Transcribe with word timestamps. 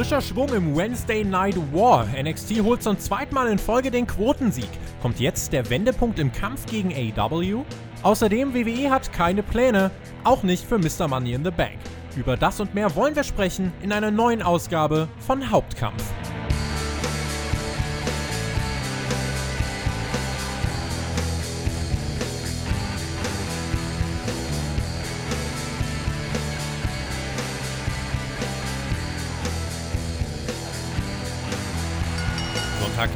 Frischer 0.00 0.22
Schwung 0.22 0.48
im 0.54 0.74
Wednesday 0.74 1.22
Night 1.22 1.56
War. 1.74 2.06
NXT 2.18 2.62
holt 2.62 2.82
zum 2.82 2.98
zweiten 2.98 3.34
Mal 3.34 3.48
in 3.48 3.58
Folge 3.58 3.90
den 3.90 4.06
Quotensieg. 4.06 4.70
Kommt 5.02 5.20
jetzt 5.20 5.52
der 5.52 5.68
Wendepunkt 5.68 6.18
im 6.18 6.32
Kampf 6.32 6.64
gegen 6.64 6.90
AEW? 6.90 7.64
Außerdem, 8.02 8.54
WWE 8.54 8.90
hat 8.90 9.12
keine 9.12 9.42
Pläne, 9.42 9.90
auch 10.24 10.42
nicht 10.42 10.64
für 10.64 10.78
Mr. 10.78 11.06
Money 11.06 11.34
in 11.34 11.44
the 11.44 11.50
Bank. 11.50 11.76
Über 12.16 12.38
das 12.38 12.60
und 12.60 12.74
mehr 12.74 12.96
wollen 12.96 13.14
wir 13.14 13.24
sprechen 13.24 13.74
in 13.82 13.92
einer 13.92 14.10
neuen 14.10 14.40
Ausgabe 14.40 15.06
von 15.18 15.50
Hauptkampf. 15.50 16.02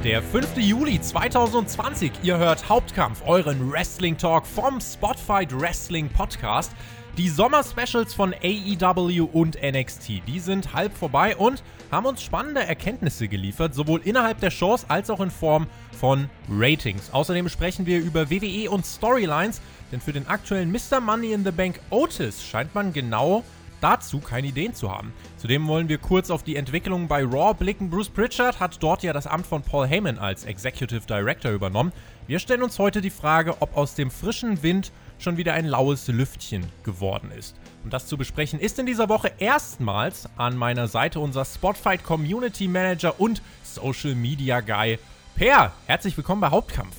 Der 0.04 0.22
5. 0.22 0.58
Juli 0.58 1.00
2020. 1.00 2.12
Ihr 2.22 2.36
hört 2.36 2.68
Hauptkampf, 2.68 3.22
euren 3.24 3.72
Wrestling 3.72 4.18
Talk 4.18 4.46
vom 4.46 4.78
Spotfight 4.78 5.58
Wrestling 5.58 6.10
Podcast. 6.10 6.72
Die 7.16 7.30
Sommer-Specials 7.30 8.12
von 8.12 8.34
AEW 8.34 9.24
und 9.32 9.56
NXT, 9.62 10.26
die 10.26 10.40
sind 10.40 10.74
halb 10.74 10.94
vorbei 10.94 11.34
und 11.34 11.62
haben 11.90 12.04
uns 12.04 12.22
spannende 12.22 12.62
Erkenntnisse 12.62 13.28
geliefert, 13.28 13.74
sowohl 13.74 14.02
innerhalb 14.04 14.40
der 14.40 14.50
Shows 14.50 14.84
als 14.90 15.08
auch 15.08 15.20
in 15.20 15.30
Form 15.30 15.68
von 15.98 16.28
Ratings. 16.50 17.10
Außerdem 17.10 17.48
sprechen 17.48 17.86
wir 17.86 18.00
über 18.00 18.28
WWE 18.28 18.70
und 18.70 18.84
Storylines, 18.84 19.62
denn 19.90 20.02
für 20.02 20.12
den 20.12 20.26
aktuellen 20.26 20.70
Mr. 20.70 21.00
Money 21.00 21.32
in 21.32 21.44
the 21.44 21.50
Bank 21.50 21.80
Otis 21.88 22.44
scheint 22.44 22.74
man 22.74 22.92
genau 22.92 23.42
dazu 23.84 24.18
keine 24.18 24.46
Ideen 24.46 24.74
zu 24.74 24.90
haben. 24.90 25.12
Zudem 25.36 25.68
wollen 25.68 25.90
wir 25.90 25.98
kurz 25.98 26.30
auf 26.30 26.42
die 26.42 26.56
Entwicklung 26.56 27.06
bei 27.06 27.22
Raw 27.22 27.52
blicken. 27.52 27.90
Bruce 27.90 28.08
Pritchard 28.08 28.58
hat 28.58 28.82
dort 28.82 29.02
ja 29.02 29.12
das 29.12 29.26
Amt 29.26 29.46
von 29.46 29.60
Paul 29.60 29.86
Heyman 29.86 30.18
als 30.18 30.44
Executive 30.44 31.02
Director 31.06 31.50
übernommen. 31.50 31.92
Wir 32.26 32.38
stellen 32.38 32.62
uns 32.62 32.78
heute 32.78 33.02
die 33.02 33.10
Frage, 33.10 33.60
ob 33.60 33.76
aus 33.76 33.94
dem 33.94 34.10
frischen 34.10 34.62
Wind 34.62 34.90
schon 35.18 35.36
wieder 35.36 35.52
ein 35.52 35.66
laues 35.66 36.08
Lüftchen 36.08 36.64
geworden 36.82 37.30
ist. 37.30 37.56
Und 37.84 37.92
das 37.92 38.06
zu 38.06 38.16
besprechen 38.16 38.58
ist 38.58 38.78
in 38.78 38.86
dieser 38.86 39.10
Woche 39.10 39.30
erstmals 39.38 40.30
an 40.38 40.56
meiner 40.56 40.88
Seite 40.88 41.20
unser 41.20 41.44
Spotfight 41.44 42.04
Community 42.04 42.66
Manager 42.66 43.20
und 43.20 43.42
Social 43.62 44.14
Media 44.14 44.60
Guy 44.60 44.98
Per. 45.36 45.72
Herzlich 45.86 46.16
willkommen 46.16 46.40
bei 46.40 46.48
Hauptkampf. 46.48 46.96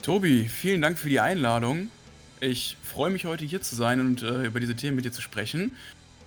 Tobi, 0.00 0.48
vielen 0.48 0.80
Dank 0.80 0.98
für 0.98 1.10
die 1.10 1.20
Einladung. 1.20 1.90
Ich 2.44 2.76
freue 2.82 3.10
mich 3.10 3.24
heute 3.24 3.46
hier 3.46 3.62
zu 3.62 3.74
sein 3.74 4.00
und 4.00 4.22
äh, 4.22 4.44
über 4.44 4.60
diese 4.60 4.76
Themen 4.76 4.96
mit 4.96 5.06
dir 5.06 5.12
zu 5.12 5.22
sprechen. 5.22 5.72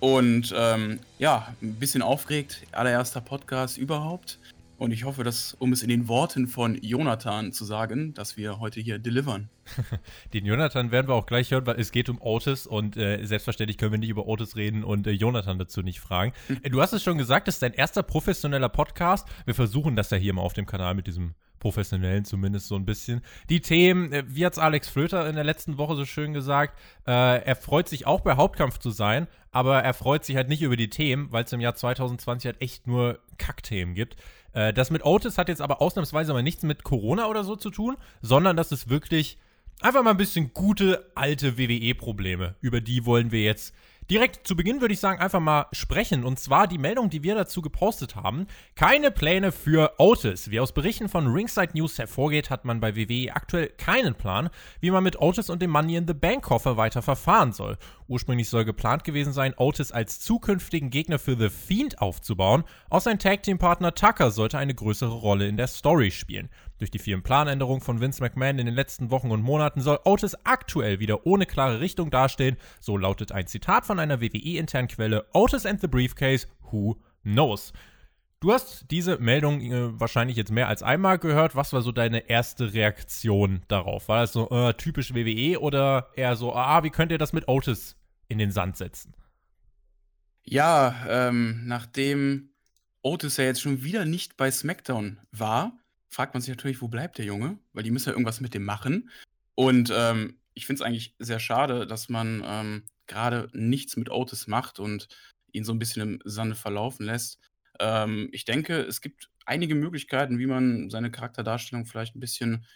Und 0.00 0.52
ähm, 0.56 0.98
ja, 1.20 1.54
ein 1.62 1.74
bisschen 1.74 2.02
aufgeregt, 2.02 2.66
allererster 2.72 3.20
Podcast 3.20 3.78
überhaupt. 3.78 4.40
Und 4.78 4.90
ich 4.90 5.04
hoffe, 5.04 5.22
dass, 5.22 5.54
um 5.60 5.72
es 5.72 5.84
in 5.84 5.88
den 5.88 6.08
Worten 6.08 6.48
von 6.48 6.76
Jonathan 6.82 7.52
zu 7.52 7.64
sagen, 7.64 8.14
dass 8.14 8.36
wir 8.36 8.58
heute 8.58 8.80
hier 8.80 8.98
delivern. 8.98 9.48
den 10.32 10.44
Jonathan 10.44 10.90
werden 10.90 11.06
wir 11.06 11.14
auch 11.14 11.26
gleich 11.26 11.52
hören, 11.52 11.66
weil 11.66 11.78
es 11.78 11.92
geht 11.92 12.08
um 12.08 12.20
Otis 12.20 12.66
und 12.66 12.96
äh, 12.96 13.24
selbstverständlich 13.24 13.78
können 13.78 13.92
wir 13.92 13.98
nicht 14.00 14.10
über 14.10 14.26
Otis 14.26 14.56
reden 14.56 14.82
und 14.82 15.06
äh, 15.06 15.12
Jonathan 15.12 15.56
dazu 15.56 15.82
nicht 15.82 16.00
fragen. 16.00 16.32
Hm. 16.48 16.62
Du 16.64 16.82
hast 16.82 16.92
es 16.92 17.04
schon 17.04 17.18
gesagt, 17.18 17.46
das 17.46 17.56
ist 17.56 17.62
dein 17.62 17.74
erster 17.74 18.02
professioneller 18.02 18.68
Podcast. 18.68 19.28
Wir 19.44 19.54
versuchen 19.54 19.94
das 19.94 20.10
ja 20.10 20.16
hier 20.16 20.32
mal 20.32 20.42
auf 20.42 20.52
dem 20.52 20.66
Kanal 20.66 20.94
mit 20.94 21.06
diesem 21.06 21.34
professionellen 21.58 22.24
zumindest 22.24 22.68
so 22.68 22.76
ein 22.76 22.84
bisschen. 22.84 23.22
Die 23.48 23.60
Themen, 23.60 24.12
äh, 24.12 24.24
wie 24.26 24.44
hat 24.44 24.54
es 24.54 24.58
Alex 24.58 24.88
Flöter 24.88 25.28
in 25.28 25.34
der 25.34 25.44
letzten 25.44 25.78
Woche 25.78 25.96
so 25.96 26.04
schön 26.04 26.32
gesagt, 26.32 26.78
äh, 27.06 27.42
er 27.42 27.56
freut 27.56 27.88
sich 27.88 28.06
auch 28.06 28.20
bei 28.20 28.36
Hauptkampf 28.36 28.78
zu 28.78 28.90
sein, 28.90 29.26
aber 29.50 29.82
er 29.82 29.94
freut 29.94 30.24
sich 30.24 30.36
halt 30.36 30.48
nicht 30.48 30.62
über 30.62 30.76
die 30.76 30.90
Themen, 30.90 31.28
weil 31.30 31.44
es 31.44 31.52
im 31.52 31.60
Jahr 31.60 31.74
2020 31.74 32.46
halt 32.46 32.62
echt 32.62 32.86
nur 32.86 33.18
Kackthemen 33.38 33.94
gibt. 33.94 34.16
Äh, 34.52 34.72
das 34.72 34.90
mit 34.90 35.04
Otis 35.04 35.38
hat 35.38 35.48
jetzt 35.48 35.60
aber 35.60 35.80
ausnahmsweise 35.82 36.32
mal 36.32 36.42
nichts 36.42 36.62
mit 36.62 36.84
Corona 36.84 37.26
oder 37.26 37.44
so 37.44 37.56
zu 37.56 37.70
tun, 37.70 37.96
sondern 38.22 38.56
das 38.56 38.72
ist 38.72 38.88
wirklich 38.88 39.38
einfach 39.80 40.02
mal 40.02 40.10
ein 40.10 40.16
bisschen 40.16 40.52
gute 40.52 41.10
alte 41.14 41.58
WWE-Probleme. 41.58 42.56
Über 42.60 42.80
die 42.80 43.04
wollen 43.06 43.32
wir 43.32 43.42
jetzt 43.42 43.74
direkt 44.10 44.46
zu 44.46 44.56
Beginn 44.56 44.80
würde 44.80 44.94
ich 44.94 45.00
sagen, 45.00 45.20
einfach 45.20 45.40
mal 45.40 45.66
sprechen. 45.72 46.24
Und 46.24 46.38
zwar 46.38 46.66
die 46.66 46.78
Meldung, 46.78 47.10
die 47.10 47.22
wir 47.22 47.34
dazu 47.34 47.62
gepostet 47.62 48.16
haben. 48.16 48.46
Keine 48.74 49.10
Pläne 49.10 49.52
für 49.52 49.94
Otis. 49.98 50.50
Wie 50.50 50.60
aus 50.60 50.72
Berichten 50.72 51.08
von 51.08 51.26
Ringside 51.26 51.72
News 51.74 51.98
hervorgeht, 51.98 52.50
hat 52.50 52.64
man 52.64 52.80
bei 52.80 52.96
WWE 52.96 53.34
aktuell 53.34 53.68
keinen 53.68 54.14
Plan, 54.14 54.50
wie 54.80 54.90
man 54.90 55.04
mit 55.04 55.20
Otis 55.20 55.50
und 55.50 55.62
dem 55.62 55.70
Money 55.70 55.96
in 55.96 56.06
the 56.06 56.14
Bank 56.14 56.44
Koffer 56.44 56.76
weiter 56.76 57.02
verfahren 57.02 57.52
soll. 57.52 57.76
Ursprünglich 58.06 58.48
soll 58.48 58.64
geplant 58.64 59.04
gewesen 59.04 59.32
sein, 59.32 59.54
Otis 59.56 59.92
als 59.92 60.20
zukünftigen 60.20 60.90
Gegner 60.90 61.18
für 61.18 61.36
The 61.36 61.50
Fiend 61.50 62.00
aufzubauen. 62.00 62.64
Auch 62.88 63.02
sein 63.02 63.18
Tag 63.18 63.42
Team 63.42 63.58
Partner 63.58 63.94
Tucker 63.94 64.30
sollte 64.30 64.58
eine 64.58 64.74
größere 64.74 65.12
Rolle 65.12 65.46
in 65.46 65.56
der 65.56 65.66
Story 65.66 66.10
spielen. 66.10 66.48
Durch 66.78 66.90
die 66.90 66.98
vielen 66.98 67.22
Planänderungen 67.22 67.80
von 67.80 68.00
Vince 68.00 68.22
McMahon 68.22 68.58
in 68.58 68.66
den 68.66 68.74
letzten 68.74 69.10
Wochen 69.10 69.30
und 69.30 69.42
Monaten 69.42 69.80
soll 69.80 69.98
Otis 70.04 70.36
aktuell 70.44 71.00
wieder 71.00 71.26
ohne 71.26 71.44
klare 71.44 71.80
Richtung 71.80 72.10
dastehen. 72.10 72.56
So 72.80 72.96
lautet 72.96 73.32
ein 73.32 73.46
Zitat 73.46 73.84
von 73.84 73.98
einer 73.98 74.20
WWE-internen 74.20 74.88
Quelle: 74.88 75.26
Otis 75.32 75.66
and 75.66 75.80
the 75.80 75.88
Briefcase, 75.88 76.46
who 76.70 76.96
knows? 77.22 77.72
Du 78.40 78.52
hast 78.52 78.88
diese 78.92 79.18
Meldung 79.18 79.60
äh, 79.60 79.98
wahrscheinlich 79.98 80.36
jetzt 80.36 80.52
mehr 80.52 80.68
als 80.68 80.84
einmal 80.84 81.18
gehört. 81.18 81.56
Was 81.56 81.72
war 81.72 81.82
so 81.82 81.90
deine 81.90 82.30
erste 82.30 82.72
Reaktion 82.72 83.62
darauf? 83.66 84.08
War 84.08 84.20
das 84.20 84.32
so 84.32 84.48
äh, 84.50 84.74
typisch 84.74 85.12
WWE 85.12 85.60
oder 85.60 86.10
eher 86.14 86.36
so, 86.36 86.54
ah, 86.54 86.84
wie 86.84 86.90
könnt 86.90 87.10
ihr 87.10 87.18
das 87.18 87.32
mit 87.32 87.48
Otis 87.48 87.96
in 88.28 88.38
den 88.38 88.52
Sand 88.52 88.76
setzen? 88.76 89.14
Ja, 90.44 90.94
ähm, 91.08 91.62
nachdem 91.66 92.50
Otis 93.02 93.38
ja 93.38 93.44
jetzt 93.44 93.60
schon 93.60 93.82
wieder 93.82 94.04
nicht 94.04 94.36
bei 94.36 94.52
SmackDown 94.52 95.18
war, 95.32 95.72
fragt 96.10 96.34
man 96.34 96.40
sich 96.40 96.50
natürlich, 96.50 96.80
wo 96.80 96.88
bleibt 96.88 97.18
der 97.18 97.24
Junge? 97.24 97.58
Weil 97.72 97.82
die 97.82 97.90
müssen 97.90 98.08
ja 98.08 98.12
irgendwas 98.12 98.40
mit 98.40 98.54
dem 98.54 98.64
machen. 98.64 99.10
Und 99.54 99.92
ähm, 99.94 100.38
ich 100.54 100.66
finde 100.66 100.82
es 100.82 100.86
eigentlich 100.86 101.14
sehr 101.18 101.40
schade, 101.40 101.86
dass 101.86 102.08
man 102.08 102.42
ähm, 102.44 102.84
gerade 103.06 103.48
nichts 103.52 103.96
mit 103.96 104.10
Otis 104.10 104.46
macht 104.46 104.78
und 104.78 105.08
ihn 105.52 105.64
so 105.64 105.72
ein 105.72 105.78
bisschen 105.78 106.02
im 106.02 106.20
Sande 106.24 106.54
verlaufen 106.54 107.06
lässt. 107.06 107.38
Ähm, 107.80 108.28
ich 108.32 108.44
denke, 108.44 108.80
es 108.80 109.00
gibt 109.00 109.30
einige 109.46 109.74
Möglichkeiten, 109.74 110.38
wie 110.38 110.46
man 110.46 110.90
seine 110.90 111.10
Charakterdarstellung 111.10 111.86
vielleicht 111.86 112.16
ein 112.16 112.20
bisschen 112.20 112.66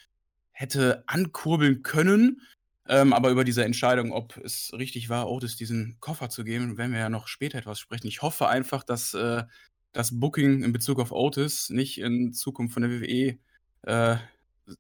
hätte 0.53 1.05
ankurbeln 1.07 1.83
können. 1.83 2.43
Ähm, 2.89 3.13
aber 3.13 3.31
über 3.31 3.45
diese 3.45 3.65
Entscheidung, 3.65 4.13
ob 4.13 4.37
es 4.39 4.73
richtig 4.73 5.09
war, 5.09 5.31
Otis 5.31 5.57
diesen 5.57 5.99
Koffer 6.01 6.31
zu 6.31 6.45
geben, 6.45 6.79
werden 6.79 6.93
wir 6.93 6.99
ja 6.99 7.09
noch 7.09 7.29
später 7.29 7.59
etwas 7.59 7.79
sprechen. 7.79 8.09
Ich 8.09 8.23
hoffe 8.23 8.49
einfach, 8.49 8.83
dass 8.83 9.15
äh, 9.15 9.45
das 9.93 10.19
Booking 10.19 10.63
in 10.63 10.73
Bezug 10.73 11.01
auf 11.01 11.13
Otis 11.13 11.71
nicht 11.71 11.99
in 12.01 12.33
Zukunft 12.33 12.75
von 12.75 12.83
der 12.83 12.91
WWE 12.91 13.39
äh, 13.83 14.17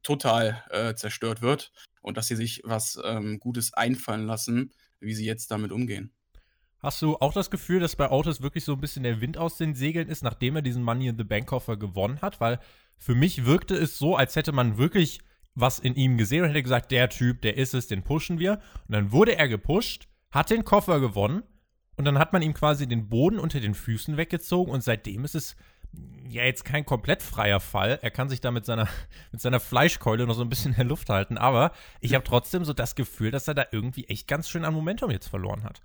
total 0.03 0.63
äh, 0.71 0.95
zerstört 0.95 1.43
wird 1.43 1.73
und 2.01 2.17
dass 2.17 2.29
sie 2.29 2.37
sich 2.37 2.63
was 2.65 2.99
ähm, 3.05 3.39
Gutes 3.39 3.75
einfallen 3.75 4.27
lassen, 4.27 4.73
wie 5.01 5.15
sie 5.15 5.27
jetzt 5.27 5.51
damit 5.51 5.73
umgehen. 5.73 6.13
Hast 6.79 7.01
du 7.01 7.17
auch 7.17 7.33
das 7.33 7.51
Gefühl, 7.51 7.79
dass 7.79 7.95
bei 7.95 8.11
Otis 8.11 8.43
wirklich 8.43 8.65
so 8.65 8.73
ein 8.73 8.81
bisschen 8.81 9.05
der 9.05 9.21
Wind 9.21 9.39
aus 9.39 9.57
den 9.57 9.75
Segeln 9.75 10.09
ist, 10.09 10.25
nachdem 10.25 10.57
er 10.57 10.63
diesen 10.63 10.83
Money 10.83 11.09
in 11.09 11.17
the 11.17 11.25
Bank 11.25 11.47
Koffer 11.47 11.77
gewonnen 11.77 12.21
hat? 12.23 12.41
Weil 12.41 12.59
für 12.99 13.15
mich 13.15 13.45
wirkte 13.45 13.77
es 13.77 13.99
so, 13.99 14.17
als 14.17 14.35
hätte 14.35 14.51
man 14.51 14.79
wirklich 14.79 15.21
was 15.55 15.79
in 15.79 15.95
ihm 15.95 16.17
gesehen 16.17 16.43
und 16.43 16.51
hätte 16.51 16.63
gesagt, 16.63 16.91
der 16.91 17.09
Typ, 17.09 17.43
der 17.43 17.57
ist 17.57 17.75
es, 17.75 17.87
den 17.87 18.03
pushen 18.03 18.39
wir. 18.39 18.61
Und 18.89 18.95
dann 18.95 19.13
wurde 19.13 19.37
er 19.37 19.49
gepusht, 19.49 20.09
hat 20.33 20.51
den 20.51 20.65
Koffer 20.65 20.99
gewonnen 20.99 21.43
und 21.97 22.05
dann 22.05 22.19
hat 22.19 22.33
man 22.33 22.43
ihm 22.43 22.55
quasi 22.55 22.87
den 22.87 23.09
Boden 23.09 23.39
unter 23.39 23.61
den 23.61 23.75
Füßen 23.75 24.17
weggezogen 24.17 24.73
und 24.73 24.83
seitdem 24.83 25.25
ist 25.25 25.35
es 25.35 25.57
ja 26.29 26.45
jetzt 26.45 26.65
kein 26.65 26.87
komplett 26.87 27.23
freier 27.23 27.61
Fall. 27.61 27.99
Er 28.01 28.11
kann 28.11 28.29
sich 28.29 28.41
da 28.41 28.51
mit 28.51 28.65
seiner, 28.65 28.89
mit 29.33 29.41
seiner 29.41 29.61
Fleischkeule 29.61 30.27
noch 30.27 30.35
so 30.35 30.43
ein 30.43 30.49
bisschen 30.49 30.73
in 30.73 30.77
der 30.77 30.87
Luft 30.87 31.09
halten, 31.09 31.37
aber 31.39 31.73
ich 32.01 32.15
habe 32.15 32.25
trotzdem 32.25 32.65
so 32.65 32.73
das 32.73 32.95
Gefühl, 32.95 33.31
dass 33.31 33.49
er 33.49 33.55
da 33.55 33.67
irgendwie 33.71 34.05
echt 34.05 34.29
ganz 34.29 34.49
schön 34.49 34.65
an 34.65 34.75
Momentum 34.75 35.11
jetzt 35.11 35.29
verloren 35.29 35.65
hat. 35.65 35.83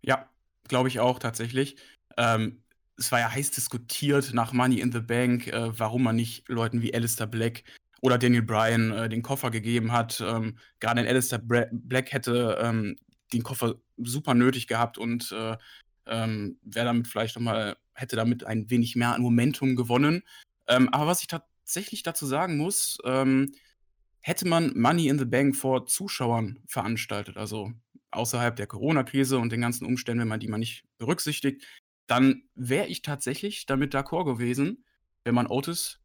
Ja, 0.00 0.28
glaube 0.68 0.88
ich 0.88 1.00
auch 1.00 1.18
tatsächlich. 1.18 1.76
Ähm, 2.16 2.62
es 2.96 3.12
war 3.12 3.20
ja 3.20 3.30
heiß 3.30 3.50
diskutiert 3.52 4.32
nach 4.34 4.52
Money 4.52 4.80
in 4.80 4.92
the 4.92 5.00
Bank, 5.00 5.46
äh, 5.48 5.78
warum 5.78 6.02
man 6.02 6.16
nicht 6.16 6.48
Leuten 6.48 6.82
wie 6.82 6.94
Alistair 6.94 7.26
Black 7.26 7.64
oder 8.00 8.18
Daniel 8.18 8.42
Bryan 8.42 8.92
äh, 8.92 9.08
den 9.08 9.22
Koffer 9.22 9.50
gegeben 9.50 9.92
hat. 9.92 10.20
Ähm, 10.20 10.58
Gerade 10.80 11.00
ein 11.00 11.06
Alistair 11.06 11.38
Black 11.38 12.12
hätte 12.12 12.58
ähm, 12.60 12.96
den 13.32 13.42
Koffer 13.42 13.76
super 13.96 14.34
nötig 14.34 14.66
gehabt 14.66 14.98
und 14.98 15.32
äh, 15.32 15.56
ähm, 16.06 16.58
wäre 16.62 16.86
damit 16.86 17.06
vielleicht 17.06 17.36
nochmal, 17.36 17.76
hätte 17.94 18.16
damit 18.16 18.44
ein 18.44 18.70
wenig 18.70 18.96
mehr 18.96 19.14
an 19.14 19.22
Momentum 19.22 19.76
gewonnen. 19.76 20.22
Ähm, 20.66 20.88
aber 20.90 21.06
was 21.06 21.20
ich 21.20 21.26
tatsächlich 21.26 22.02
dazu 22.02 22.26
sagen 22.26 22.56
muss, 22.56 22.98
ähm, 23.04 23.52
hätte 24.20 24.48
man 24.48 24.78
Money 24.78 25.08
in 25.08 25.18
the 25.18 25.24
Bank 25.24 25.56
vor 25.56 25.86
Zuschauern 25.86 26.62
veranstaltet, 26.66 27.36
also 27.36 27.72
außerhalb 28.10 28.56
der 28.56 28.66
Corona-Krise 28.66 29.38
und 29.38 29.52
den 29.52 29.60
ganzen 29.60 29.86
Umständen, 29.86 30.20
wenn 30.22 30.28
man 30.28 30.40
die 30.40 30.48
mal 30.48 30.58
nicht 30.58 30.84
berücksichtigt, 30.98 31.64
dann 32.06 32.42
wäre 32.54 32.86
ich 32.86 33.02
tatsächlich 33.02 33.66
damit 33.66 33.94
d'accord 33.94 34.24
gewesen, 34.24 34.84
wenn 35.24 35.34
man 35.34 35.46
Otis 35.46 35.97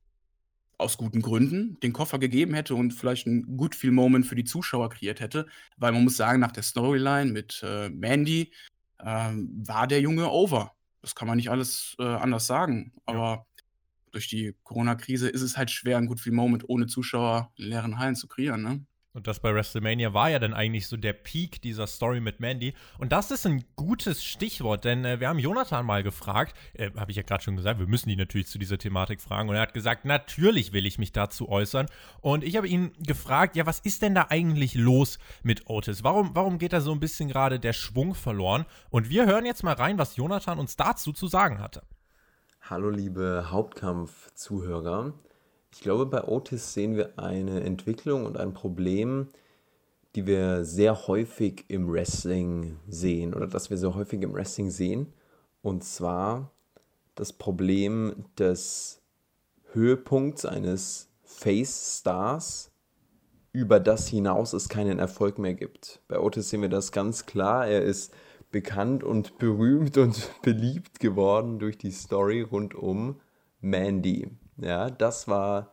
aus 0.84 0.98
guten 0.98 1.22
Gründen 1.22 1.80
den 1.82 1.94
Koffer 1.94 2.20
gegeben 2.20 2.54
hätte 2.54 2.76
und 2.76 2.92
vielleicht 2.94 3.26
ein 3.28 3.58
Good 3.58 3.76
Feel 3.76 3.92
Moment 3.92 4.26
für 4.26 4.36
die 4.36 4.44
Zuschauer 4.44 4.90
kreiert 4.90 5.20
hätte, 5.20 5.48
weil 5.78 5.92
man 5.92 6.04
muss 6.04 6.18
sagen, 6.18 6.40
nach 6.40 6.52
der 6.52 6.64
Storyline 6.64 7.32
mit 7.32 7.64
äh, 7.64 7.90
Mandy 7.90 8.52
ähm, 9.00 9.50
war 9.66 9.88
der 9.88 10.02
Junge 10.02 10.30
over. 10.30 10.74
das 11.02 11.16
kann 11.16 11.28
man 11.28 11.38
nicht 11.38 11.50
alles 11.50 11.96
äh, 12.00 12.04
anders 12.04 12.48
sagen. 12.48 12.94
Aber 13.06 13.24
ja. 13.24 13.46
durch 14.12 14.28
die 14.28 14.56
Corona-Krise 14.64 15.30
ist 15.30 15.42
es 15.42 15.58
halt 15.58 15.72
schwer, 15.72 15.98
ein 15.98 16.08
Good 16.08 16.26
Moment 16.28 16.70
ohne 16.70 16.88
Zuschauer 16.88 17.52
in 17.56 17.66
leeren 17.66 18.00
Hallen 18.00 18.16
zu 18.16 18.28
kreieren. 18.28 18.62
Ne? 18.62 18.86
Und 19.16 19.28
das 19.28 19.40
bei 19.40 19.54
WrestleMania 19.54 20.16
war 20.16 20.32
ja 20.32 20.40
dann 20.40 20.56
eigentlich 20.56 20.88
so 20.88 20.98
der 20.98 21.14
Peak 21.14 21.62
dieser 21.62 21.86
Story 21.86 22.20
mit 22.20 22.40
Mandy. 22.40 22.74
Und 22.98 23.12
das 23.12 23.30
ist 23.30 23.46
ein 23.46 23.64
gutes 23.76 24.24
Stichwort, 24.24 24.86
denn 24.86 25.06
äh, 25.06 25.20
wir 25.20 25.30
haben 25.30 25.38
Jonathan 25.38 25.86
mal 25.86 26.02
gefragt, 26.02 26.58
äh, 26.74 26.90
habe 26.98 27.12
ich 27.12 27.18
ja 27.18 27.24
gerade 27.24 27.44
schon 27.44 27.56
gesagt, 27.56 27.80
wir 27.80 27.86
müssen 27.86 28.10
ihn 28.10 28.18
natürlich 28.18 28.48
zu 28.48 28.58
dieser 28.58 28.80
Thematik 28.80 29.22
fragen. 29.22 29.50
Und 29.50 29.56
er 29.56 29.62
hat 29.62 29.76
gesagt, 29.76 30.04
natürlich 30.04 30.74
will 30.74 30.88
ich 30.88 30.98
mich 30.98 31.12
dazu 31.12 31.48
äußern. 31.48 31.86
Und 32.22 32.44
ich 32.44 32.58
habe 32.58 32.68
ihn 32.68 32.92
gefragt, 33.06 33.56
ja, 33.56 33.68
was 33.68 33.80
ist 33.80 34.02
denn 34.02 34.16
da 34.16 34.28
eigentlich 34.30 34.74
los 34.74 35.20
mit 35.44 35.70
Otis? 35.70 36.04
Warum, 36.04 36.32
warum 36.34 36.58
geht 36.58 36.74
da 36.74 36.82
so 36.82 36.92
ein 36.92 37.00
bisschen 37.00 37.30
gerade 37.30 37.60
der 37.60 37.74
Schwung 37.74 38.16
verloren? 38.16 38.66
Und 38.90 39.10
wir 39.10 39.28
hören 39.28 39.46
jetzt 39.46 39.64
mal 39.64 39.76
rein, 39.76 40.00
was 40.00 40.16
Jonathan 40.16 40.58
uns 40.58 40.76
dazu 40.76 41.14
zu 41.14 41.28
sagen 41.28 41.60
hatte. 41.60 41.84
Hallo 42.62 42.90
liebe 42.90 43.46
Hauptkampf-Zuhörer. 43.52 45.14
Ich 45.74 45.82
glaube, 45.82 46.06
bei 46.06 46.24
Otis 46.24 46.74
sehen 46.74 46.96
wir 46.96 47.18
eine 47.18 47.62
Entwicklung 47.62 48.26
und 48.28 48.38
ein 48.38 48.54
Problem, 48.54 49.30
die 50.14 50.28
wir 50.28 50.66
sehr 50.66 51.08
häufig 51.08 51.66
im 51.68 51.92
Wrestling 51.92 52.78
sehen 52.88 53.34
oder 53.34 53.48
das 53.48 53.72
wir 53.72 53.78
sehr 53.78 53.96
häufig 53.96 54.22
im 54.22 54.36
Wrestling 54.36 54.70
sehen. 54.70 55.12
Und 55.64 55.84
zwar 55.84 56.52
das 57.16 57.34
Problem 57.34 58.26
des 58.38 59.02
Höhepunkts 59.72 60.46
eines 60.46 61.10
Face-Stars, 61.24 62.72
über 63.52 63.80
das 63.80 64.08
hinaus 64.08 64.54
es 64.54 64.70
keinen 64.70 65.00
Erfolg 65.00 65.40
mehr 65.40 65.56
gibt. 65.56 66.02
Bei 66.08 66.20
Otis 66.20 66.52
sehen 66.52 66.62
wir 66.62 66.70
das 66.70 66.92
ganz 66.92 67.26
klar. 67.26 67.66
Er 67.66 67.82
ist 67.82 68.14
bekannt 68.52 69.04
und 69.04 69.40
berühmt 69.40 69.98
und 69.98 70.30
beliebt 70.44 71.00
geworden 71.00 71.58
durch 71.58 71.80
die 71.80 71.92
Story 71.92 72.42
rund 72.42 72.76
um 72.76 73.20
Mandy. 73.60 74.30
Ja, 74.58 74.90
das 74.90 75.28
war 75.28 75.72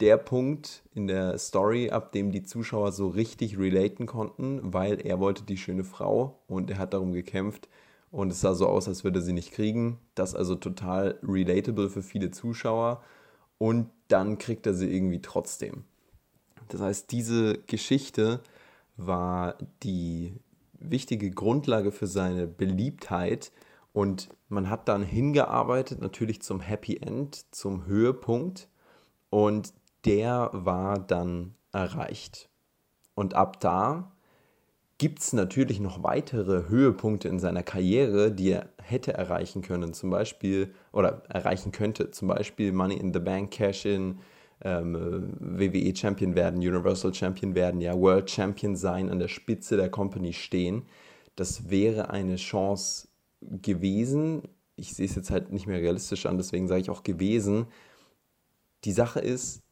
der 0.00 0.16
Punkt 0.16 0.82
in 0.94 1.06
der 1.06 1.38
Story, 1.38 1.90
ab 1.90 2.12
dem 2.12 2.32
die 2.32 2.42
Zuschauer 2.42 2.92
so 2.92 3.08
richtig 3.08 3.58
relaten 3.58 4.06
konnten, 4.06 4.72
weil 4.72 5.04
er 5.06 5.20
wollte 5.20 5.42
die 5.42 5.58
schöne 5.58 5.84
Frau 5.84 6.40
und 6.46 6.70
er 6.70 6.78
hat 6.78 6.94
darum 6.94 7.12
gekämpft 7.12 7.68
und 8.10 8.32
es 8.32 8.40
sah 8.40 8.54
so 8.54 8.66
aus, 8.66 8.88
als 8.88 9.04
würde 9.04 9.20
sie 9.20 9.32
nicht 9.32 9.52
kriegen. 9.52 9.98
Das 10.14 10.34
also 10.34 10.54
total 10.54 11.18
relatable 11.22 11.90
für 11.90 12.02
viele 12.02 12.30
Zuschauer 12.30 13.02
und 13.58 13.90
dann 14.08 14.38
kriegt 14.38 14.66
er 14.66 14.74
sie 14.74 14.90
irgendwie 14.94 15.20
trotzdem. 15.20 15.84
Das 16.68 16.80
heißt, 16.80 17.12
diese 17.12 17.58
Geschichte 17.66 18.40
war 18.96 19.58
die 19.82 20.34
wichtige 20.78 21.30
Grundlage 21.30 21.92
für 21.92 22.06
seine 22.06 22.46
Beliebtheit 22.46 23.52
und 23.92 24.28
man 24.48 24.70
hat 24.70 24.88
dann 24.88 25.02
hingearbeitet, 25.02 26.00
natürlich 26.00 26.42
zum 26.42 26.60
Happy 26.60 26.96
End, 26.96 27.46
zum 27.54 27.86
Höhepunkt. 27.86 28.68
Und 29.30 29.72
der 30.04 30.50
war 30.52 30.98
dann 30.98 31.54
erreicht. 31.72 32.48
Und 33.14 33.34
ab 33.34 33.60
da 33.60 34.12
gibt 34.98 35.20
es 35.20 35.32
natürlich 35.32 35.80
noch 35.80 36.02
weitere 36.02 36.68
Höhepunkte 36.68 37.28
in 37.28 37.38
seiner 37.38 37.62
Karriere, 37.62 38.30
die 38.32 38.50
er 38.50 38.68
hätte 38.82 39.14
erreichen 39.14 39.62
können. 39.62 39.92
Zum 39.94 40.10
Beispiel, 40.10 40.74
oder 40.92 41.22
erreichen 41.28 41.72
könnte. 41.72 42.10
Zum 42.10 42.28
Beispiel 42.28 42.72
Money 42.72 42.96
in 42.96 43.12
the 43.12 43.20
Bank 43.20 43.50
Cash-In, 43.50 44.18
ähm, 44.62 45.36
WWE 45.40 45.96
Champion 45.96 46.34
werden, 46.34 46.58
Universal 46.60 47.14
Champion 47.14 47.54
werden, 47.54 47.80
ja, 47.80 47.94
World 47.94 48.30
Champion 48.30 48.76
sein, 48.76 49.08
an 49.08 49.18
der 49.18 49.28
Spitze 49.28 49.76
der 49.76 49.90
Company 49.90 50.32
stehen. 50.32 50.84
Das 51.34 51.70
wäre 51.70 52.10
eine 52.10 52.36
Chance 52.36 53.08
gewesen. 53.40 54.42
Ich 54.76 54.94
sehe 54.94 55.06
es 55.06 55.14
jetzt 55.14 55.30
halt 55.30 55.52
nicht 55.52 55.66
mehr 55.66 55.80
realistisch 55.80 56.26
an, 56.26 56.38
deswegen 56.38 56.68
sage 56.68 56.80
ich 56.80 56.90
auch 56.90 57.02
gewesen. 57.02 57.66
Die 58.84 58.92
Sache 58.92 59.20
ist, 59.20 59.62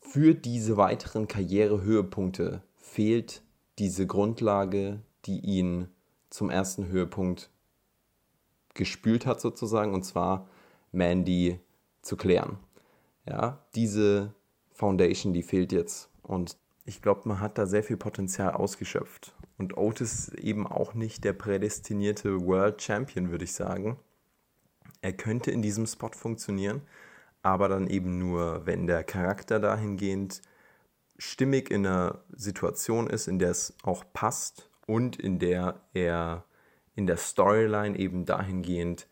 für 0.00 0.34
diese 0.34 0.76
weiteren 0.76 1.28
Karrierehöhepunkte 1.28 2.62
fehlt 2.76 3.42
diese 3.78 4.06
Grundlage, 4.06 5.00
die 5.26 5.40
ihn 5.40 5.88
zum 6.30 6.48
ersten 6.48 6.86
Höhepunkt 6.86 7.50
gespült 8.74 9.26
hat 9.26 9.40
sozusagen, 9.40 9.94
und 9.94 10.04
zwar 10.04 10.48
Mandy 10.92 11.60
zu 12.02 12.16
klären. 12.16 12.58
Ja, 13.28 13.64
diese 13.74 14.32
Foundation, 14.70 15.32
die 15.32 15.42
fehlt 15.42 15.72
jetzt. 15.72 16.08
Und 16.22 16.56
ich 16.84 17.02
glaube, 17.02 17.22
man 17.24 17.40
hat 17.40 17.58
da 17.58 17.66
sehr 17.66 17.82
viel 17.82 17.96
Potenzial 17.96 18.52
ausgeschöpft. 18.52 19.34
Und 19.58 19.76
Otis 19.76 20.28
ist 20.28 20.34
eben 20.38 20.66
auch 20.66 20.94
nicht 20.94 21.24
der 21.24 21.32
prädestinierte 21.32 22.44
World 22.44 22.82
Champion, 22.82 23.30
würde 23.30 23.44
ich 23.44 23.54
sagen. 23.54 23.98
Er 25.00 25.12
könnte 25.12 25.50
in 25.50 25.62
diesem 25.62 25.86
Spot 25.86 26.10
funktionieren, 26.10 26.82
aber 27.42 27.68
dann 27.68 27.86
eben 27.86 28.18
nur, 28.18 28.66
wenn 28.66 28.86
der 28.86 29.04
Charakter 29.04 29.60
dahingehend 29.60 30.42
stimmig 31.18 31.70
in 31.70 31.86
einer 31.86 32.22
Situation 32.34 33.08
ist, 33.08 33.28
in 33.28 33.38
der 33.38 33.50
es 33.50 33.74
auch 33.82 34.04
passt 34.12 34.68
und 34.86 35.16
in 35.16 35.38
der 35.38 35.80
er 35.94 36.44
in 36.94 37.06
der 37.06 37.16
Storyline 37.16 37.98
eben 37.98 38.24
dahingehend 38.24 39.06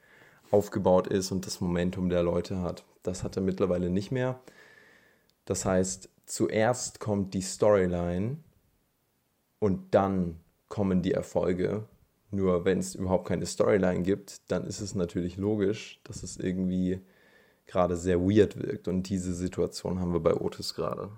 aufgebaut 0.50 1.06
ist 1.06 1.32
und 1.32 1.46
das 1.46 1.60
Momentum 1.60 2.08
der 2.08 2.22
Leute 2.22 2.60
hat. 2.60 2.84
Das 3.02 3.22
hat 3.22 3.36
er 3.36 3.42
mittlerweile 3.42 3.90
nicht 3.90 4.10
mehr. 4.10 4.40
Das 5.44 5.64
heißt, 5.64 6.08
zuerst 6.26 7.00
kommt 7.00 7.34
die 7.34 7.42
Storyline 7.42 8.38
und 9.64 9.94
dann 9.94 10.40
kommen 10.68 11.00
die 11.00 11.12
Erfolge. 11.12 11.88
Nur 12.30 12.66
wenn 12.66 12.80
es 12.80 12.94
überhaupt 12.94 13.26
keine 13.26 13.46
Storyline 13.46 14.02
gibt, 14.02 14.50
dann 14.50 14.64
ist 14.64 14.80
es 14.80 14.94
natürlich 14.94 15.38
logisch, 15.38 16.00
dass 16.04 16.22
es 16.22 16.36
irgendwie 16.36 17.00
gerade 17.64 17.96
sehr 17.96 18.20
weird 18.20 18.58
wirkt. 18.62 18.88
Und 18.88 19.08
diese 19.08 19.32
Situation 19.32 20.00
haben 20.00 20.12
wir 20.12 20.20
bei 20.20 20.34
Otis 20.34 20.74
gerade. 20.74 21.10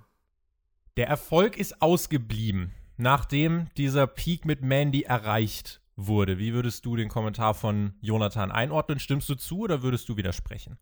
Der 0.97 1.09
Erfolg 1.09 1.59
ist 1.59 1.83
ausgeblieben, 1.83 2.71
nachdem 2.97 3.67
dieser 3.77 4.07
Peak 4.07 4.45
mit 4.45 4.63
Mandy 4.63 5.03
erreicht 5.03 5.81
wurde. 5.97 6.39
Wie 6.39 6.55
würdest 6.55 6.87
du 6.87 6.95
den 6.95 7.09
Kommentar 7.09 7.55
von 7.55 7.95
Jonathan 8.01 8.53
einordnen? 8.53 9.01
Stimmst 9.01 9.29
du 9.29 9.35
zu 9.35 9.59
oder 9.63 9.83
würdest 9.83 10.09
du 10.09 10.17
widersprechen? 10.17 10.79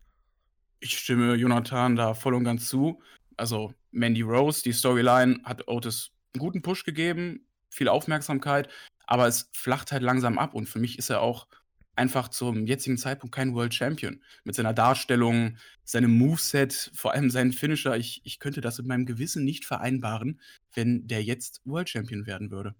Ich 0.81 0.99
stimme 0.99 1.33
Jonathan 1.33 1.95
da 1.95 2.13
voll 2.13 2.35
und 2.35 2.43
ganz 2.43 2.69
zu. 2.69 3.01
Also 3.37 3.73
Mandy 3.89 4.21
Rose, 4.21 4.61
die 4.61 4.71
Storyline 4.71 5.39
hat 5.43 5.67
Otis 5.67 6.11
einen 6.35 6.41
guten 6.41 6.61
Push 6.61 6.83
gegeben, 6.83 7.47
viel 7.75 7.87
Aufmerksamkeit, 7.87 8.69
aber 9.05 9.27
es 9.27 9.49
flacht 9.53 9.91
halt 9.91 10.03
langsam 10.03 10.39
ab 10.39 10.53
und 10.53 10.67
für 10.67 10.79
mich 10.79 10.97
ist 10.97 11.09
er 11.09 11.21
auch 11.21 11.47
einfach 11.95 12.27
zum 12.29 12.65
jetzigen 12.65 12.97
Zeitpunkt 12.97 13.35
kein 13.35 13.53
World 13.53 13.73
Champion. 13.73 14.21
Mit 14.43 14.55
seiner 14.55 14.73
Darstellung, 14.73 15.57
seinem 15.83 16.17
Moveset, 16.17 16.91
vor 16.93 17.13
allem 17.13 17.29
seinen 17.29 17.53
Finisher. 17.53 17.95
Ich, 17.95 18.21
ich 18.25 18.39
könnte 18.39 18.61
das 18.61 18.77
mit 18.77 18.87
meinem 18.87 19.05
Gewissen 19.05 19.43
nicht 19.43 19.65
vereinbaren, 19.65 20.41
wenn 20.73 21.07
der 21.07 21.23
jetzt 21.23 21.61
World 21.65 21.89
Champion 21.89 22.25
werden 22.25 22.51
würde. 22.51 22.75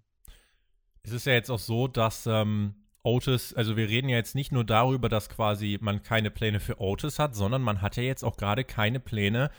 Es 1.02 1.12
ist 1.12 1.26
ja 1.26 1.32
jetzt 1.32 1.50
auch 1.50 1.58
so, 1.58 1.88
dass 1.88 2.26
ähm, 2.26 2.74
Otis, 3.02 3.54
also 3.54 3.76
wir 3.76 3.88
reden 3.88 4.08
ja 4.08 4.16
jetzt 4.16 4.34
nicht 4.34 4.52
nur 4.52 4.64
darüber, 4.64 5.08
dass 5.08 5.28
quasi 5.28 5.78
man 5.80 6.02
keine 6.02 6.30
Pläne 6.30 6.60
für 6.60 6.80
Otis 6.80 7.18
hat, 7.18 7.36
sondern 7.36 7.62
man 7.62 7.80
hat 7.80 7.96
ja 7.96 8.02
jetzt 8.02 8.24
auch 8.24 8.36
gerade 8.36 8.64
keine 8.64 9.00
Pläne 9.00 9.50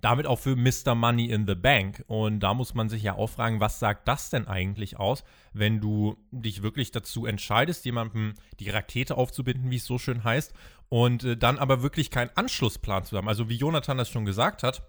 damit 0.00 0.26
auch 0.26 0.38
für 0.38 0.56
Mr. 0.56 0.94
Money 0.94 1.26
in 1.26 1.46
the 1.46 1.54
Bank. 1.54 2.04
Und 2.06 2.40
da 2.40 2.54
muss 2.54 2.74
man 2.74 2.88
sich 2.88 3.02
ja 3.02 3.14
auch 3.14 3.28
fragen, 3.28 3.60
was 3.60 3.78
sagt 3.78 4.08
das 4.08 4.30
denn 4.30 4.48
eigentlich 4.48 4.98
aus, 4.98 5.24
wenn 5.52 5.80
du 5.80 6.16
dich 6.30 6.62
wirklich 6.62 6.90
dazu 6.90 7.26
entscheidest, 7.26 7.84
jemandem 7.84 8.34
die 8.58 8.70
Rakete 8.70 9.16
aufzubinden, 9.16 9.70
wie 9.70 9.76
es 9.76 9.84
so 9.84 9.98
schön 9.98 10.24
heißt, 10.24 10.54
und 10.88 11.24
äh, 11.24 11.36
dann 11.36 11.58
aber 11.58 11.82
wirklich 11.82 12.10
keinen 12.10 12.30
Anschlussplan 12.34 13.04
zu 13.04 13.16
haben. 13.16 13.28
Also 13.28 13.48
wie 13.48 13.56
Jonathan 13.56 13.98
das 13.98 14.08
schon 14.08 14.24
gesagt 14.24 14.62
hat, 14.62 14.82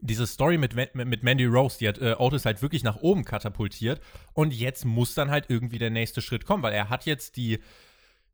diese 0.00 0.26
Story 0.26 0.58
mit, 0.58 0.74
mit 0.94 1.22
Mandy 1.22 1.46
Rose, 1.46 1.78
die 1.78 1.88
hat 1.88 1.98
äh, 1.98 2.14
Otis 2.18 2.44
halt 2.44 2.60
wirklich 2.60 2.82
nach 2.82 2.96
oben 2.96 3.24
katapultiert. 3.24 4.00
Und 4.34 4.52
jetzt 4.52 4.84
muss 4.84 5.14
dann 5.14 5.30
halt 5.30 5.46
irgendwie 5.48 5.78
der 5.78 5.90
nächste 5.90 6.20
Schritt 6.20 6.44
kommen, 6.44 6.62
weil 6.62 6.74
er 6.74 6.90
hat 6.90 7.06
jetzt 7.06 7.36
die, 7.36 7.58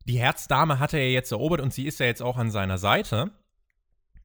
die 0.05 0.19
Herzdame 0.19 0.79
hat 0.79 0.93
er 0.93 1.09
jetzt 1.09 1.31
erobert 1.31 1.61
und 1.61 1.73
sie 1.73 1.85
ist 1.85 1.99
ja 1.99 2.07
jetzt 2.07 2.21
auch 2.21 2.37
an 2.37 2.51
seiner 2.51 2.77
Seite. 2.77 3.31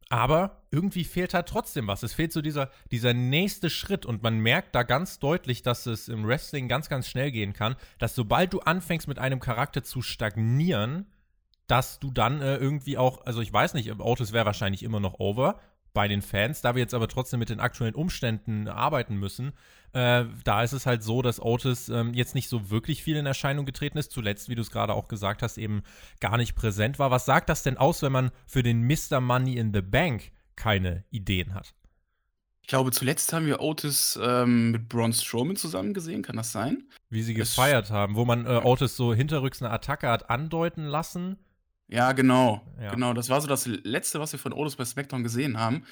Aber 0.08 0.62
irgendwie 0.70 1.04
fehlt 1.04 1.34
halt 1.34 1.48
trotzdem 1.48 1.88
was. 1.88 2.02
Es 2.02 2.14
fehlt 2.14 2.32
so 2.32 2.40
dieser, 2.40 2.70
dieser 2.92 3.12
nächste 3.12 3.70
Schritt 3.70 4.06
und 4.06 4.22
man 4.22 4.38
merkt 4.38 4.74
da 4.74 4.84
ganz 4.84 5.18
deutlich, 5.18 5.62
dass 5.62 5.86
es 5.86 6.08
im 6.08 6.26
Wrestling 6.26 6.68
ganz, 6.68 6.88
ganz 6.88 7.08
schnell 7.08 7.32
gehen 7.32 7.52
kann, 7.52 7.74
dass 7.98 8.14
sobald 8.14 8.52
du 8.52 8.60
anfängst 8.60 9.08
mit 9.08 9.18
einem 9.18 9.40
Charakter 9.40 9.82
zu 9.82 10.02
stagnieren, 10.02 11.06
dass 11.66 11.98
du 11.98 12.12
dann 12.12 12.40
äh, 12.40 12.56
irgendwie 12.56 12.96
auch, 12.98 13.26
also 13.26 13.40
ich 13.40 13.52
weiß 13.52 13.74
nicht, 13.74 13.90
Autos 13.98 14.32
wäre 14.32 14.46
wahrscheinlich 14.46 14.84
immer 14.84 15.00
noch 15.00 15.18
over, 15.18 15.58
bei 15.96 16.08
den 16.08 16.20
Fans. 16.20 16.60
Da 16.60 16.74
wir 16.74 16.82
jetzt 16.82 16.92
aber 16.92 17.08
trotzdem 17.08 17.40
mit 17.40 17.48
den 17.48 17.58
aktuellen 17.58 17.94
Umständen 17.94 18.68
arbeiten 18.68 19.16
müssen, 19.16 19.54
äh, 19.94 20.26
da 20.44 20.62
ist 20.62 20.74
es 20.74 20.84
halt 20.84 21.02
so, 21.02 21.22
dass 21.22 21.40
Otis 21.40 21.88
ähm, 21.88 22.12
jetzt 22.12 22.34
nicht 22.34 22.50
so 22.50 22.68
wirklich 22.68 23.02
viel 23.02 23.16
in 23.16 23.24
Erscheinung 23.24 23.64
getreten 23.64 23.96
ist. 23.96 24.12
Zuletzt, 24.12 24.50
wie 24.50 24.54
du 24.54 24.60
es 24.60 24.70
gerade 24.70 24.92
auch 24.92 25.08
gesagt 25.08 25.42
hast, 25.42 25.56
eben 25.56 25.82
gar 26.20 26.36
nicht 26.36 26.54
präsent 26.54 26.98
war. 26.98 27.10
Was 27.10 27.24
sagt 27.24 27.48
das 27.48 27.62
denn 27.62 27.78
aus, 27.78 28.02
wenn 28.02 28.12
man 28.12 28.30
für 28.46 28.62
den 28.62 28.86
Mr. 28.86 29.22
Money 29.22 29.56
in 29.56 29.72
the 29.72 29.80
Bank 29.80 30.32
keine 30.54 31.04
Ideen 31.08 31.54
hat? 31.54 31.72
Ich 32.60 32.68
glaube, 32.68 32.90
zuletzt 32.90 33.32
haben 33.32 33.46
wir 33.46 33.62
Otis 33.62 34.18
ähm, 34.22 34.72
mit 34.72 34.90
Braun 34.90 35.14
Strowman 35.14 35.56
zusammen 35.56 35.94
gesehen, 35.94 36.20
kann 36.20 36.36
das 36.36 36.52
sein? 36.52 36.90
Wie 37.08 37.22
sie 37.22 37.32
gefeiert 37.32 37.86
es 37.86 37.90
haben, 37.90 38.16
wo 38.16 38.26
man 38.26 38.44
äh, 38.44 38.60
Otis 38.62 38.96
so 38.96 39.14
hinterrücks 39.14 39.62
eine 39.62 39.72
Attacke 39.72 40.10
hat 40.10 40.28
andeuten 40.28 40.84
lassen 40.84 41.38
Ja, 41.88 42.12
genau. 42.12 42.66
Ja. 42.80 42.90
Genau, 42.90 43.12
das 43.12 43.28
war 43.28 43.40
so 43.40 43.46
das 43.46 43.66
Letzte, 43.66 44.20
was 44.20 44.32
wir 44.32 44.38
von 44.38 44.52
Otis 44.52 44.76
bei 44.76 44.84
SmackDown 44.84 45.22
gesehen 45.22 45.58
haben. 45.58 45.84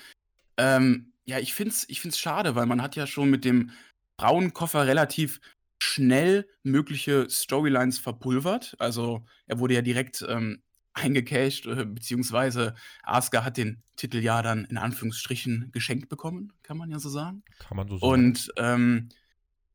Ähm, 0.57 1.13
ja, 1.25 1.39
ich 1.39 1.55
finde 1.55 1.71
es 1.71 1.89
ich 1.89 2.01
find's 2.01 2.19
schade, 2.19 2.55
weil 2.55 2.67
man 2.67 2.83
hat 2.83 2.97
ja 2.97 3.07
schon 3.07 3.31
mit 3.31 3.45
dem 3.45 3.71
Frauenkoffer 4.19 4.87
relativ 4.87 5.41
schnell 5.83 6.49
mögliche 6.63 7.29
Storylines 7.29 7.99
verpulvert. 7.99 8.75
Also, 8.79 9.25
er 9.47 9.59
wurde 9.59 9.75
ja 9.75 9.83
direkt, 9.83 10.25
ähm, 10.29 10.63
eingecashed, 10.95 11.67
äh, 11.67 11.85
beziehungsweise 11.85 12.75
Asuka 13.03 13.45
hat 13.45 13.57
den 13.57 13.83
Titel 13.97 14.19
ja 14.19 14.43
dann 14.43 14.65
in 14.65 14.79
Anführungsstrichen 14.79 15.71
geschenkt 15.73 16.09
bekommen, 16.09 16.53
kann 16.63 16.79
man 16.79 16.91
ja 16.91 16.99
so 16.99 17.09
sagen. 17.09 17.43
Kann 17.59 17.77
man 17.77 17.89
so 17.89 17.99
sagen. 17.99 18.13
Und, 18.13 18.53
ähm, 18.57 19.09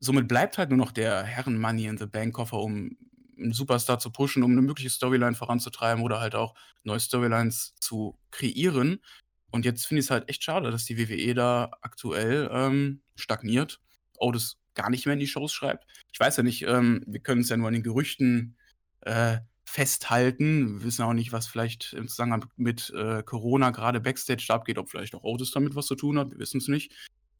somit 0.00 0.28
bleibt 0.28 0.58
halt 0.58 0.70
nur 0.70 0.78
noch 0.78 0.92
der 0.92 1.22
Herren-Money 1.22 1.86
in 1.86 1.98
the 1.98 2.06
Bank-Koffer, 2.06 2.58
um 2.58 2.96
einen 3.40 3.52
Superstar 3.52 3.98
zu 3.98 4.10
pushen, 4.10 4.42
um 4.42 4.52
eine 4.52 4.62
mögliche 4.62 4.90
Storyline 4.90 5.34
voranzutreiben 5.34 6.02
oder 6.02 6.20
halt 6.20 6.34
auch 6.34 6.54
neue 6.82 7.00
Storylines 7.00 7.74
zu 7.80 8.18
kreieren. 8.30 9.00
Und 9.50 9.64
jetzt 9.64 9.86
finde 9.86 10.00
ich 10.00 10.06
es 10.06 10.10
halt 10.10 10.28
echt 10.28 10.44
schade, 10.44 10.70
dass 10.70 10.84
die 10.84 10.98
WWE 10.98 11.34
da 11.34 11.70
aktuell 11.82 12.48
ähm, 12.52 13.02
stagniert. 13.16 13.80
Otis 14.18 14.58
gar 14.74 14.90
nicht 14.90 15.06
mehr 15.06 15.14
in 15.14 15.20
die 15.20 15.26
Shows 15.26 15.52
schreibt. 15.52 15.86
Ich 16.12 16.20
weiß 16.20 16.36
ja 16.36 16.42
nicht, 16.42 16.62
ähm, 16.62 17.02
wir 17.06 17.20
können 17.20 17.40
es 17.40 17.48
ja 17.48 17.56
nur 17.56 17.68
an 17.68 17.74
den 17.74 17.82
Gerüchten 17.82 18.56
äh, 19.00 19.38
festhalten. 19.64 20.78
Wir 20.78 20.84
wissen 20.84 21.02
auch 21.02 21.12
nicht, 21.12 21.32
was 21.32 21.46
vielleicht 21.46 21.92
im 21.92 22.08
Zusammenhang 22.08 22.46
mit 22.56 22.92
äh, 22.96 23.22
Corona 23.22 23.70
gerade 23.70 24.00
Backstage 24.00 24.46
abgeht, 24.48 24.78
ob 24.78 24.90
vielleicht 24.90 25.14
auch 25.14 25.22
Otis 25.22 25.50
damit 25.50 25.74
was 25.74 25.86
zu 25.86 25.96
tun 25.96 26.18
hat. 26.18 26.30
Wir 26.30 26.38
wissen 26.38 26.58
es 26.58 26.68
nicht. 26.68 26.92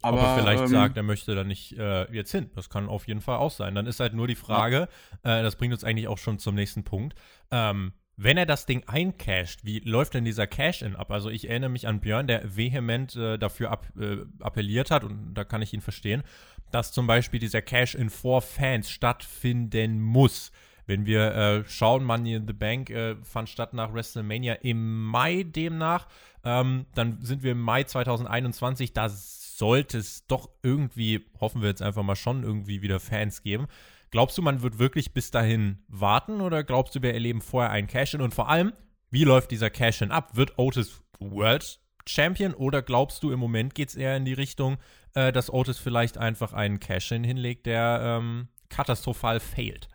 Aber, 0.02 0.20
Aber 0.20 0.40
vielleicht 0.40 0.62
ähm, 0.62 0.68
sagt, 0.68 0.96
er 0.96 1.02
möchte 1.02 1.34
da 1.34 1.44
nicht 1.44 1.76
äh, 1.78 2.10
jetzt 2.12 2.32
hin. 2.32 2.50
Das 2.54 2.70
kann 2.70 2.88
auf 2.88 3.06
jeden 3.06 3.20
Fall 3.20 3.36
auch 3.36 3.50
sein. 3.50 3.74
Dann 3.74 3.86
ist 3.86 4.00
halt 4.00 4.14
nur 4.14 4.26
die 4.26 4.34
Frage, 4.34 4.88
ja. 5.24 5.40
äh, 5.40 5.42
das 5.42 5.56
bringt 5.56 5.74
uns 5.74 5.84
eigentlich 5.84 6.08
auch 6.08 6.18
schon 6.18 6.38
zum 6.38 6.54
nächsten 6.54 6.84
Punkt. 6.84 7.14
Ähm, 7.50 7.92
wenn 8.22 8.36
er 8.36 8.44
das 8.44 8.66
Ding 8.66 8.82
eincasht, 8.86 9.64
wie 9.64 9.78
läuft 9.78 10.12
denn 10.12 10.26
dieser 10.26 10.46
Cash-In 10.46 10.94
ab? 10.94 11.10
Also 11.10 11.30
ich 11.30 11.48
erinnere 11.48 11.70
mich 11.70 11.88
an 11.88 12.00
Björn, 12.00 12.26
der 12.26 12.54
vehement 12.54 13.16
äh, 13.16 13.38
dafür 13.38 13.70
ab, 13.70 13.86
äh, 13.98 14.18
appelliert 14.40 14.90
hat, 14.90 15.04
und 15.04 15.32
da 15.32 15.44
kann 15.44 15.62
ich 15.62 15.72
ihn 15.72 15.80
verstehen, 15.80 16.22
dass 16.70 16.92
zum 16.92 17.06
Beispiel 17.06 17.40
dieser 17.40 17.62
Cash-In 17.62 18.10
vor 18.10 18.42
Fans 18.42 18.90
stattfinden 18.90 20.00
muss. 20.02 20.52
Wenn 20.86 21.06
wir 21.06 21.34
äh, 21.34 21.64
schauen, 21.66 22.04
Money 22.04 22.34
in 22.34 22.46
the 22.46 22.52
Bank 22.52 22.90
äh, 22.90 23.16
fand 23.22 23.48
statt 23.48 23.74
nach 23.74 23.94
WrestleMania 23.94 24.54
im 24.54 25.04
Mai 25.06 25.44
demnach. 25.44 26.06
Ähm, 26.44 26.86
dann 26.94 27.22
sind 27.22 27.42
wir 27.42 27.52
im 27.52 27.60
Mai 27.60 27.84
2021. 27.84 28.92
Da 28.92 29.08
sollte 29.60 29.98
es 29.98 30.26
doch 30.26 30.48
irgendwie, 30.62 31.24
hoffen 31.38 31.60
wir 31.60 31.68
jetzt 31.68 31.82
einfach 31.82 32.02
mal 32.02 32.16
schon, 32.16 32.42
irgendwie 32.42 32.82
wieder 32.82 32.98
Fans 32.98 33.42
geben. 33.42 33.66
Glaubst 34.10 34.36
du, 34.36 34.42
man 34.42 34.62
wird 34.62 34.80
wirklich 34.80 35.12
bis 35.12 35.30
dahin 35.30 35.84
warten 35.86 36.40
oder 36.40 36.64
glaubst 36.64 36.96
du, 36.96 37.02
wir 37.02 37.14
erleben 37.14 37.42
vorher 37.42 37.70
einen 37.70 37.86
Cash-In? 37.86 38.22
Und 38.22 38.34
vor 38.34 38.48
allem, 38.48 38.72
wie 39.10 39.22
läuft 39.22 39.52
dieser 39.52 39.70
Cash-In 39.70 40.10
ab? 40.10 40.34
Wird 40.34 40.58
Otis 40.58 41.02
World 41.20 41.78
Champion 42.08 42.54
oder 42.54 42.82
glaubst 42.82 43.22
du, 43.22 43.30
im 43.30 43.38
Moment 43.38 43.74
geht 43.74 43.90
es 43.90 43.94
eher 43.94 44.16
in 44.16 44.24
die 44.24 44.32
Richtung, 44.32 44.78
äh, 45.14 45.30
dass 45.30 45.52
Otis 45.52 45.78
vielleicht 45.78 46.16
einfach 46.16 46.54
einen 46.54 46.80
Cash-In 46.80 47.22
hinlegt, 47.22 47.66
der 47.66 48.00
ähm, 48.02 48.48
katastrophal 48.70 49.38
failt? 49.38 49.88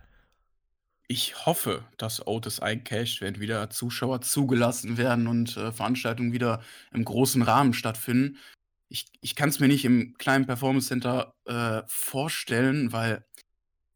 Ich 1.08 1.44
hoffe, 1.44 1.84
dass 1.98 2.26
Otis 2.26 2.60
eincasht, 2.60 3.20
wenn 3.20 3.38
wieder 3.40 3.68
Zuschauer 3.70 4.22
zugelassen 4.22 4.96
werden 4.96 5.26
und 5.26 5.56
äh, 5.56 5.72
Veranstaltungen 5.72 6.32
wieder 6.32 6.62
im 6.92 7.04
großen 7.04 7.42
Rahmen 7.42 7.74
stattfinden. 7.74 8.38
Ich, 8.88 9.06
ich 9.20 9.34
kann 9.34 9.48
es 9.48 9.60
mir 9.60 9.68
nicht 9.68 9.84
im 9.84 10.14
kleinen 10.18 10.46
Performance 10.46 10.88
Center 10.88 11.34
äh, 11.44 11.82
vorstellen, 11.86 12.92
weil 12.92 13.26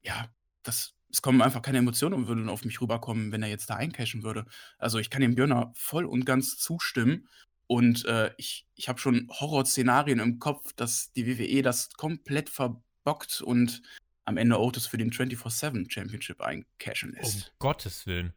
ja, 0.02 0.28
das 0.62 0.97
es 1.12 1.23
kommen 1.23 1.42
einfach 1.42 1.62
keine 1.62 1.78
Emotionen 1.78 2.14
und 2.14 2.28
würden 2.28 2.49
auf 2.49 2.64
mich 2.64 2.80
rüberkommen, 2.80 3.32
wenn 3.32 3.42
er 3.42 3.49
jetzt 3.49 3.68
da 3.68 3.75
eincashen 3.75 4.23
würde. 4.23 4.47
Also, 4.78 4.99
ich 4.99 5.11
kann 5.11 5.23
dem 5.23 5.35
Björner 5.35 5.73
voll 5.75 6.04
und 6.04 6.25
ganz 6.25 6.56
zustimmen 6.56 7.28
und, 7.66 8.04
äh, 8.06 8.32
ich 8.37 8.66
ich 8.75 8.88
habe 8.88 8.99
schon 8.99 9.28
Horrorszenarien 9.30 10.18
im 10.18 10.38
Kopf, 10.38 10.73
dass 10.73 11.12
die 11.12 11.26
WWE 11.26 11.62
das 11.62 11.90
komplett 11.90 12.49
verbockt 12.49 13.40
und 13.40 13.82
am 14.25 14.37
Ende 14.37 14.59
Otis 14.59 14.87
für 14.87 14.99
den 14.99 15.12
24/7 15.12 15.90
Championship 15.90 16.40
eincashen 16.40 17.16
Um 17.20 17.42
Gottes 17.59 18.06
Willen. 18.06 18.32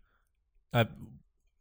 Äh, 0.72 0.86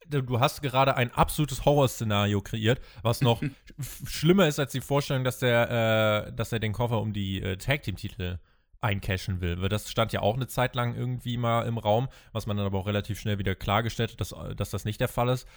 du 0.08 0.40
hast 0.40 0.62
gerade 0.62 0.96
ein 0.96 1.12
absolutes 1.12 1.64
Horrorszenario 1.64 2.40
kreiert, 2.40 2.80
was 3.02 3.20
noch 3.20 3.42
schlimmer 4.06 4.48
ist 4.48 4.58
als 4.58 4.72
die 4.72 4.80
Vorstellung, 4.80 5.24
dass 5.24 5.38
der, 5.38 6.26
äh, 6.28 6.32
dass 6.32 6.52
er 6.52 6.60
den 6.60 6.72
Koffer 6.72 7.00
um 7.00 7.12
die 7.12 7.42
äh, 7.42 7.56
Tag 7.56 7.82
Team 7.82 7.96
Titel 7.96 8.38
eincashen 8.80 9.40
will. 9.40 9.60
Weil 9.62 9.68
das 9.68 9.90
stand 9.90 10.12
ja 10.12 10.20
auch 10.20 10.34
eine 10.34 10.48
Zeit 10.48 10.74
lang 10.74 10.94
irgendwie 10.94 11.36
mal 11.36 11.66
im 11.66 11.78
Raum, 11.78 12.08
was 12.32 12.46
man 12.46 12.56
dann 12.56 12.66
aber 12.66 12.78
auch 12.78 12.86
relativ 12.86 13.20
schnell 13.20 13.38
wieder 13.38 13.54
klargestellt 13.54 14.12
hat, 14.12 14.20
dass, 14.20 14.34
dass 14.56 14.70
das 14.70 14.84
nicht 14.84 15.00
der 15.00 15.08
Fall 15.08 15.28
ist. 15.28 15.48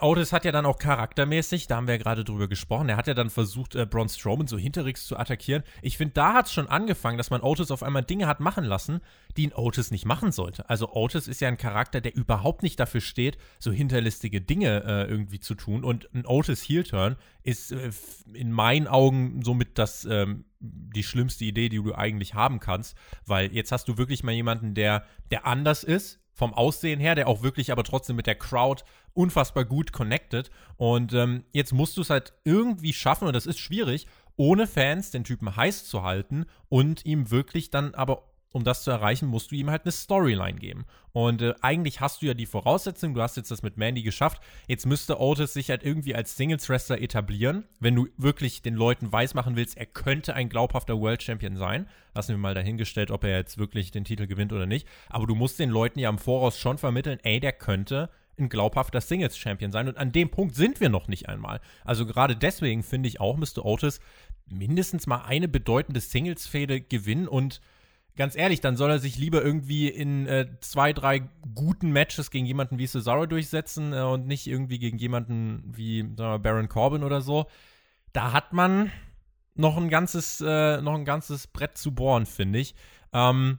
Otis 0.00 0.32
hat 0.32 0.44
ja 0.44 0.52
dann 0.52 0.66
auch 0.66 0.78
charaktermäßig, 0.78 1.68
da 1.68 1.76
haben 1.76 1.86
wir 1.86 1.94
ja 1.94 2.02
gerade 2.02 2.24
drüber 2.24 2.48
gesprochen, 2.48 2.88
er 2.88 2.96
hat 2.96 3.06
ja 3.06 3.14
dann 3.14 3.30
versucht, 3.30 3.74
äh, 3.74 3.86
Braun 3.86 4.08
Strowman 4.08 4.46
so 4.46 4.58
hinterrücks 4.58 5.06
zu 5.06 5.16
attackieren. 5.16 5.62
Ich 5.80 5.96
finde, 5.96 6.14
da 6.14 6.34
hat 6.34 6.46
es 6.46 6.52
schon 6.52 6.68
angefangen, 6.68 7.16
dass 7.16 7.30
man 7.30 7.40
Otis 7.40 7.70
auf 7.70 7.82
einmal 7.82 8.02
Dinge 8.02 8.26
hat 8.26 8.40
machen 8.40 8.64
lassen, 8.64 9.00
die 9.36 9.46
ein 9.46 9.54
Otis 9.54 9.90
nicht 9.90 10.04
machen 10.04 10.32
sollte. 10.32 10.68
Also 10.68 10.92
Otis 10.92 11.28
ist 11.28 11.40
ja 11.40 11.48
ein 11.48 11.56
Charakter, 11.56 12.00
der 12.00 12.14
überhaupt 12.14 12.62
nicht 12.62 12.78
dafür 12.78 13.00
steht, 13.00 13.38
so 13.58 13.72
hinterlistige 13.72 14.40
Dinge 14.40 14.84
äh, 14.84 15.10
irgendwie 15.10 15.40
zu 15.40 15.54
tun. 15.54 15.82
Und 15.82 16.12
ein 16.14 16.26
Otis 16.26 16.62
Heel-Turn 16.62 17.16
ist 17.42 17.72
äh, 17.72 17.90
in 18.34 18.52
meinen 18.52 18.88
Augen 18.88 19.42
somit 19.42 19.78
das, 19.78 20.04
ähm, 20.04 20.44
die 20.60 21.04
schlimmste 21.04 21.44
Idee, 21.46 21.70
die 21.70 21.82
du 21.82 21.94
eigentlich 21.94 22.34
haben 22.34 22.60
kannst. 22.60 22.96
Weil 23.24 23.52
jetzt 23.52 23.72
hast 23.72 23.88
du 23.88 23.96
wirklich 23.96 24.22
mal 24.22 24.32
jemanden, 24.32 24.74
der, 24.74 25.04
der 25.30 25.46
anders 25.46 25.84
ist, 25.84 26.20
vom 26.36 26.52
Aussehen 26.52 27.00
her, 27.00 27.14
der 27.14 27.28
auch 27.28 27.42
wirklich 27.42 27.72
aber 27.72 27.82
trotzdem 27.82 28.14
mit 28.14 28.26
der 28.26 28.34
Crowd 28.34 28.84
unfassbar 29.14 29.64
gut 29.64 29.92
connected. 29.92 30.50
Und 30.76 31.14
ähm, 31.14 31.44
jetzt 31.52 31.72
musst 31.72 31.96
du 31.96 32.02
es 32.02 32.10
halt 32.10 32.34
irgendwie 32.44 32.92
schaffen, 32.92 33.26
und 33.26 33.32
das 33.32 33.46
ist 33.46 33.58
schwierig, 33.58 34.06
ohne 34.36 34.66
Fans 34.66 35.10
den 35.10 35.24
Typen 35.24 35.56
heiß 35.56 35.86
zu 35.86 36.02
halten 36.02 36.44
und 36.68 37.06
ihm 37.06 37.30
wirklich 37.30 37.70
dann 37.70 37.94
aber 37.94 38.22
um 38.56 38.64
das 38.64 38.82
zu 38.82 38.90
erreichen, 38.90 39.28
musst 39.28 39.50
du 39.50 39.54
ihm 39.54 39.70
halt 39.70 39.82
eine 39.84 39.92
Storyline 39.92 40.58
geben. 40.58 40.86
Und 41.12 41.42
äh, 41.42 41.54
eigentlich 41.60 42.00
hast 42.00 42.22
du 42.22 42.26
ja 42.26 42.34
die 42.34 42.46
Voraussetzung, 42.46 43.12
du 43.12 43.20
hast 43.20 43.36
jetzt 43.36 43.50
das 43.50 43.62
mit 43.62 43.76
Mandy 43.76 44.02
geschafft. 44.02 44.40
Jetzt 44.66 44.86
müsste 44.86 45.20
Otis 45.20 45.52
sich 45.52 45.68
halt 45.68 45.84
irgendwie 45.84 46.14
als 46.14 46.36
Singles-Wrestler 46.38 47.00
etablieren, 47.02 47.64
wenn 47.80 47.94
du 47.94 48.08
wirklich 48.16 48.62
den 48.62 48.74
Leuten 48.74 49.12
weismachen 49.12 49.56
willst, 49.56 49.76
er 49.76 49.84
könnte 49.84 50.34
ein 50.34 50.48
glaubhafter 50.48 50.98
World 50.98 51.22
Champion 51.22 51.56
sein. 51.56 51.86
Lassen 52.14 52.32
wir 52.32 52.38
mal 52.38 52.54
dahingestellt, 52.54 53.10
ob 53.10 53.24
er 53.24 53.36
jetzt 53.36 53.58
wirklich 53.58 53.90
den 53.90 54.04
Titel 54.04 54.26
gewinnt 54.26 54.54
oder 54.54 54.66
nicht. 54.66 54.88
Aber 55.10 55.26
du 55.26 55.34
musst 55.34 55.58
den 55.58 55.68
Leuten 55.68 55.98
ja 55.98 56.08
im 56.08 56.18
Voraus 56.18 56.58
schon 56.58 56.78
vermitteln, 56.78 57.18
ey, 57.22 57.38
der 57.40 57.52
könnte 57.52 58.08
ein 58.38 58.48
glaubhafter 58.48 59.02
Singles-Champion 59.02 59.70
sein. 59.70 59.88
Und 59.88 59.98
an 59.98 60.12
dem 60.12 60.30
Punkt 60.30 60.54
sind 60.54 60.80
wir 60.80 60.88
noch 60.88 61.08
nicht 61.08 61.28
einmal. 61.28 61.60
Also 61.84 62.06
gerade 62.06 62.36
deswegen 62.36 62.82
finde 62.82 63.08
ich 63.08 63.20
auch, 63.20 63.36
müsste 63.36 63.66
Otis 63.66 64.00
mindestens 64.48 65.06
mal 65.06 65.24
eine 65.26 65.48
bedeutende 65.48 66.00
Singles-Fehde 66.00 66.80
gewinnen 66.80 67.28
und 67.28 67.60
ganz 68.16 68.36
ehrlich, 68.36 68.60
dann 68.60 68.76
soll 68.76 68.90
er 68.90 68.98
sich 68.98 69.18
lieber 69.18 69.42
irgendwie 69.42 69.88
in 69.88 70.26
äh, 70.26 70.46
zwei, 70.60 70.92
drei 70.92 71.28
guten 71.54 71.90
Matches 71.90 72.30
gegen 72.30 72.46
jemanden 72.46 72.78
wie 72.78 72.86
Cesaro 72.86 73.26
durchsetzen 73.26 73.92
äh, 73.92 74.00
und 74.00 74.26
nicht 74.26 74.46
irgendwie 74.46 74.78
gegen 74.78 74.98
jemanden 74.98 75.62
wie 75.76 76.04
wir, 76.16 76.38
Baron 76.38 76.68
Corbin 76.68 77.04
oder 77.04 77.20
so. 77.20 77.46
Da 78.12 78.32
hat 78.32 78.52
man 78.52 78.90
noch 79.54 79.76
ein 79.76 79.88
ganzes, 79.88 80.40
äh, 80.40 80.80
noch 80.80 80.94
ein 80.94 81.04
ganzes 81.04 81.46
Brett 81.46 81.76
zu 81.78 81.94
bohren, 81.94 82.26
finde 82.26 82.58
ich. 82.58 82.74
Ähm, 83.12 83.58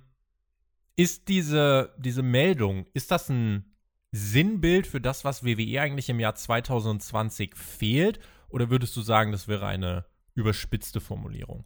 ist 0.96 1.28
diese, 1.28 1.94
diese 2.00 2.24
Meldung, 2.24 2.88
ist 2.94 3.12
das 3.12 3.30
ein 3.30 3.76
Sinnbild 4.12 4.88
für 4.88 5.02
das, 5.02 5.26
was 5.26 5.44
WWE 5.44 5.82
eigentlich 5.82 6.10
im 6.10 6.20
Jahr 6.20 6.36
2020 6.36 7.56
fehlt? 7.56 8.20
Oder 8.50 8.70
würdest 8.70 8.96
du 8.96 9.02
sagen, 9.02 9.32
das 9.32 9.48
wäre 9.48 9.68
eine 9.68 10.06
überspitzte 10.34 11.00
Formulierung? 11.02 11.66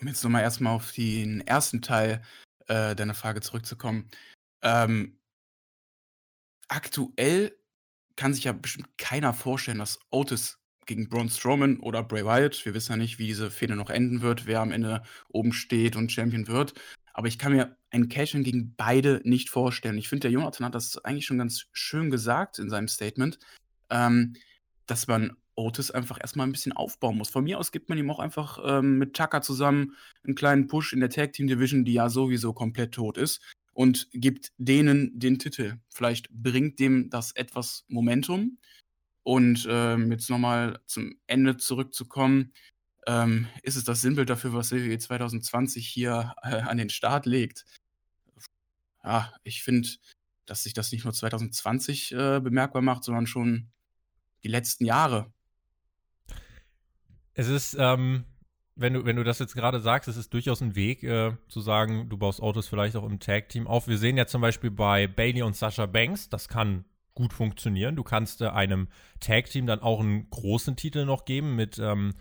Um 0.00 0.08
jetzt 0.08 0.22
nochmal 0.22 0.42
erstmal 0.42 0.74
auf 0.74 0.92
den 0.92 1.46
ersten 1.46 1.82
Teil 1.82 2.22
äh, 2.66 2.94
deiner 2.94 3.14
Frage 3.14 3.40
zurückzukommen. 3.40 4.08
Ähm, 4.62 5.18
aktuell 6.68 7.56
kann 8.16 8.34
sich 8.34 8.44
ja 8.44 8.52
bestimmt 8.52 8.88
keiner 8.98 9.32
vorstellen, 9.32 9.78
dass 9.78 10.00
Otis 10.10 10.58
gegen 10.86 11.08
Braun 11.08 11.28
Strowman 11.28 11.80
oder 11.80 12.02
Bray 12.02 12.24
Wyatt, 12.24 12.64
wir 12.64 12.74
wissen 12.74 12.92
ja 12.92 12.96
nicht, 12.96 13.18
wie 13.18 13.26
diese 13.26 13.50
Fehde 13.50 13.76
noch 13.76 13.90
enden 13.90 14.22
wird, 14.22 14.46
wer 14.46 14.60
am 14.60 14.72
Ende 14.72 15.02
oben 15.28 15.52
steht 15.52 15.96
und 15.96 16.10
Champion 16.10 16.48
wird. 16.48 16.74
Aber 17.12 17.28
ich 17.28 17.38
kann 17.38 17.52
mir 17.52 17.76
ein 17.90 18.08
Cash-In 18.08 18.44
gegen 18.44 18.74
beide 18.74 19.20
nicht 19.24 19.50
vorstellen. 19.50 19.98
Ich 19.98 20.08
finde, 20.08 20.22
der 20.22 20.30
Jonathan 20.30 20.66
hat 20.66 20.74
das 20.74 21.04
eigentlich 21.04 21.26
schon 21.26 21.38
ganz 21.38 21.66
schön 21.72 22.10
gesagt 22.10 22.58
in 22.58 22.70
seinem 22.70 22.88
Statement, 22.88 23.38
ähm, 23.90 24.34
dass 24.86 25.06
man 25.06 25.36
Otis 25.58 25.90
einfach 25.90 26.18
erstmal 26.20 26.46
ein 26.46 26.52
bisschen 26.52 26.72
aufbauen 26.72 27.18
muss. 27.18 27.30
Von 27.30 27.44
mir 27.44 27.58
aus 27.58 27.72
gibt 27.72 27.88
man 27.88 27.98
ihm 27.98 28.10
auch 28.10 28.20
einfach 28.20 28.58
ähm, 28.64 28.98
mit 28.98 29.14
Tucker 29.14 29.42
zusammen 29.42 29.96
einen 30.24 30.34
kleinen 30.34 30.68
Push 30.68 30.92
in 30.92 31.00
der 31.00 31.10
Tag 31.10 31.32
Team 31.32 31.48
Division, 31.48 31.84
die 31.84 31.94
ja 31.94 32.08
sowieso 32.08 32.52
komplett 32.52 32.92
tot 32.92 33.18
ist, 33.18 33.42
und 33.72 34.08
gibt 34.12 34.52
denen 34.56 35.18
den 35.18 35.38
Titel. 35.38 35.78
Vielleicht 35.88 36.30
bringt 36.30 36.78
dem 36.78 37.10
das 37.10 37.32
etwas 37.32 37.84
Momentum. 37.88 38.58
Und 39.24 39.66
ähm, 39.68 40.10
jetzt 40.10 40.30
nochmal 40.30 40.80
zum 40.86 41.14
Ende 41.26 41.58
zurückzukommen, 41.58 42.52
ähm, 43.06 43.46
ist 43.62 43.76
es 43.76 43.84
das 43.84 44.00
Sinnbild 44.00 44.30
dafür, 44.30 44.54
was 44.54 44.72
WWE 44.72 44.98
2020 44.98 45.86
hier 45.86 46.34
äh, 46.42 46.60
an 46.60 46.78
den 46.78 46.88
Start 46.88 47.26
legt? 47.26 47.64
Ja, 49.04 49.32
ich 49.44 49.62
finde, 49.62 49.88
dass 50.46 50.62
sich 50.62 50.72
das 50.72 50.92
nicht 50.92 51.04
nur 51.04 51.12
2020 51.12 52.12
äh, 52.12 52.40
bemerkbar 52.40 52.82
macht, 52.82 53.04
sondern 53.04 53.26
schon 53.26 53.68
die 54.42 54.48
letzten 54.48 54.84
Jahre. 54.84 55.32
Es 57.38 57.46
ist, 57.46 57.76
ähm, 57.78 58.24
wenn 58.74 58.94
du, 58.94 59.04
wenn 59.04 59.14
du 59.14 59.22
das 59.22 59.38
jetzt 59.38 59.54
gerade 59.54 59.78
sagst, 59.78 60.08
es 60.08 60.16
ist 60.16 60.34
durchaus 60.34 60.60
ein 60.60 60.74
Weg, 60.74 61.04
äh, 61.04 61.36
zu 61.46 61.60
sagen, 61.60 62.08
du 62.08 62.18
baust 62.18 62.42
Autos 62.42 62.66
vielleicht 62.66 62.96
auch 62.96 63.04
im 63.04 63.20
Tag-Team 63.20 63.68
auf. 63.68 63.86
Wir 63.86 63.96
sehen 63.96 64.16
ja 64.16 64.26
zum 64.26 64.40
Beispiel 64.40 64.72
bei 64.72 65.06
Bailey 65.06 65.42
und 65.42 65.54
Sasha 65.54 65.86
Banks, 65.86 66.28
das 66.28 66.48
kann 66.48 66.84
gut 67.14 67.32
funktionieren. 67.32 67.94
Du 67.94 68.02
kannst 68.02 68.40
äh, 68.40 68.48
einem 68.48 68.88
Tag-Team 69.20 69.66
dann 69.66 69.78
auch 69.82 70.00
einen 70.00 70.28
großen 70.30 70.74
Titel 70.74 71.04
noch 71.04 71.26
geben 71.26 71.54
mit 71.54 71.78
ähm, 71.78 72.14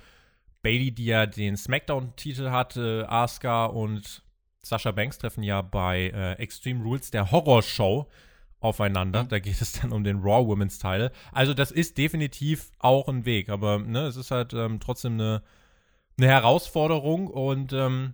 Bailey, 0.61 0.91
die 0.91 1.05
ja 1.05 1.25
den 1.25 1.57
SmackDown-Titel 1.57 2.51
hat, 2.51 2.77
äh, 2.77 3.01
Asuka 3.05 3.65
und 3.65 4.21
Sasha 4.61 4.91
Banks 4.91 5.17
treffen 5.17 5.41
ja 5.41 5.63
bei 5.63 6.11
äh, 6.13 6.33
Extreme 6.33 6.83
Rules 6.83 7.09
der 7.09 7.31
Horrorshow 7.31 8.07
aufeinander. 8.59 9.23
Mhm. 9.23 9.29
Da 9.29 9.39
geht 9.39 9.61
es 9.61 9.73
dann 9.73 9.91
um 9.91 10.03
den 10.03 10.17
Raw 10.19 10.47
Women's 10.47 10.79
Teil. 10.79 11.11
Also 11.31 11.53
das 11.53 11.71
ist 11.71 11.97
definitiv 11.97 12.71
auch 12.79 13.07
ein 13.07 13.25
Weg, 13.25 13.49
aber 13.49 13.79
ne, 13.79 14.07
es 14.07 14.15
ist 14.15 14.31
halt 14.31 14.53
ähm, 14.53 14.79
trotzdem 14.79 15.13
eine, 15.13 15.43
eine 16.17 16.27
Herausforderung 16.27 17.27
und 17.27 17.73
ähm, 17.73 18.13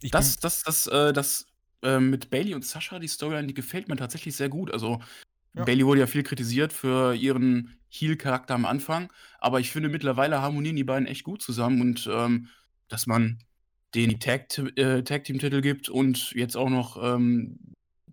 ich 0.00 0.10
das, 0.10 0.38
das, 0.38 0.62
das, 0.62 0.86
äh, 0.88 1.12
das 1.12 1.46
äh, 1.82 2.00
mit 2.00 2.30
Bailey 2.30 2.54
und 2.54 2.64
Sasha, 2.64 2.98
die 2.98 3.08
Storyline, 3.08 3.46
die 3.46 3.54
gefällt 3.54 3.88
mir 3.88 3.96
tatsächlich 3.96 4.34
sehr 4.34 4.48
gut. 4.48 4.72
Also 4.72 5.00
ja. 5.54 5.64
Bailey 5.64 5.86
wurde 5.86 6.00
ja 6.00 6.06
viel 6.06 6.22
kritisiert 6.22 6.72
für 6.72 7.14
ihren 7.14 7.76
Heel-Charakter 7.90 8.54
am 8.54 8.64
Anfang, 8.64 9.12
aber 9.38 9.60
ich 9.60 9.70
finde 9.70 9.90
mittlerweile 9.90 10.40
harmonieren 10.40 10.76
die 10.76 10.84
beiden 10.84 11.06
echt 11.06 11.24
gut 11.24 11.42
zusammen 11.42 11.80
und 11.82 12.08
ähm, 12.10 12.48
dass 12.88 13.06
man 13.06 13.38
den 13.94 14.08
die 14.18 14.80
äh, 14.80 15.02
Tag-Team-Titel 15.02 15.60
gibt 15.60 15.90
und 15.90 16.32
jetzt 16.32 16.56
auch 16.56 16.70
noch 16.70 16.96
ähm, 17.02 17.58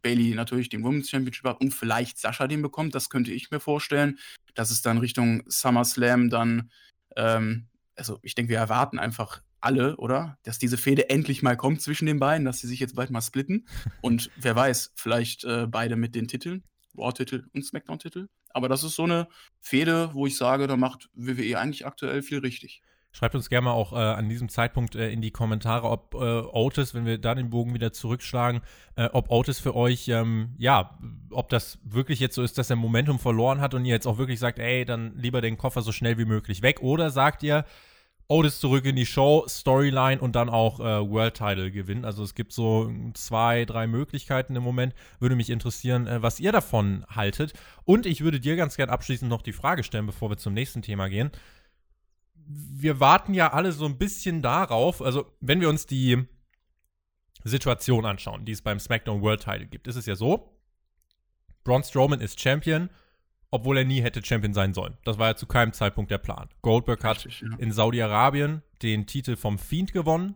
Bailey 0.02 0.34
natürlich 0.36 0.70
den 0.70 0.84
Women's 0.84 1.10
Championship 1.10 1.46
hat 1.46 1.62
und 1.62 1.74
vielleicht 1.74 2.18
Sascha 2.18 2.48
den 2.48 2.62
bekommt, 2.62 2.96
das 2.96 3.10
könnte 3.10 3.32
ich 3.32 3.52
mir 3.52 3.60
vorstellen, 3.60 4.20
dass 4.56 4.72
es 4.72 4.82
dann 4.82 4.98
Richtung 4.98 5.44
SummerSlam 5.48 6.30
dann, 6.30 6.72
ähm, 7.16 7.68
also 7.96 8.20
ich 8.22 8.36
denke, 8.36 8.52
wir 8.52 8.58
erwarten 8.58 9.00
einfach 9.00 9.42
alle, 9.62 9.98
oder? 9.98 10.38
Dass 10.44 10.60
diese 10.60 10.78
Fehde 10.78 11.10
endlich 11.10 11.42
mal 11.42 11.58
kommt 11.58 11.82
zwischen 11.82 12.06
den 12.06 12.20
beiden, 12.20 12.46
dass 12.46 12.60
sie 12.60 12.68
sich 12.68 12.80
jetzt 12.80 12.96
bald 12.96 13.10
mal 13.10 13.22
splitten. 13.22 13.68
Und 14.02 14.32
wer 14.38 14.56
weiß, 14.56 14.94
vielleicht 14.96 15.44
äh, 15.44 15.68
beide 15.68 15.96
mit 15.96 16.16
den 16.16 16.28
Titeln, 16.28 16.64
Raw-Titel 16.98 17.46
und 17.54 17.66
SmackDown-Titel. 17.66 18.28
Aber 18.52 18.68
das 18.68 18.84
ist 18.84 18.96
so 18.96 19.04
eine 19.04 19.28
Fehde, 19.62 20.12
wo 20.14 20.26
ich 20.26 20.36
sage, 20.36 20.68
da 20.68 20.76
macht 20.76 21.10
WWE 21.14 21.60
eigentlich 21.60 21.86
aktuell 21.86 22.22
viel 22.22 22.40
richtig. 22.40 22.82
Schreibt 23.12 23.34
uns 23.34 23.50
gerne 23.50 23.66
mal 23.66 23.72
auch 23.72 23.92
äh, 23.94 23.96
an 23.96 24.30
diesem 24.30 24.50
Zeitpunkt 24.50 24.96
äh, 24.96 25.10
in 25.10 25.22
die 25.22 25.32
Kommentare, 25.32 25.90
ob 25.90 26.14
äh, 26.14 26.18
Otis, 26.18 26.94
wenn 26.94 27.06
wir 27.06 27.18
da 27.18 27.34
den 27.34 27.50
Bogen 27.50 27.74
wieder 27.74 27.92
zurückschlagen, 27.92 28.62
äh, 28.96 29.10
ob 29.14 29.32
Otis 29.32 29.60
für 29.60 29.76
euch, 29.76 30.08
ähm, 30.10 30.54
ja, 30.60 31.00
ob 31.32 31.50
das 31.50 31.80
wirklich 31.84 32.20
jetzt 32.20 32.36
so 32.36 32.44
ist, 32.44 32.60
dass 32.60 32.70
er 32.70 32.76
Momentum 32.76 33.18
verloren 33.18 33.62
hat 33.62 33.74
und 33.74 33.84
ihr 33.86 33.94
jetzt 33.94 34.06
auch 34.06 34.20
wirklich 34.20 34.40
sagt, 34.40 34.60
ey, 34.60 34.86
dann 34.86 35.18
lieber 35.18 35.42
den 35.42 35.58
Koffer 35.58 35.82
so 35.82 35.92
schnell 35.92 36.20
wie 36.20 36.26
möglich 36.26 36.62
weg. 36.62 36.82
Oder 36.82 37.10
sagt 37.10 37.42
ihr, 37.42 37.66
Otis 38.28 38.60
zurück 38.60 38.86
in 38.86 38.96
die 38.96 39.08
Show, 39.08 39.44
Storyline 39.48 40.22
und 40.22 40.36
dann 40.36 40.48
auch 40.48 40.80
äh, 40.80 40.84
World 40.84 41.34
Title 41.34 41.72
gewinnen. 41.72 42.06
Also 42.06 42.22
es 42.22 42.36
gibt 42.36 42.54
so 42.54 42.94
zwei, 43.16 43.66
drei 43.66 43.88
Möglichkeiten 43.88 44.56
im 44.56 44.62
Moment. 44.62 44.94
Würde 45.20 45.36
mich 45.36 45.50
interessieren, 45.50 46.06
äh, 46.06 46.22
was 46.22 46.40
ihr 46.40 46.52
davon 46.52 47.06
haltet. 47.10 47.54
Und 47.86 48.06
ich 48.06 48.22
würde 48.22 48.40
dir 48.40 48.56
ganz 48.56 48.78
gern 48.78 48.92
abschließend 48.92 49.32
noch 49.32 49.42
die 49.42 49.52
Frage 49.52 49.84
stellen, 49.84 50.06
bevor 50.06 50.30
wir 50.30 50.38
zum 50.38 50.54
nächsten 50.54 50.84
Thema 50.84 51.10
gehen 51.10 51.32
wir 52.52 53.00
warten 53.00 53.36
ja 53.36 53.54
alle 53.54 53.72
so 53.72 53.86
ein 53.86 53.98
bisschen 53.98 54.42
darauf, 54.42 55.02
also 55.02 55.32
wenn 55.40 55.62
wir 55.62 55.70
uns 55.70 55.86
die 55.86 56.26
Situation 57.44 58.06
anschauen, 58.06 58.44
die 58.44 58.52
es 58.52 58.62
beim 58.64 58.80
SmackDown 58.80 59.22
World 59.22 59.44
Title 59.44 59.68
gibt, 59.68 59.88
ist 59.88 59.96
es 59.96 60.08
ja 60.08 60.16
so, 60.16 60.60
Braun 61.64 61.84
Strowman 61.84 62.22
ist 62.22 62.40
Champion, 62.42 62.90
obwohl 63.52 63.78
er 63.78 63.86
nie 63.86 64.02
hätte 64.02 64.26
Champion 64.26 64.54
sein 64.54 64.74
sollen. 64.74 64.98
Das 65.06 65.20
war 65.20 65.28
ja 65.28 65.36
zu 65.36 65.46
keinem 65.46 65.74
Zeitpunkt 65.74 66.10
der 66.10 66.18
Plan. 66.18 66.50
Goldberg 66.64 67.04
hat 67.04 67.18
Richtig, 67.26 67.42
ja. 67.42 67.56
in 67.58 67.72
Saudi-Arabien 67.72 68.64
den 68.82 69.06
Titel 69.06 69.36
vom 69.36 69.60
Fiend 69.60 69.94
gewonnen 69.94 70.36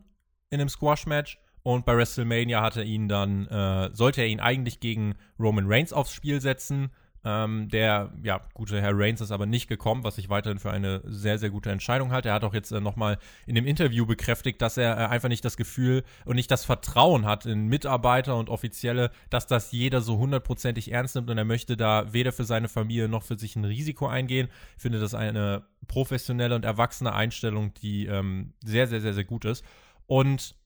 in 0.50 0.60
einem 0.60 0.68
Squash-Match 0.68 1.38
und 1.64 1.84
bei 1.84 1.96
WrestleMania 1.96 2.62
hatte 2.62 2.84
ihn 2.84 3.08
dann, 3.08 3.48
äh, 3.48 3.90
sollte 3.92 4.20
er 4.20 4.28
ihn 4.28 4.38
eigentlich 4.38 4.78
gegen 4.78 5.16
Roman 5.40 5.66
Reigns 5.66 5.92
aufs 5.92 6.12
Spiel 6.12 6.40
setzen, 6.40 6.90
ähm, 7.24 7.68
der, 7.68 8.12
ja, 8.22 8.40
gute 8.52 8.80
Herr 8.80 8.92
Reigns 8.94 9.20
ist 9.20 9.30
aber 9.30 9.46
nicht 9.46 9.66
gekommen, 9.66 10.04
was 10.04 10.18
ich 10.18 10.28
weiterhin 10.28 10.58
für 10.58 10.70
eine 10.70 11.00
sehr, 11.04 11.38
sehr 11.38 11.50
gute 11.50 11.70
Entscheidung 11.70 12.12
halte. 12.12 12.28
Er 12.28 12.34
hat 12.34 12.44
auch 12.44 12.52
jetzt 12.52 12.70
äh, 12.70 12.80
nochmal 12.80 13.18
in 13.46 13.54
dem 13.54 13.66
Interview 13.66 14.04
bekräftigt, 14.04 14.60
dass 14.60 14.76
er 14.76 14.98
äh, 14.98 15.06
einfach 15.06 15.30
nicht 15.30 15.44
das 15.44 15.56
Gefühl 15.56 16.04
und 16.26 16.36
nicht 16.36 16.50
das 16.50 16.64
Vertrauen 16.64 17.24
hat 17.24 17.46
in 17.46 17.68
Mitarbeiter 17.68 18.36
und 18.36 18.50
Offizielle, 18.50 19.10
dass 19.30 19.46
das 19.46 19.72
jeder 19.72 20.02
so 20.02 20.18
hundertprozentig 20.18 20.92
ernst 20.92 21.14
nimmt 21.14 21.30
und 21.30 21.38
er 21.38 21.44
möchte 21.44 21.76
da 21.76 22.12
weder 22.12 22.32
für 22.32 22.44
seine 22.44 22.68
Familie 22.68 23.08
noch 23.08 23.22
für 23.22 23.38
sich 23.38 23.56
ein 23.56 23.64
Risiko 23.64 24.06
eingehen. 24.06 24.48
Ich 24.76 24.82
finde 24.82 25.00
das 25.00 25.14
eine 25.14 25.64
professionelle 25.86 26.54
und 26.54 26.64
erwachsene 26.64 27.14
Einstellung, 27.14 27.72
die 27.74 28.06
ähm, 28.06 28.52
sehr, 28.62 28.86
sehr, 28.86 29.00
sehr, 29.00 29.14
sehr 29.14 29.24
gut 29.24 29.46
ist. 29.46 29.64
Und 30.06 30.56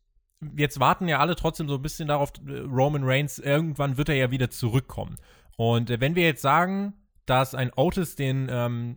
jetzt 0.57 0.81
warten 0.81 1.09
ja 1.09 1.19
alle 1.19 1.37
trotzdem 1.37 1.69
so 1.69 1.77
ein 1.77 1.83
bisschen 1.83 2.09
darauf, 2.09 2.33
äh, 2.47 2.59
Roman 2.61 3.05
Reigns, 3.05 3.39
irgendwann 3.39 3.97
wird 3.97 4.09
er 4.09 4.17
ja 4.17 4.31
wieder 4.31 4.51
zurückkommen. 4.51 5.17
Und 5.59 5.91
äh, 5.91 6.01
wenn 6.01 6.15
wir 6.15 6.23
jetzt 6.23 6.41
sagen, 6.41 6.95
dass 7.27 7.55
ein 7.55 7.73
Otis 7.75 8.15
den 8.15 8.49
ähm, 8.49 8.97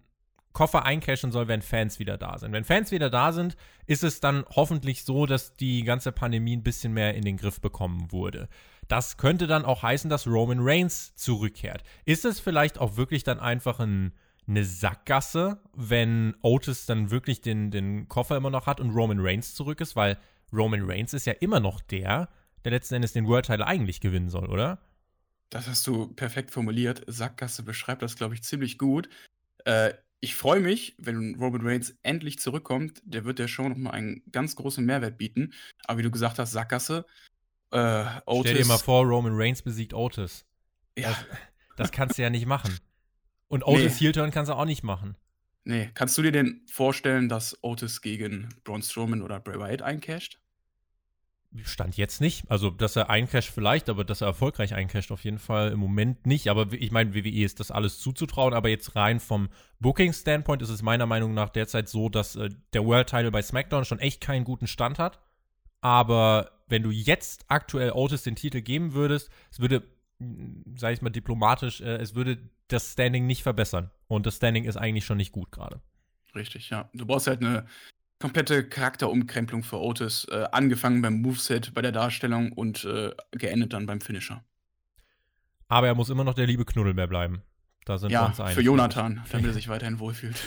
Koffer 0.53 0.85
eincashen 0.85 1.31
soll, 1.31 1.47
wenn 1.47 1.61
Fans 1.61 1.97
wieder 1.97 2.17
da 2.17 2.37
sind. 2.37 2.51
Wenn 2.51 2.63
Fans 2.63 2.91
wieder 2.91 3.09
da 3.09 3.31
sind, 3.31 3.55
ist 3.87 4.03
es 4.03 4.19
dann 4.19 4.45
hoffentlich 4.49 5.03
so, 5.03 5.25
dass 5.25 5.55
die 5.55 5.83
ganze 5.83 6.11
Pandemie 6.11 6.55
ein 6.55 6.63
bisschen 6.63 6.93
mehr 6.93 7.15
in 7.15 7.23
den 7.23 7.37
Griff 7.37 7.61
bekommen 7.61 8.11
wurde. 8.11 8.47
Das 8.87 9.17
könnte 9.17 9.47
dann 9.47 9.65
auch 9.65 9.81
heißen, 9.81 10.09
dass 10.09 10.27
Roman 10.27 10.59
Reigns 10.59 11.15
zurückkehrt. 11.15 11.83
Ist 12.05 12.25
es 12.25 12.39
vielleicht 12.39 12.77
auch 12.77 12.95
wirklich 12.95 13.23
dann 13.23 13.39
einfach 13.39 13.79
ein, 13.79 14.13
eine 14.47 14.63
Sackgasse, 14.63 15.61
wenn 15.73 16.35
Otis 16.41 16.85
dann 16.85 17.09
wirklich 17.09 17.41
den, 17.41 17.71
den 17.71 18.07
Koffer 18.07 18.37
immer 18.37 18.49
noch 18.51 18.67
hat 18.67 18.79
und 18.79 18.91
Roman 18.91 19.19
Reigns 19.19 19.55
zurück 19.55 19.81
ist? 19.81 19.95
Weil 19.95 20.17
Roman 20.53 20.83
Reigns 20.83 21.13
ist 21.13 21.25
ja 21.25 21.33
immer 21.33 21.59
noch 21.59 21.81
der, 21.81 22.29
der 22.65 22.71
letzten 22.71 22.95
Endes 22.95 23.13
den 23.13 23.27
World 23.27 23.47
Title 23.47 23.65
eigentlich 23.65 23.99
gewinnen 23.99 24.29
soll, 24.29 24.47
oder? 24.47 24.79
Das 25.51 25.67
hast 25.67 25.85
du 25.85 26.07
perfekt 26.07 26.51
formuliert. 26.51 27.03
Sackgasse 27.07 27.61
beschreibt 27.61 28.01
das, 28.01 28.15
glaube 28.15 28.33
ich, 28.33 28.41
ziemlich 28.41 28.77
gut. 28.77 29.09
Äh, 29.65 29.93
ich 30.21 30.33
freue 30.33 30.61
mich, 30.61 30.95
wenn 30.97 31.35
Roman 31.35 31.61
Reigns 31.67 31.93
endlich 32.03 32.39
zurückkommt. 32.39 33.01
Der 33.03 33.25
wird 33.25 33.37
der 33.37 33.47
Show 33.47 33.67
nochmal 33.67 33.93
einen 33.93 34.23
ganz 34.31 34.55
großen 34.55 34.83
Mehrwert 34.85 35.17
bieten. 35.17 35.53
Aber 35.83 35.99
wie 35.99 36.03
du 36.03 36.11
gesagt 36.11 36.39
hast, 36.39 36.53
Sackgasse. 36.53 37.05
Äh, 37.71 38.05
Otis. 38.25 38.51
Stell 38.51 38.63
dir 38.63 38.67
mal 38.67 38.77
vor, 38.77 39.03
Roman 39.03 39.33
Reigns 39.35 39.61
besiegt 39.61 39.93
Otis. 39.93 40.45
Ja. 40.97 41.09
Das, 41.09 41.25
das 41.75 41.91
kannst 41.91 42.17
du 42.17 42.21
ja 42.21 42.29
nicht 42.29 42.45
machen. 42.45 42.79
Und 43.49 43.67
Otis 43.67 43.95
nee. 43.95 44.05
Heel-Turn 44.05 44.31
kannst 44.31 44.49
du 44.49 44.55
auch 44.55 44.65
nicht 44.65 44.83
machen. 44.83 45.17
Nee. 45.65 45.91
Kannst 45.95 46.17
du 46.17 46.21
dir 46.21 46.31
denn 46.31 46.61
vorstellen, 46.71 47.27
dass 47.27 47.61
Otis 47.61 48.01
gegen 48.01 48.47
Braun 48.63 48.83
Strowman 48.83 49.21
oder 49.21 49.41
Bray 49.41 49.59
Wyatt 49.59 49.81
eincasht? 49.81 50.39
Stand 51.63 51.97
jetzt 51.97 52.21
nicht. 52.21 52.49
Also, 52.49 52.69
dass 52.69 52.95
er 52.95 53.09
eincasht 53.09 53.49
vielleicht, 53.49 53.89
aber 53.89 54.05
dass 54.05 54.21
er 54.21 54.27
erfolgreich 54.27 54.73
eincasht 54.73 55.11
auf 55.11 55.23
jeden 55.23 55.39
Fall 55.39 55.71
im 55.71 55.79
Moment 55.79 56.25
nicht. 56.25 56.47
Aber 56.47 56.71
ich 56.71 56.91
meine, 56.91 57.13
WWE 57.13 57.43
ist 57.43 57.59
das 57.59 57.71
alles 57.71 57.99
zuzutrauen. 57.99 58.53
Aber 58.53 58.69
jetzt 58.69 58.95
rein 58.95 59.19
vom 59.19 59.49
Booking-Standpoint 59.79 60.61
ist 60.61 60.69
es 60.69 60.81
meiner 60.81 61.05
Meinung 61.05 61.33
nach 61.33 61.49
derzeit 61.49 61.89
so, 61.89 62.07
dass 62.07 62.37
äh, 62.37 62.49
der 62.73 62.85
World 62.85 63.09
Title 63.09 63.31
bei 63.31 63.41
SmackDown 63.41 63.83
schon 63.83 63.99
echt 63.99 64.21
keinen 64.21 64.45
guten 64.45 64.67
Stand 64.67 64.97
hat. 64.97 65.19
Aber 65.81 66.51
wenn 66.67 66.83
du 66.83 66.91
jetzt 66.91 67.45
aktuell 67.49 67.91
Otis 67.91 68.23
den 68.23 68.35
Titel 68.35 68.61
geben 68.61 68.93
würdest, 68.93 69.29
es 69.51 69.59
würde, 69.59 69.83
sag 70.75 70.93
ich 70.93 71.01
mal 71.01 71.09
diplomatisch, 71.09 71.81
äh, 71.81 71.97
es 71.97 72.15
würde 72.15 72.37
das 72.69 72.93
Standing 72.93 73.27
nicht 73.27 73.43
verbessern. 73.43 73.91
Und 74.07 74.25
das 74.25 74.37
Standing 74.37 74.63
ist 74.63 74.77
eigentlich 74.77 75.05
schon 75.05 75.17
nicht 75.17 75.33
gut 75.33 75.51
gerade. 75.51 75.81
Richtig, 76.33 76.69
ja. 76.69 76.89
Du 76.93 77.05
brauchst 77.05 77.27
halt 77.27 77.41
eine 77.41 77.65
komplette 78.21 78.63
Charakterumkrempelung 78.63 79.63
für 79.63 79.79
Otis, 79.79 80.25
äh, 80.31 80.45
angefangen 80.51 81.01
beim 81.01 81.21
Moveset, 81.21 81.73
bei 81.73 81.81
der 81.81 81.91
Darstellung 81.91 82.51
und 82.53 82.85
äh, 82.85 83.11
geendet 83.31 83.73
dann 83.73 83.85
beim 83.85 83.99
Finisher. 83.99 84.43
Aber 85.67 85.87
er 85.87 85.95
muss 85.95 86.09
immer 86.09 86.23
noch 86.23 86.33
der 86.33 86.47
liebe 86.47 86.65
Knuddelbär 86.65 87.07
bleiben. 87.07 87.43
Da 87.85 87.97
sind 87.97 88.11
ja, 88.11 88.23
wir 88.23 88.27
uns 88.27 88.39
einig. 88.39 88.55
Für 88.55 88.61
Jonathan, 88.61 89.23
damit 89.31 89.47
er 89.47 89.53
sich 89.53 89.67
weiterhin 89.67 89.99
wohlfühlt. 89.99 90.37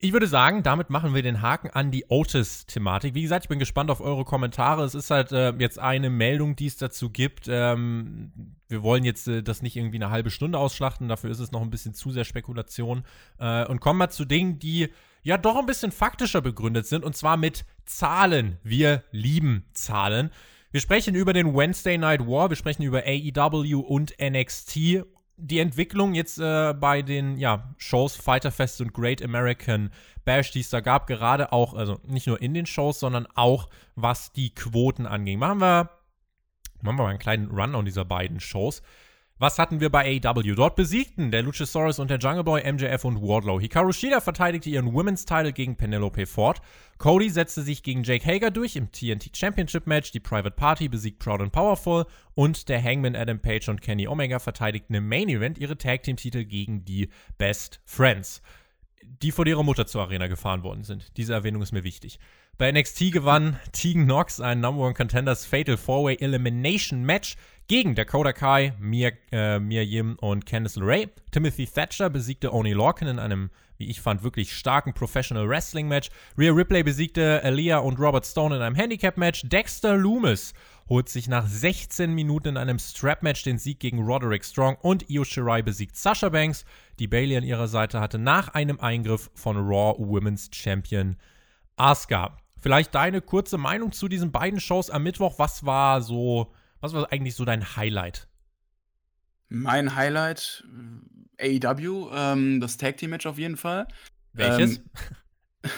Ich 0.00 0.12
würde 0.12 0.28
sagen, 0.28 0.62
damit 0.62 0.90
machen 0.90 1.12
wir 1.12 1.22
den 1.22 1.42
Haken 1.42 1.70
an 1.70 1.90
die 1.90 2.04
Otis-Thematik. 2.08 3.14
Wie 3.14 3.22
gesagt, 3.22 3.46
ich 3.46 3.48
bin 3.48 3.58
gespannt 3.58 3.90
auf 3.90 4.00
eure 4.00 4.24
Kommentare. 4.24 4.84
Es 4.84 4.94
ist 4.94 5.10
halt 5.10 5.32
äh, 5.32 5.50
jetzt 5.58 5.80
eine 5.80 6.08
Meldung, 6.08 6.54
die 6.54 6.66
es 6.66 6.76
dazu 6.76 7.10
gibt. 7.10 7.48
Ähm, 7.48 8.54
wir 8.68 8.84
wollen 8.84 9.02
jetzt 9.02 9.26
äh, 9.26 9.42
das 9.42 9.60
nicht 9.60 9.74
irgendwie 9.74 9.96
eine 9.96 10.10
halbe 10.10 10.30
Stunde 10.30 10.56
ausschlachten, 10.56 11.08
dafür 11.08 11.30
ist 11.30 11.40
es 11.40 11.50
noch 11.50 11.62
ein 11.62 11.70
bisschen 11.70 11.94
zu 11.94 12.12
sehr 12.12 12.24
Spekulation. 12.24 13.02
Äh, 13.40 13.66
und 13.66 13.80
kommen 13.80 13.98
wir 13.98 14.08
zu 14.08 14.24
Dingen, 14.24 14.60
die 14.60 14.88
ja 15.28 15.36
doch 15.36 15.56
ein 15.56 15.66
bisschen 15.66 15.92
faktischer 15.92 16.40
begründet 16.40 16.86
sind 16.86 17.04
und 17.04 17.14
zwar 17.14 17.36
mit 17.36 17.66
Zahlen. 17.84 18.56
Wir 18.62 19.04
lieben 19.10 19.66
Zahlen. 19.74 20.30
Wir 20.70 20.80
sprechen 20.80 21.14
über 21.14 21.34
den 21.34 21.54
Wednesday 21.54 21.98
Night 21.98 22.26
War, 22.26 22.48
wir 22.48 22.56
sprechen 22.56 22.82
über 22.82 23.02
AEW 23.04 23.80
und 23.80 24.14
NXT. 24.18 25.04
Die 25.36 25.58
Entwicklung 25.58 26.14
jetzt 26.14 26.38
äh, 26.38 26.72
bei 26.72 27.02
den 27.02 27.36
ja, 27.36 27.74
Shows 27.76 28.16
Fighter 28.16 28.50
Fest 28.50 28.80
und 28.80 28.94
Great 28.94 29.22
American 29.22 29.90
Bash, 30.24 30.50
die 30.50 30.60
es 30.60 30.70
da 30.70 30.80
gab, 30.80 31.06
gerade 31.06 31.52
auch, 31.52 31.74
also 31.74 32.00
nicht 32.06 32.26
nur 32.26 32.40
in 32.40 32.54
den 32.54 32.64
Shows, 32.64 32.98
sondern 32.98 33.28
auch 33.34 33.68
was 33.96 34.32
die 34.32 34.54
Quoten 34.54 35.06
anging. 35.06 35.38
Machen 35.38 35.60
wir 35.60 35.90
Machen 36.80 36.96
wir 36.96 37.02
mal 37.02 37.10
einen 37.10 37.18
kleinen 37.18 37.50
Rundown 37.50 37.84
dieser 37.84 38.04
beiden 38.04 38.40
Shows. 38.40 38.82
Was 39.40 39.60
hatten 39.60 39.78
wir 39.78 39.88
bei 39.88 40.20
AEW? 40.20 40.56
Dort 40.56 40.74
besiegten 40.74 41.30
der 41.30 41.44
Luchasaurus 41.44 42.00
und 42.00 42.10
der 42.10 42.18
Jungle 42.18 42.42
Boy 42.42 42.72
MJF 42.72 43.04
und 43.04 43.22
Wardlow. 43.22 43.60
Hikaru 43.60 43.92
Shida 43.92 44.20
verteidigte 44.20 44.68
ihren 44.68 44.92
Women's 44.92 45.26
Title 45.26 45.52
gegen 45.52 45.76
Penelope 45.76 46.26
Ford. 46.26 46.60
Cody 46.98 47.30
setzte 47.30 47.62
sich 47.62 47.84
gegen 47.84 48.02
Jake 48.02 48.26
Hager 48.26 48.50
durch 48.50 48.74
im 48.74 48.90
TNT 48.90 49.36
Championship 49.36 49.86
Match. 49.86 50.10
Die 50.10 50.18
Private 50.18 50.56
Party 50.56 50.88
besiegt 50.88 51.20
Proud 51.20 51.40
and 51.40 51.52
Powerful. 51.52 52.06
Und 52.34 52.68
der 52.68 52.82
Hangman 52.82 53.14
Adam 53.14 53.38
Page 53.38 53.68
und 53.68 53.80
Kenny 53.80 54.08
Omega 54.08 54.40
verteidigten 54.40 54.94
im 54.94 55.08
Main 55.08 55.28
Event 55.28 55.56
ihre 55.58 55.78
Tag 55.78 56.02
Team 56.02 56.16
Titel 56.16 56.44
gegen 56.44 56.84
die 56.84 57.08
Best 57.36 57.80
Friends, 57.84 58.42
die 59.22 59.30
vor 59.30 59.46
ihrer 59.46 59.62
Mutter 59.62 59.86
zur 59.86 60.02
Arena 60.02 60.26
gefahren 60.26 60.64
worden 60.64 60.82
sind. 60.82 61.16
Diese 61.16 61.34
Erwähnung 61.34 61.62
ist 61.62 61.70
mir 61.70 61.84
wichtig. 61.84 62.18
Bei 62.58 62.72
NXT 62.72 63.12
gewann 63.12 63.56
Tegan 63.70 64.06
Knox 64.06 64.40
ein 64.40 64.58
Number 64.58 64.82
One 64.82 64.92
Contenders 64.92 65.46
Fatal 65.46 65.76
Four-Way 65.76 66.16
Elimination 66.18 67.04
Match 67.04 67.36
gegen 67.68 67.94
Dakota 67.94 68.32
Kai, 68.32 68.74
Mia, 68.80 69.12
äh, 69.30 69.60
Mia 69.60 69.82
Yim 69.82 70.16
und 70.20 70.44
Candice 70.44 70.74
LeRae. 70.74 71.08
Timothy 71.30 71.68
Thatcher 71.68 72.10
besiegte 72.10 72.52
Oni 72.52 72.72
Lorcan 72.72 73.06
in 73.06 73.20
einem, 73.20 73.50
wie 73.76 73.88
ich 73.88 74.00
fand, 74.00 74.24
wirklich 74.24 74.56
starken 74.56 74.92
Professional 74.92 75.48
Wrestling 75.48 75.86
Match. 75.86 76.10
Rhea 76.36 76.50
Ripley 76.50 76.82
besiegte 76.82 77.40
Aaliyah 77.44 77.78
und 77.78 78.00
Robert 78.00 78.26
Stone 78.26 78.56
in 78.56 78.62
einem 78.62 78.74
Handicap 78.74 79.16
Match. 79.18 79.42
Dexter 79.44 79.96
Loomis 79.96 80.52
holt 80.88 81.08
sich 81.08 81.28
nach 81.28 81.46
16 81.46 82.12
Minuten 82.12 82.48
in 82.48 82.56
einem 82.56 82.80
Strap-Match 82.80 83.44
den 83.44 83.58
Sieg 83.58 83.78
gegen 83.78 84.00
Roderick 84.00 84.44
Strong 84.44 84.78
und 84.82 85.08
Io 85.08 85.22
Shirai 85.22 85.62
besiegt 85.62 85.96
Sasha 85.96 86.28
Banks. 86.28 86.64
Die 86.98 87.06
Bailey 87.06 87.36
an 87.36 87.44
ihrer 87.44 87.68
Seite 87.68 88.00
hatte 88.00 88.18
nach 88.18 88.48
einem 88.48 88.80
Eingriff 88.80 89.30
von 89.36 89.56
Raw 89.58 89.94
Women's 89.96 90.50
Champion 90.52 91.14
Asuka. 91.76 92.36
Vielleicht 92.60 92.94
deine 92.94 93.20
kurze 93.20 93.58
Meinung 93.58 93.92
zu 93.92 94.08
diesen 94.08 94.32
beiden 94.32 94.60
Shows 94.60 94.90
am 94.90 95.02
Mittwoch. 95.02 95.38
Was 95.38 95.64
war 95.64 96.02
so, 96.02 96.52
was 96.80 96.92
war 96.92 97.10
eigentlich 97.12 97.34
so 97.34 97.44
dein 97.44 97.76
Highlight? 97.76 98.28
Mein 99.48 99.94
Highlight, 99.94 100.64
AEW, 101.40 102.10
ähm, 102.12 102.60
das 102.60 102.76
Tag 102.76 102.96
Team 102.96 103.10
Match 103.10 103.26
auf 103.26 103.38
jeden 103.38 103.56
Fall. 103.56 103.86
Welches? 104.32 104.78
Ähm, 104.78 104.90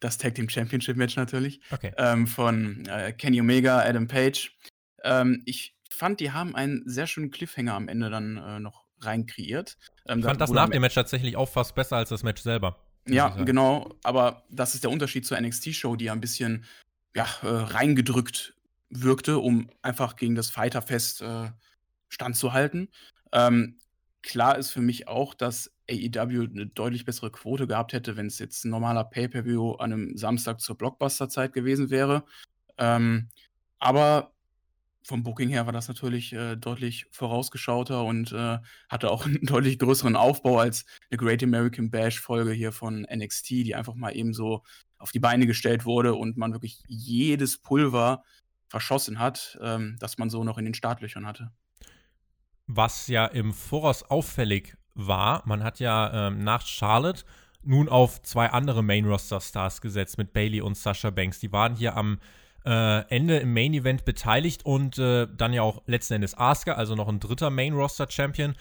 das 0.00 0.18
Tag 0.18 0.34
Team 0.34 0.48
Championship 0.48 0.96
Match 0.96 1.16
natürlich. 1.16 1.60
Okay. 1.70 1.92
Ähm, 1.96 2.26
von 2.26 2.86
äh, 2.86 3.12
Kenny 3.12 3.40
Omega, 3.40 3.80
Adam 3.80 4.08
Page. 4.08 4.56
Ähm, 5.04 5.42
ich 5.44 5.76
fand, 5.90 6.20
die 6.20 6.32
haben 6.32 6.56
einen 6.56 6.82
sehr 6.86 7.06
schönen 7.06 7.30
Cliffhanger 7.30 7.74
am 7.74 7.88
Ende 7.88 8.10
dann 8.10 8.36
äh, 8.36 8.60
noch 8.60 8.86
rein 9.00 9.26
kreiert. 9.26 9.76
Ähm, 10.06 10.20
ich 10.20 10.24
fand 10.24 10.40
das 10.40 10.50
nach 10.50 10.68
dem 10.68 10.80
Match 10.80 10.94
tatsächlich 10.94 11.36
auch 11.36 11.48
fast 11.48 11.74
besser 11.74 11.96
als 11.96 12.08
das 12.08 12.22
Match 12.22 12.42
selber. 12.42 12.76
Ja, 13.08 13.28
genau. 13.44 13.94
Aber 14.02 14.44
das 14.50 14.74
ist 14.74 14.84
der 14.84 14.90
Unterschied 14.90 15.26
zur 15.26 15.40
NXT-Show, 15.40 15.96
die 15.96 16.06
ja 16.06 16.12
ein 16.12 16.20
bisschen 16.20 16.64
ja, 17.14 17.26
äh, 17.42 17.46
reingedrückt 17.46 18.54
wirkte, 18.90 19.38
um 19.38 19.70
einfach 19.82 20.16
gegen 20.16 20.34
das 20.34 20.50
Fighterfest 20.50 21.22
äh, 21.22 21.50
standzuhalten. 22.08 22.88
Ähm, 23.32 23.76
klar 24.22 24.58
ist 24.58 24.70
für 24.70 24.80
mich 24.80 25.08
auch, 25.08 25.34
dass 25.34 25.72
AEW 25.90 26.44
eine 26.44 26.66
deutlich 26.66 27.04
bessere 27.04 27.30
Quote 27.30 27.66
gehabt 27.66 27.92
hätte, 27.92 28.16
wenn 28.16 28.26
es 28.26 28.38
jetzt 28.38 28.64
ein 28.64 28.70
normaler 28.70 29.04
Pay-Per-View 29.04 29.72
an 29.72 29.92
einem 29.92 30.16
Samstag 30.16 30.60
zur 30.60 30.76
Blockbuster-Zeit 30.76 31.52
gewesen 31.52 31.90
wäre. 31.90 32.24
Ähm, 32.76 33.28
aber 33.78 34.32
vom 35.08 35.22
Booking 35.22 35.48
her 35.48 35.64
war 35.64 35.72
das 35.72 35.88
natürlich 35.88 36.34
äh, 36.34 36.54
deutlich 36.56 37.06
vorausgeschauter 37.10 38.04
und 38.04 38.30
äh, 38.32 38.58
hatte 38.90 39.10
auch 39.10 39.24
einen 39.26 39.46
deutlich 39.46 39.78
größeren 39.78 40.16
Aufbau 40.16 40.58
als 40.58 40.84
eine 41.10 41.16
Great 41.16 41.42
American 41.42 41.90
Bash 41.90 42.20
Folge 42.20 42.52
hier 42.52 42.72
von 42.72 43.06
NXT, 43.10 43.50
die 43.50 43.74
einfach 43.74 43.94
mal 43.94 44.14
eben 44.14 44.34
so 44.34 44.62
auf 44.98 45.10
die 45.10 45.18
Beine 45.18 45.46
gestellt 45.46 45.86
wurde 45.86 46.14
und 46.14 46.36
man 46.36 46.52
wirklich 46.52 46.82
jedes 46.86 47.58
Pulver 47.58 48.22
verschossen 48.68 49.18
hat, 49.18 49.58
ähm, 49.62 49.96
das 49.98 50.18
man 50.18 50.28
so 50.28 50.44
noch 50.44 50.58
in 50.58 50.66
den 50.66 50.74
Startlöchern 50.74 51.26
hatte. 51.26 51.50
Was 52.66 53.08
ja 53.08 53.24
im 53.24 53.54
Voraus 53.54 54.02
auffällig 54.02 54.76
war, 54.94 55.42
man 55.46 55.64
hat 55.64 55.80
ja 55.80 56.28
ähm, 56.28 56.44
nach 56.44 56.66
Charlotte 56.66 57.24
nun 57.62 57.88
auf 57.88 58.20
zwei 58.22 58.50
andere 58.50 58.82
Main-Roster-Stars 58.82 59.80
gesetzt 59.80 60.18
mit 60.18 60.34
Bailey 60.34 60.60
und 60.60 60.76
Sasha 60.76 61.08
Banks. 61.08 61.40
Die 61.40 61.50
waren 61.50 61.74
hier 61.74 61.96
am 61.96 62.18
äh, 62.64 63.00
Ende 63.08 63.38
im 63.38 63.52
Main 63.52 63.74
Event 63.74 64.04
beteiligt 64.04 64.64
und 64.64 64.98
äh, 64.98 65.26
dann 65.36 65.52
ja 65.52 65.62
auch 65.62 65.82
letzten 65.86 66.14
Endes 66.14 66.36
Asuka, 66.36 66.72
also 66.72 66.94
noch 66.94 67.08
ein 67.08 67.20
dritter 67.20 67.50
Main 67.50 67.74
Roster 67.74 68.06
Champion. 68.10 68.54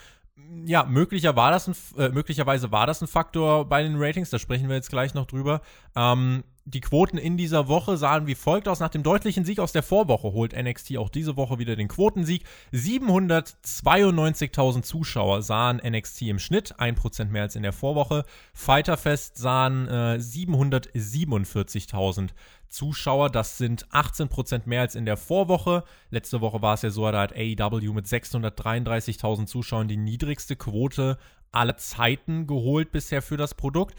Ja, 0.65 0.83
möglicher 0.83 1.35
war 1.35 1.51
das 1.51 1.67
ein, 1.67 1.75
äh, 1.97 2.09
möglicherweise 2.09 2.71
war 2.71 2.85
das 2.85 3.01
ein 3.01 3.07
Faktor 3.07 3.67
bei 3.67 3.81
den 3.83 3.95
Ratings, 3.97 4.29
da 4.29 4.39
sprechen 4.39 4.69
wir 4.69 4.75
jetzt 4.75 4.89
gleich 4.89 5.13
noch 5.13 5.25
drüber. 5.25 5.61
Ähm, 5.95 6.43
die 6.67 6.81
Quoten 6.81 7.17
in 7.17 7.37
dieser 7.37 7.69
Woche 7.69 7.95
sahen 7.95 8.27
wie 8.27 8.35
folgt 8.35 8.67
aus. 8.67 8.81
Nach 8.81 8.89
dem 8.89 9.01
deutlichen 9.01 9.45
Sieg 9.45 9.59
aus 9.59 9.71
der 9.71 9.83
Vorwoche 9.83 10.33
holt 10.33 10.53
NXT 10.53 10.97
auch 10.97 11.07
diese 11.07 11.37
Woche 11.37 11.59
wieder 11.59 11.77
den 11.77 11.87
Quotensieg. 11.87 12.43
792.000 12.73 14.81
Zuschauer 14.81 15.43
sahen 15.43 15.77
NXT 15.77 16.23
im 16.23 16.39
Schnitt, 16.39 16.75
1% 16.75 17.29
mehr 17.29 17.43
als 17.43 17.55
in 17.55 17.63
der 17.63 17.71
Vorwoche. 17.71 18.25
Fighterfest 18.53 19.37
sahen 19.37 19.87
äh, 19.87 20.17
747.000 20.19 22.31
Zuschauer. 22.67 23.29
Das 23.29 23.57
sind 23.57 23.87
18% 23.87 24.63
mehr 24.65 24.81
als 24.81 24.95
in 24.95 25.05
der 25.05 25.15
Vorwoche. 25.15 25.85
Letzte 26.09 26.41
Woche 26.41 26.61
war 26.61 26.73
es 26.73 26.81
ja 26.81 26.89
so, 26.89 27.09
da 27.09 27.21
hat 27.21 27.33
AEW 27.33 27.93
mit 27.93 28.07
633.000 28.07 29.45
Zuschauern 29.45 29.87
die 29.87 29.95
niedrigste 29.95 30.57
Quote 30.57 31.17
aller 31.53 31.77
Zeiten 31.77 32.45
geholt 32.45 32.91
bisher 32.91 33.21
für 33.21 33.37
das 33.37 33.53
Produkt. 33.53 33.95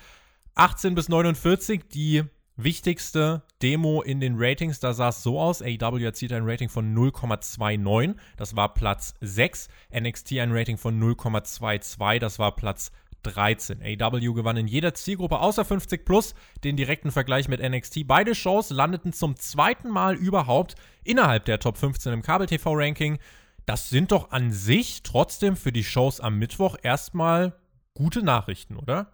18 0.55 0.95
bis 0.95 1.09
49, 1.09 1.89
die 1.89 2.25
Wichtigste 2.61 3.43
Demo 3.63 4.03
in 4.03 4.19
den 4.19 4.35
Ratings, 4.37 4.81
da 4.81 4.93
sah 4.93 5.11
es 5.11 5.23
so 5.23 5.41
aus. 5.41 5.63
AEW 5.63 6.03
erzielt 6.03 6.33
ein 6.33 6.43
Rating 6.45 6.69
von 6.69 6.93
0,29, 6.93 8.17
das 8.37 8.57
war 8.57 8.75
Platz 8.75 9.15
6. 9.21 9.69
NXT 9.97 10.33
ein 10.41 10.51
Rating 10.51 10.77
von 10.77 11.01
0,22, 11.01 12.19
das 12.19 12.41
war 12.41 12.57
Platz 12.57 12.91
13. 13.23 13.81
AEW 13.81 14.35
gewann 14.35 14.57
in 14.57 14.67
jeder 14.67 14.93
Zielgruppe 14.93 15.39
außer 15.39 15.65
50 15.65 16.05
plus 16.05 16.35
den 16.65 16.77
direkten 16.77 17.13
Vergleich 17.13 17.47
mit 17.47 17.63
NXT. 17.63 18.09
Beide 18.09 18.35
Shows 18.35 18.71
landeten 18.71 19.13
zum 19.13 19.37
zweiten 19.37 19.89
Mal 19.89 20.17
überhaupt 20.17 20.75
innerhalb 21.05 21.45
der 21.45 21.61
Top 21.61 21.77
15 21.77 22.13
im 22.13 22.23
Kabel-TV-Ranking. 22.23 23.21
Das 23.67 23.89
sind 23.89 24.11
doch 24.11 24.33
an 24.33 24.51
sich 24.51 25.05
trotzdem 25.05 25.55
für 25.55 25.71
die 25.71 25.85
Shows 25.85 26.21
am 26.21 26.41
Mittwoch 26.41 26.77
erstmal 26.83 27.55
gute 27.95 28.25
Nachrichten, 28.25 28.75
oder? 28.75 29.13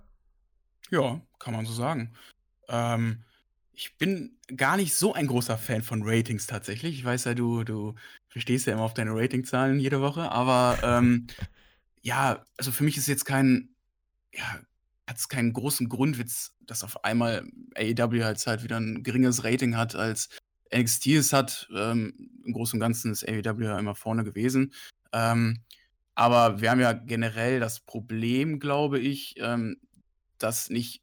Ja, 0.91 1.21
kann 1.39 1.53
man 1.53 1.67
so 1.67 1.75
sagen. 1.75 2.15
Ähm, 2.71 3.23
ich 3.75 3.97
bin 3.97 4.37
gar 4.57 4.77
nicht 4.77 4.95
so 4.95 5.15
ein 5.15 5.27
großer 5.27 5.59
Fan 5.59 5.83
von 5.83 6.03
Ratings 6.05 6.47
tatsächlich. 6.47 6.99
Ich 6.99 7.05
weiß 7.05 7.25
ja, 7.25 7.35
du, 7.35 7.65
du 7.65 7.95
verstehst 8.29 8.67
ja 8.67 8.75
immer 8.75 8.83
auf 8.83 8.95
deine 8.95 9.15
Ratingzahlen 9.15 9.81
jede 9.81 10.01
Woche, 10.01 10.31
aber 10.31 10.79
ähm, 10.83 11.27
ja, 12.03 12.45
also 12.57 12.71
für 12.71 12.85
mich 12.85 12.97
ist 12.97 13.09
jetzt 13.09 13.25
kein, 13.25 13.71
ja, 14.33 14.61
hat 15.09 15.17
es 15.17 15.29
keinen 15.29 15.53
großen 15.53 15.89
Grundwitz, 15.89 16.55
dass 16.61 16.85
auf 16.85 17.05
einmal 17.05 17.45
AEW 17.77 18.25
halt, 18.25 18.47
halt 18.47 18.63
wieder 18.63 18.79
ein 18.79 19.03
geringes 19.03 19.45
Rating 19.45 19.77
hat, 19.77 19.95
als 19.95 20.29
NXT 20.75 21.07
es 21.09 21.33
hat. 21.33 21.69
Ähm, 21.75 22.31
Im 22.45 22.53
Großen 22.53 22.77
und 22.77 22.81
Ganzen 22.81 23.13
ist 23.13 23.27
AEW 23.27 23.65
ja 23.65 23.79
immer 23.79 23.95
vorne 23.95 24.25
gewesen. 24.25 24.73
Ähm, 25.13 25.61
aber 26.15 26.61
wir 26.61 26.71
haben 26.71 26.81
ja 26.81 26.93
generell 26.93 27.61
das 27.61 27.81
Problem, 27.81 28.61
glaube 28.61 28.99
ich, 28.99 29.35
ähm, 29.39 29.79
dass 30.39 30.71
nicht 30.71 31.03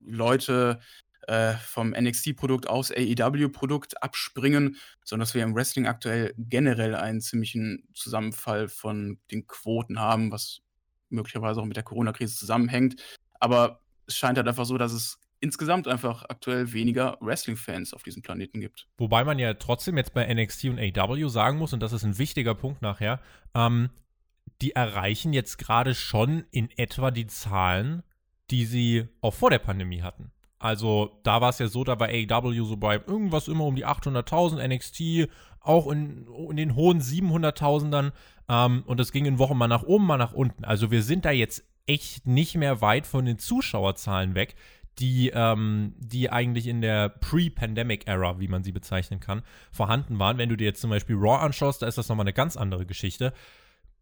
Leute 0.00 0.80
äh, 1.26 1.54
vom 1.54 1.90
NXT-Produkt 1.90 2.68
aus 2.68 2.92
AEW-Produkt 2.92 4.02
abspringen, 4.02 4.76
sondern 5.04 5.24
dass 5.24 5.34
wir 5.34 5.42
im 5.42 5.54
Wrestling 5.54 5.86
aktuell 5.86 6.34
generell 6.38 6.94
einen 6.94 7.20
ziemlichen 7.20 7.88
Zusammenfall 7.94 8.68
von 8.68 9.18
den 9.30 9.46
Quoten 9.46 9.98
haben, 9.98 10.30
was 10.30 10.60
möglicherweise 11.08 11.60
auch 11.60 11.64
mit 11.64 11.76
der 11.76 11.84
Corona-Krise 11.84 12.36
zusammenhängt. 12.36 13.02
Aber 13.40 13.80
es 14.06 14.16
scheint 14.16 14.38
halt 14.38 14.48
einfach 14.48 14.66
so, 14.66 14.78
dass 14.78 14.92
es 14.92 15.18
insgesamt 15.40 15.86
einfach 15.88 16.24
aktuell 16.28 16.72
weniger 16.72 17.18
Wrestling-Fans 17.20 17.92
auf 17.92 18.02
diesem 18.02 18.22
Planeten 18.22 18.60
gibt. 18.60 18.88
Wobei 18.96 19.24
man 19.24 19.38
ja 19.38 19.54
trotzdem 19.54 19.96
jetzt 19.96 20.14
bei 20.14 20.32
NXT 20.32 20.66
und 20.66 20.78
AEW 20.78 21.28
sagen 21.28 21.58
muss, 21.58 21.72
und 21.72 21.80
das 21.80 21.92
ist 21.92 22.04
ein 22.04 22.18
wichtiger 22.18 22.54
Punkt 22.54 22.82
nachher, 22.82 23.20
ähm, 23.54 23.90
die 24.62 24.72
erreichen 24.72 25.32
jetzt 25.32 25.58
gerade 25.58 25.94
schon 25.94 26.44
in 26.50 26.70
etwa 26.76 27.10
die 27.10 27.26
Zahlen, 27.26 28.02
die 28.50 28.64
sie 28.64 29.08
auch 29.20 29.34
vor 29.34 29.50
der 29.50 29.58
Pandemie 29.58 30.02
hatten. 30.02 30.32
Also 30.58 31.18
da 31.22 31.40
war 31.40 31.50
es 31.50 31.58
ja 31.58 31.68
so, 31.68 31.84
da 31.84 32.00
war 32.00 32.08
AEW 32.08 32.64
so 32.64 32.76
bei 32.76 32.96
irgendwas 32.96 33.48
immer 33.48 33.64
um 33.64 33.76
die 33.76 33.86
800.000, 33.86 34.66
NXT 34.66 35.30
auch 35.60 35.90
in, 35.90 36.26
in 36.48 36.56
den 36.56 36.74
hohen 36.74 37.00
700.000ern 37.00 38.12
ähm, 38.48 38.84
und 38.86 39.00
es 39.00 39.12
ging 39.12 39.26
in 39.26 39.38
Wochen 39.38 39.58
mal 39.58 39.68
nach 39.68 39.82
oben, 39.82 40.06
mal 40.06 40.16
nach 40.16 40.32
unten. 40.32 40.64
Also 40.64 40.90
wir 40.90 41.02
sind 41.02 41.24
da 41.24 41.30
jetzt 41.30 41.64
echt 41.86 42.26
nicht 42.26 42.56
mehr 42.56 42.80
weit 42.80 43.06
von 43.06 43.24
den 43.24 43.38
Zuschauerzahlen 43.38 44.34
weg, 44.34 44.54
die, 44.98 45.30
ähm, 45.34 45.94
die 45.98 46.30
eigentlich 46.30 46.66
in 46.66 46.80
der 46.80 47.10
Pre-Pandemic-Era, 47.10 48.40
wie 48.40 48.48
man 48.48 48.64
sie 48.64 48.72
bezeichnen 48.72 49.20
kann, 49.20 49.42
vorhanden 49.70 50.18
waren. 50.18 50.38
Wenn 50.38 50.48
du 50.48 50.56
dir 50.56 50.64
jetzt 50.64 50.80
zum 50.80 50.90
Beispiel 50.90 51.16
Raw 51.16 51.44
anschaust, 51.44 51.82
da 51.82 51.86
ist 51.86 51.98
das 51.98 52.08
nochmal 52.08 52.24
eine 52.24 52.32
ganz 52.32 52.56
andere 52.56 52.86
Geschichte. 52.86 53.32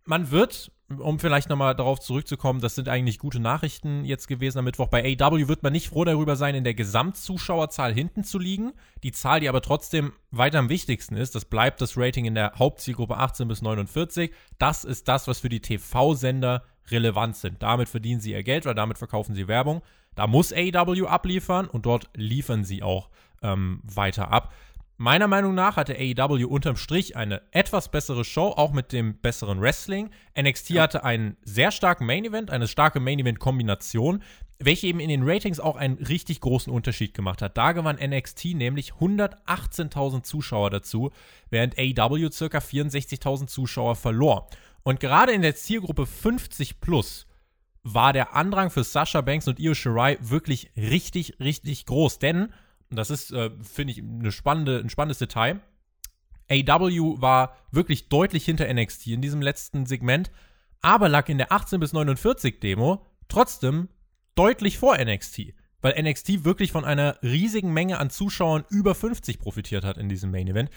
Man 0.04 0.30
wird, 0.30 0.70
um 0.98 1.18
vielleicht 1.18 1.48
nochmal 1.48 1.74
darauf 1.74 1.98
zurückzukommen, 2.00 2.60
das 2.60 2.74
sind 2.74 2.88
eigentlich 2.88 3.18
gute 3.18 3.40
Nachrichten 3.40 4.04
jetzt 4.04 4.28
gewesen 4.28 4.58
am 4.58 4.64
Mittwoch. 4.66 4.88
Bei 4.88 5.16
AW 5.18 5.48
wird 5.48 5.62
man 5.62 5.72
nicht 5.72 5.88
froh 5.88 6.04
darüber 6.04 6.36
sein, 6.36 6.54
in 6.54 6.64
der 6.64 6.74
Gesamtzuschauerzahl 6.74 7.92
hinten 7.94 8.22
zu 8.22 8.38
liegen. 8.38 8.72
Die 9.02 9.12
Zahl, 9.12 9.40
die 9.40 9.48
aber 9.48 9.62
trotzdem 9.62 10.12
weiter 10.30 10.58
am 10.58 10.68
wichtigsten 10.68 11.16
ist, 11.16 11.34
das 11.34 11.46
bleibt 11.46 11.80
das 11.80 11.96
Rating 11.96 12.26
in 12.26 12.34
der 12.34 12.52
Hauptzielgruppe 12.58 13.16
18 13.16 13.48
bis 13.48 13.62
49. 13.62 14.32
Das 14.58 14.84
ist 14.84 15.08
das, 15.08 15.26
was 15.26 15.40
für 15.40 15.48
die 15.48 15.60
TV-Sender 15.60 16.64
relevant 16.90 17.36
sind. 17.36 17.62
Damit 17.62 17.88
verdienen 17.88 18.20
sie 18.20 18.32
ihr 18.32 18.42
Geld 18.42 18.66
oder 18.66 18.74
damit 18.74 18.98
verkaufen 18.98 19.34
sie 19.34 19.48
Werbung. 19.48 19.82
Da 20.14 20.26
muss 20.26 20.52
AW 20.52 21.06
abliefern 21.06 21.66
und 21.66 21.86
dort 21.86 22.10
liefern 22.14 22.62
sie 22.62 22.82
auch 22.82 23.08
ähm, 23.42 23.80
weiter 23.84 24.30
ab. 24.30 24.52
Meiner 24.96 25.26
Meinung 25.26 25.57
nach 25.57 25.76
hatte 25.76 25.96
AEW 25.96 26.46
unterm 26.46 26.76
Strich 26.76 27.16
eine 27.16 27.42
etwas 27.50 27.90
bessere 27.90 28.24
Show, 28.24 28.54
auch 28.57 28.72
mit 28.72 28.92
dem 28.92 29.18
besseren 29.18 29.61
Wrestling. 29.61 30.11
NXT 30.40 30.70
ja. 30.70 30.83
hatte 30.83 31.02
einen 31.02 31.37
sehr 31.42 31.72
starken 31.72 32.07
Main 32.07 32.24
Event, 32.24 32.50
eine 32.50 32.68
starke 32.68 33.00
Main 33.00 33.18
Event 33.18 33.40
Kombination, 33.40 34.22
welche 34.61 34.87
eben 34.87 35.00
in 35.00 35.09
den 35.09 35.28
Ratings 35.28 35.59
auch 35.59 35.74
einen 35.74 35.96
richtig 35.96 36.40
großen 36.40 36.72
Unterschied 36.72 37.12
gemacht 37.12 37.42
hat. 37.42 37.57
Da 37.57 37.72
gewann 37.72 37.96
NXT 37.96 38.54
nämlich 38.54 38.92
118.000 38.92 40.22
Zuschauer 40.22 40.70
dazu, 40.70 41.11
während 41.50 41.76
AEW 41.76 42.28
ca. 42.30 42.59
64.000 42.59 43.48
Zuschauer 43.48 43.96
verlor. 43.96 44.48
Und 44.85 45.00
gerade 45.00 45.33
in 45.33 45.42
der 45.42 45.57
Zielgruppe 45.57 46.07
50 46.07 46.80
plus 46.80 47.26
war 47.83 48.12
der 48.12 48.35
Andrang 48.35 48.70
für 48.70 48.85
Sasha 48.85 49.22
Banks 49.22 49.48
und 49.48 49.59
Io 49.59 49.74
Shirai 49.74 50.18
wirklich 50.20 50.70
richtig, 50.76 51.40
richtig 51.40 51.85
groß. 51.85 52.20
Denn 52.20 52.52
und 52.94 52.98
das 52.98 53.11
ist, 53.11 53.33
äh, 53.33 53.50
finde 53.61 53.92
ich, 53.92 53.98
eine 53.98 54.30
spannende, 54.30 54.78
ein 54.78 54.88
spannendes 54.88 55.18
Detail. 55.18 55.59
AW 56.48 57.20
war 57.20 57.57
wirklich 57.72 58.09
deutlich 58.09 58.44
hinter 58.44 58.72
NXT 58.72 59.09
in 59.09 59.20
diesem 59.20 59.42
letzten 59.42 59.85
Segment, 59.85 60.30
aber 60.80 61.09
lag 61.09 61.28
in 61.28 61.38
der 61.38 61.50
18 61.50 61.80
bis 61.80 61.92
49 61.92 62.61
Demo 62.61 63.04
trotzdem 63.26 63.88
deutlich 64.37 64.78
vor 64.78 64.96
NXT, 64.96 65.54
weil 65.80 66.00
NXT 66.00 66.44
wirklich 66.44 66.70
von 66.70 66.85
einer 66.85 67.18
riesigen 67.20 67.72
Menge 67.72 67.98
an 67.98 68.11
Zuschauern 68.11 68.64
über 68.70 68.94
50 68.94 69.40
profitiert 69.40 69.85
hat 69.85 69.98
in 69.98 70.09
diesem 70.09 70.30
Main 70.30 70.46
Event. 70.46 70.70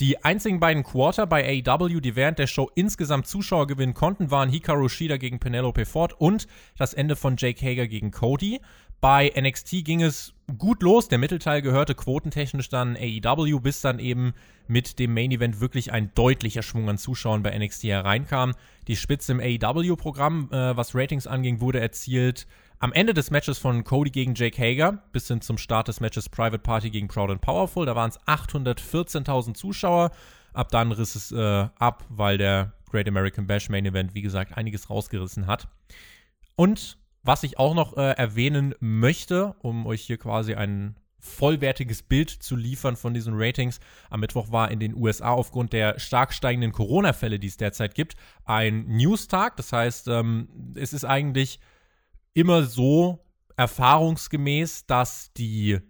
Die 0.00 0.24
einzigen 0.24 0.60
beiden 0.60 0.84
Quarter 0.84 1.26
bei 1.26 1.62
AEW, 1.66 2.00
die 2.00 2.16
während 2.16 2.38
der 2.38 2.46
Show 2.46 2.70
insgesamt 2.74 3.26
Zuschauer 3.26 3.66
gewinnen 3.66 3.92
konnten, 3.92 4.30
waren 4.30 4.48
Hikaru 4.48 4.88
Shida 4.88 5.18
gegen 5.18 5.38
Penelope 5.38 5.84
Ford 5.84 6.14
und 6.18 6.46
das 6.78 6.94
Ende 6.94 7.14
von 7.14 7.34
Jake 7.36 7.60
Hager 7.66 7.88
gegen 7.88 8.10
Cody. 8.10 8.60
Bei 9.00 9.32
NXT 9.36 9.84
ging 9.84 10.02
es 10.02 10.34
gut 10.58 10.82
los. 10.82 11.08
Der 11.08 11.18
Mittelteil 11.18 11.62
gehörte 11.62 11.94
quotentechnisch 11.94 12.68
dann 12.68 12.96
AEW, 12.96 13.60
bis 13.60 13.80
dann 13.80 14.00
eben 14.00 14.32
mit 14.66 14.98
dem 14.98 15.14
Main 15.14 15.30
Event 15.30 15.60
wirklich 15.60 15.92
ein 15.92 16.12
deutlicher 16.14 16.62
Schwung 16.62 16.88
an 16.88 16.98
Zuschauern 16.98 17.42
bei 17.42 17.56
NXT 17.56 17.84
hereinkam. 17.84 18.54
Die 18.88 18.96
Spitze 18.96 19.32
im 19.32 19.40
AEW-Programm, 19.40 20.48
äh, 20.50 20.76
was 20.76 20.94
Ratings 20.94 21.26
anging, 21.26 21.60
wurde 21.60 21.80
erzielt 21.80 22.46
am 22.80 22.92
Ende 22.92 23.14
des 23.14 23.30
Matches 23.30 23.58
von 23.58 23.84
Cody 23.84 24.10
gegen 24.10 24.34
Jake 24.34 24.60
Hager 24.60 25.02
bis 25.12 25.28
hin 25.28 25.40
zum 25.40 25.58
Start 25.58 25.88
des 25.88 26.00
Matches 26.00 26.28
Private 26.28 26.60
Party 26.60 26.90
gegen 26.90 27.08
Proud 27.08 27.30
and 27.30 27.40
Powerful. 27.40 27.86
Da 27.86 27.94
waren 27.94 28.10
es 28.10 28.20
814.000 28.20 29.54
Zuschauer. 29.54 30.10
Ab 30.52 30.70
dann 30.70 30.92
riss 30.92 31.14
es 31.14 31.30
äh, 31.30 31.68
ab, 31.78 32.04
weil 32.08 32.38
der 32.38 32.72
Great 32.90 33.06
American 33.06 33.46
Bash 33.46 33.68
Main 33.68 33.86
Event, 33.86 34.14
wie 34.14 34.22
gesagt, 34.22 34.56
einiges 34.56 34.90
rausgerissen 34.90 35.46
hat. 35.46 35.68
Und 36.56 36.98
was 37.22 37.42
ich 37.42 37.58
auch 37.58 37.74
noch 37.74 37.96
äh, 37.96 38.12
erwähnen 38.12 38.74
möchte, 38.80 39.54
um 39.60 39.86
euch 39.86 40.02
hier 40.02 40.18
quasi 40.18 40.54
ein 40.54 40.96
vollwertiges 41.20 42.02
Bild 42.02 42.30
zu 42.30 42.56
liefern 42.56 42.96
von 42.96 43.12
diesen 43.12 43.34
Ratings. 43.36 43.80
Am 44.08 44.20
Mittwoch 44.20 44.52
war 44.52 44.70
in 44.70 44.80
den 44.80 44.94
USA 44.94 45.30
aufgrund 45.30 45.72
der 45.72 45.98
stark 45.98 46.32
steigenden 46.32 46.72
Corona-Fälle, 46.72 47.38
die 47.38 47.48
es 47.48 47.56
derzeit 47.56 47.94
gibt, 47.94 48.14
ein 48.44 48.86
News-Tag. 48.86 49.56
Das 49.56 49.72
heißt, 49.72 50.08
ähm, 50.08 50.48
es 50.74 50.92
ist 50.92 51.04
eigentlich 51.04 51.60
immer 52.34 52.64
so 52.64 53.24
erfahrungsgemäß, 53.56 54.86
dass 54.86 55.32
die 55.32 55.80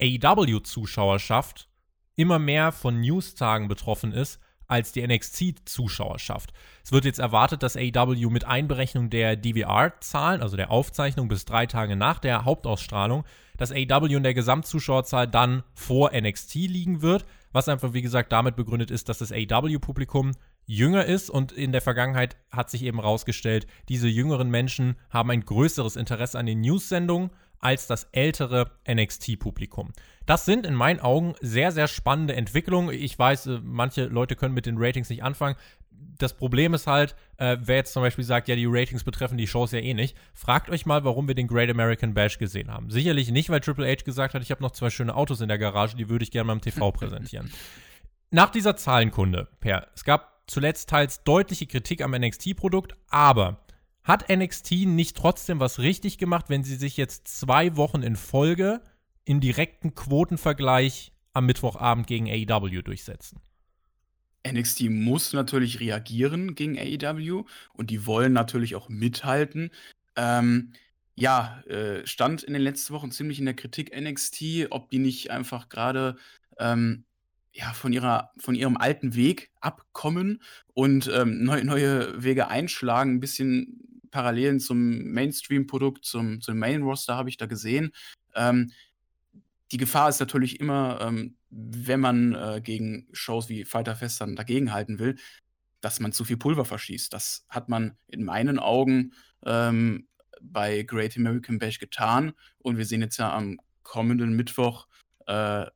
AEW-Zuschauerschaft 0.00 1.68
immer 2.16 2.38
mehr 2.38 2.72
von 2.72 3.00
News-Tagen 3.00 3.68
betroffen 3.68 4.12
ist 4.12 4.40
als 4.66 4.92
die 4.92 5.06
NXT-Zuschauerschaft. 5.06 6.52
Es 6.82 6.92
wird 6.92 7.04
jetzt 7.04 7.18
erwartet, 7.18 7.62
dass 7.62 7.76
AEW 7.76 8.30
mit 8.30 8.44
Einberechnung 8.44 9.10
der 9.10 9.36
DVR-Zahlen, 9.36 10.42
also 10.42 10.56
der 10.56 10.70
Aufzeichnung 10.70 11.28
bis 11.28 11.44
drei 11.44 11.66
Tage 11.66 11.96
nach 11.96 12.18
der 12.18 12.44
Hauptausstrahlung, 12.44 13.24
dass 13.56 13.72
AEW 13.72 14.16
in 14.16 14.22
der 14.22 14.34
Gesamtzuschauerzahl 14.34 15.28
dann 15.28 15.62
vor 15.74 16.12
NXT 16.12 16.54
liegen 16.54 17.02
wird, 17.02 17.24
was 17.52 17.68
einfach, 17.68 17.92
wie 17.92 18.02
gesagt, 18.02 18.32
damit 18.32 18.56
begründet 18.56 18.90
ist, 18.90 19.08
dass 19.08 19.18
das 19.18 19.32
AEW-Publikum 19.32 20.32
jünger 20.66 21.04
ist 21.04 21.30
und 21.30 21.52
in 21.52 21.72
der 21.72 21.82
Vergangenheit 21.82 22.36
hat 22.50 22.70
sich 22.70 22.82
eben 22.82 23.00
herausgestellt, 23.00 23.66
diese 23.88 24.08
jüngeren 24.08 24.50
Menschen 24.50 24.96
haben 25.10 25.30
ein 25.30 25.44
größeres 25.44 25.96
Interesse 25.96 26.38
an 26.38 26.46
den 26.46 26.62
News-Sendungen 26.62 27.30
als 27.64 27.86
das 27.86 28.08
ältere 28.12 28.70
NXT-Publikum. 28.88 29.92
Das 30.26 30.44
sind 30.44 30.66
in 30.66 30.74
meinen 30.74 31.00
Augen 31.00 31.34
sehr, 31.40 31.72
sehr 31.72 31.88
spannende 31.88 32.36
Entwicklungen. 32.36 32.94
Ich 32.94 33.18
weiß, 33.18 33.46
äh, 33.46 33.60
manche 33.62 34.04
Leute 34.04 34.36
können 34.36 34.54
mit 34.54 34.66
den 34.66 34.76
Ratings 34.78 35.08
nicht 35.08 35.22
anfangen. 35.22 35.56
Das 36.18 36.34
Problem 36.34 36.74
ist 36.74 36.86
halt, 36.86 37.16
äh, 37.38 37.56
wer 37.60 37.76
jetzt 37.76 37.92
zum 37.92 38.02
Beispiel 38.02 38.24
sagt, 38.24 38.48
ja, 38.48 38.54
die 38.54 38.66
Ratings 38.66 39.02
betreffen 39.02 39.38
die 39.38 39.46
Shows 39.46 39.72
ja 39.72 39.80
eh 39.80 39.94
nicht, 39.94 40.16
fragt 40.34 40.68
euch 40.68 40.86
mal, 40.86 41.04
warum 41.04 41.26
wir 41.26 41.34
den 41.34 41.48
Great 41.48 41.70
American 41.70 42.14
Bash 42.14 42.38
gesehen 42.38 42.70
haben. 42.70 42.90
Sicherlich 42.90 43.30
nicht, 43.30 43.48
weil 43.48 43.60
Triple 43.60 43.90
H 43.90 44.04
gesagt 44.04 44.34
hat, 44.34 44.42
ich 44.42 44.50
habe 44.50 44.62
noch 44.62 44.72
zwei 44.72 44.90
schöne 44.90 45.14
Autos 45.14 45.40
in 45.40 45.48
der 45.48 45.58
Garage, 45.58 45.96
die 45.96 46.08
würde 46.08 46.22
ich 46.22 46.30
gerne 46.30 46.48
mal 46.48 46.52
im 46.52 46.60
TV 46.60 46.92
präsentieren. 46.92 47.50
Nach 48.30 48.50
dieser 48.50 48.76
Zahlenkunde, 48.76 49.48
Per, 49.60 49.88
es 49.94 50.04
gab 50.04 50.42
zuletzt 50.46 50.90
teils 50.90 51.24
deutliche 51.24 51.66
Kritik 51.66 52.02
am 52.02 52.12
NXT-Produkt, 52.12 52.94
aber 53.08 53.63
hat 54.04 54.28
NXT 54.28 54.86
nicht 54.86 55.16
trotzdem 55.16 55.60
was 55.60 55.78
richtig 55.78 56.18
gemacht, 56.18 56.46
wenn 56.48 56.62
sie 56.62 56.76
sich 56.76 56.96
jetzt 56.96 57.26
zwei 57.26 57.76
Wochen 57.76 58.02
in 58.02 58.16
Folge 58.16 58.82
im 59.24 59.40
direkten 59.40 59.94
Quotenvergleich 59.94 61.12
am 61.32 61.46
Mittwochabend 61.46 62.06
gegen 62.06 62.28
AEW 62.28 62.82
durchsetzen? 62.82 63.40
NXT 64.46 64.90
muss 64.90 65.32
natürlich 65.32 65.80
reagieren 65.80 66.54
gegen 66.54 66.78
AEW 66.78 67.44
und 67.72 67.90
die 67.90 68.04
wollen 68.04 68.34
natürlich 68.34 68.74
auch 68.74 68.90
mithalten. 68.90 69.70
Ähm, 70.16 70.74
ja, 71.14 71.62
äh, 71.62 72.06
stand 72.06 72.42
in 72.42 72.52
den 72.52 72.62
letzten 72.62 72.92
Wochen 72.92 73.10
ziemlich 73.10 73.38
in 73.38 73.46
der 73.46 73.54
Kritik 73.54 73.98
NXT, 73.98 74.66
ob 74.70 74.90
die 74.90 74.98
nicht 74.98 75.30
einfach 75.30 75.70
gerade 75.70 76.16
ähm, 76.58 77.04
ja, 77.52 77.72
von, 77.72 77.92
ihrer, 77.92 78.32
von 78.36 78.54
ihrem 78.54 78.76
alten 78.76 79.14
Weg 79.14 79.50
abkommen 79.60 80.42
und 80.74 81.10
ähm, 81.14 81.44
neu, 81.44 81.62
neue 81.62 82.22
Wege 82.22 82.48
einschlagen, 82.48 83.14
ein 83.14 83.20
bisschen 83.20 83.83
Parallelen 84.14 84.60
zum 84.60 85.10
Mainstream-Produkt, 85.10 86.04
zum, 86.04 86.40
zum 86.40 86.56
Main-Roster 86.56 87.16
habe 87.16 87.28
ich 87.28 87.36
da 87.36 87.46
gesehen. 87.46 87.90
Ähm, 88.36 88.70
die 89.72 89.76
Gefahr 89.76 90.08
ist 90.08 90.20
natürlich 90.20 90.60
immer, 90.60 91.00
ähm, 91.00 91.34
wenn 91.50 91.98
man 91.98 92.32
äh, 92.32 92.60
gegen 92.62 93.08
Shows 93.12 93.48
wie 93.48 93.64
Fighter 93.64 93.96
Fest 93.96 94.20
dann 94.20 94.36
dagegenhalten 94.36 95.00
will, 95.00 95.16
dass 95.80 95.98
man 95.98 96.12
zu 96.12 96.24
viel 96.24 96.36
Pulver 96.36 96.64
verschießt. 96.64 97.12
Das 97.12 97.44
hat 97.48 97.68
man 97.68 97.96
in 98.06 98.22
meinen 98.22 98.60
Augen 98.60 99.14
ähm, 99.44 100.06
bei 100.40 100.84
Great 100.84 101.16
American 101.16 101.58
Bash 101.58 101.80
getan. 101.80 102.34
Und 102.58 102.78
wir 102.78 102.86
sehen 102.86 103.00
jetzt 103.00 103.16
ja 103.16 103.34
am 103.34 103.58
kommenden 103.82 104.36
Mittwoch 104.36 104.86
äh, 105.26 105.66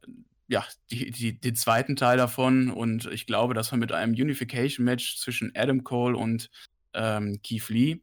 ja, 0.46 0.64
die, 0.92 1.10
die, 1.10 1.40
den 1.40 1.56
zweiten 1.56 1.96
Teil 1.96 2.18
davon. 2.18 2.70
Und 2.70 3.06
ich 3.06 3.26
glaube, 3.26 3.52
dass 3.52 3.72
man 3.72 3.80
mit 3.80 3.90
einem 3.90 4.12
Unification-Match 4.12 5.16
zwischen 5.16 5.50
Adam 5.56 5.82
Cole 5.82 6.16
und 6.16 6.50
ähm, 6.94 7.40
Keith 7.42 7.68
Lee 7.68 8.00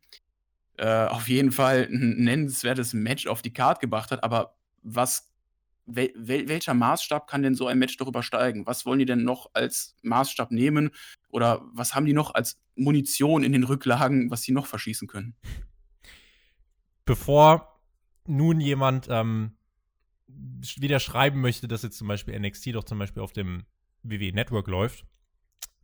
äh, 0.78 1.06
auf 1.06 1.28
jeden 1.28 1.52
Fall 1.52 1.88
ein 1.90 2.24
nennenswertes 2.24 2.94
Match 2.94 3.28
auf 3.28 3.42
die 3.42 3.54
Karte 3.54 3.82
gebracht 3.82 4.12
hat. 4.12 4.24
Aber 4.24 4.56
was, 4.82 5.32
wel, 5.86 6.12
wel, 6.16 6.48
welcher 6.48 6.74
Maßstab 6.74 7.28
kann 7.28 7.44
denn 7.44 7.56
so 7.56 7.68
ein 7.68 7.80
Match 7.80 7.98
doch 7.98 8.08
übersteigen? 8.08 8.66
Was 8.66 8.86
wollen 8.86 9.00
die 9.00 9.06
denn 9.06 9.24
noch 9.24 9.52
als 9.54 9.96
Maßstab 10.04 10.52
nehmen? 10.52 10.92
Oder 11.30 11.62
was 11.74 11.96
haben 11.96 12.06
die 12.06 12.14
noch 12.14 12.34
als 12.34 12.60
Munition 12.76 13.44
in 13.44 13.52
den 13.52 13.64
Rücklagen, 13.64 14.32
was 14.32 14.42
sie 14.42 14.52
noch 14.52 14.66
verschießen 14.68 15.08
können? 15.08 15.36
Bevor 17.06 17.80
nun 18.28 18.60
jemand 18.60 19.08
ähm, 19.10 19.58
wieder 20.28 21.00
schreiben 21.00 21.42
möchte, 21.42 21.68
dass 21.68 21.84
jetzt 21.84 21.98
zum 21.98 22.08
Beispiel 22.08 22.38
NXT 22.40 22.74
doch 22.74 22.84
zum 22.84 23.00
Beispiel 23.00 23.22
auf 23.22 23.34
dem 23.34 23.66
WWE 24.04 24.34
Network 24.34 24.68
läuft. 24.68 25.06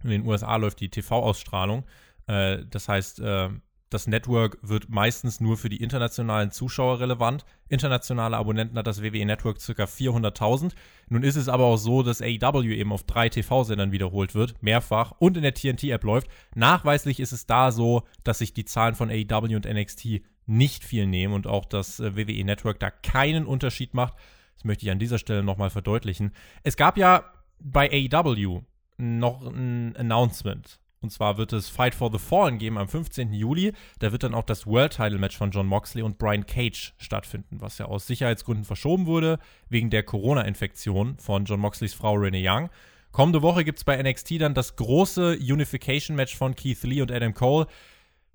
In 0.03 0.09
den 0.09 0.25
USA 0.25 0.55
läuft 0.55 0.79
die 0.79 0.89
TV-Ausstrahlung. 0.89 1.85
Äh, 2.27 2.65
das 2.69 2.87
heißt, 2.87 3.19
äh, 3.19 3.49
das 3.91 4.07
Network 4.07 4.57
wird 4.61 4.89
meistens 4.89 5.41
nur 5.41 5.57
für 5.57 5.67
die 5.67 5.83
internationalen 5.83 6.51
Zuschauer 6.51 7.01
relevant. 7.01 7.43
Internationale 7.67 8.37
Abonnenten 8.37 8.77
hat 8.77 8.87
das 8.87 9.03
WWE 9.03 9.25
Network 9.25 9.57
ca. 9.57 9.83
400.000. 9.83 10.71
Nun 11.09 11.23
ist 11.23 11.35
es 11.35 11.49
aber 11.49 11.65
auch 11.65 11.75
so, 11.75 12.01
dass 12.01 12.21
AEW 12.21 12.73
eben 12.73 12.93
auf 12.93 13.03
drei 13.03 13.27
TV-Sendern 13.27 13.91
wiederholt 13.91 14.33
wird, 14.33 14.63
mehrfach, 14.63 15.11
und 15.19 15.35
in 15.35 15.43
der 15.43 15.53
TNT-App 15.53 16.05
läuft. 16.05 16.29
Nachweislich 16.55 17.19
ist 17.19 17.33
es 17.33 17.45
da 17.47 17.73
so, 17.73 18.03
dass 18.23 18.39
sich 18.39 18.53
die 18.53 18.63
Zahlen 18.63 18.95
von 18.95 19.09
AEW 19.09 19.57
und 19.57 19.65
NXT 19.65 20.21
nicht 20.45 20.85
viel 20.85 21.05
nehmen 21.05 21.33
und 21.33 21.45
auch 21.45 21.65
das 21.65 21.99
äh, 21.99 22.15
WWE 22.15 22.45
Network 22.45 22.79
da 22.79 22.91
keinen 22.91 23.45
Unterschied 23.45 23.93
macht. 23.93 24.13
Das 24.55 24.63
möchte 24.63 24.85
ich 24.85 24.91
an 24.91 24.99
dieser 24.99 25.17
Stelle 25.17 25.43
nochmal 25.43 25.69
verdeutlichen. 25.69 26.31
Es 26.63 26.77
gab 26.77 26.97
ja 26.97 27.25
bei 27.59 27.91
AEW 27.91 28.61
noch 28.97 29.45
ein 29.45 29.97
Announcement 29.97 30.79
Und 31.01 31.11
zwar 31.11 31.37
wird 31.37 31.51
es 31.51 31.67
Fight 31.67 31.95
for 31.95 32.11
the 32.11 32.19
Fallen 32.19 32.59
geben 32.59 32.77
am 32.77 32.87
15. 32.87 33.33
Juli. 33.33 33.73
Da 33.97 34.11
wird 34.11 34.21
dann 34.21 34.35
auch 34.35 34.43
das 34.43 34.67
World 34.67 34.93
Title 34.93 35.17
Match 35.17 35.35
von 35.35 35.49
John 35.49 35.65
Moxley 35.65 36.03
und 36.03 36.19
Brian 36.19 36.45
Cage 36.45 36.93
stattfinden, 36.97 37.59
was 37.59 37.79
ja 37.79 37.85
aus 37.85 38.05
Sicherheitsgründen 38.05 38.65
verschoben 38.65 39.07
wurde, 39.07 39.39
wegen 39.67 39.89
der 39.89 40.03
Corona-Infektion 40.03 41.17
von 41.17 41.45
John 41.45 41.59
Moxleys 41.59 41.95
Frau 41.95 42.13
Renee 42.13 42.47
Young. 42.47 42.69
Kommende 43.11 43.41
Woche 43.41 43.63
gibt 43.63 43.79
es 43.79 43.83
bei 43.83 44.01
NXT 44.01 44.39
dann 44.41 44.53
das 44.53 44.75
große 44.75 45.37
Unification-Match 45.37 46.37
von 46.37 46.55
Keith 46.55 46.83
Lee 46.83 47.01
und 47.01 47.11
Adam 47.11 47.33
Cole. 47.33 47.65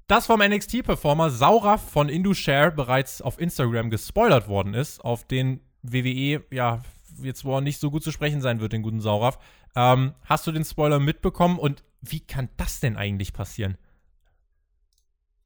Das 0.09 0.27
vom 0.27 0.41
NXT-Performer 0.41 1.31
Sauraf 1.31 1.91
von 1.91 2.09
Indushare 2.09 2.73
bereits 2.73 3.23
auf 3.23 3.41
Instagram 3.41 3.91
gespoilert 3.91 4.49
worden 4.49 4.75
ist, 4.75 5.05
auf 5.05 5.25
den 5.25 5.61
WWE, 5.83 6.43
ja, 6.51 6.83
jetzt 7.23 7.45
wo 7.45 7.57
er 7.57 7.61
nicht 7.61 7.81
so 7.81 7.93
gut 7.93 8.03
zu 8.03 8.11
sprechen 8.11 8.41
sein 8.41 8.61
wird, 8.61 8.73
den 8.73 8.83
guten 8.83 9.01
Sauraf. 9.01 9.39
Ähm, 9.77 10.15
hast 10.25 10.47
du 10.47 10.53
den 10.53 10.65
Spoiler 10.65 10.99
mitbekommen 10.99 11.59
und 11.59 11.85
wie 12.11 12.21
kann 12.21 12.49
das 12.57 12.81
denn 12.81 12.97
eigentlich 12.97 13.33
passieren? 13.33 13.77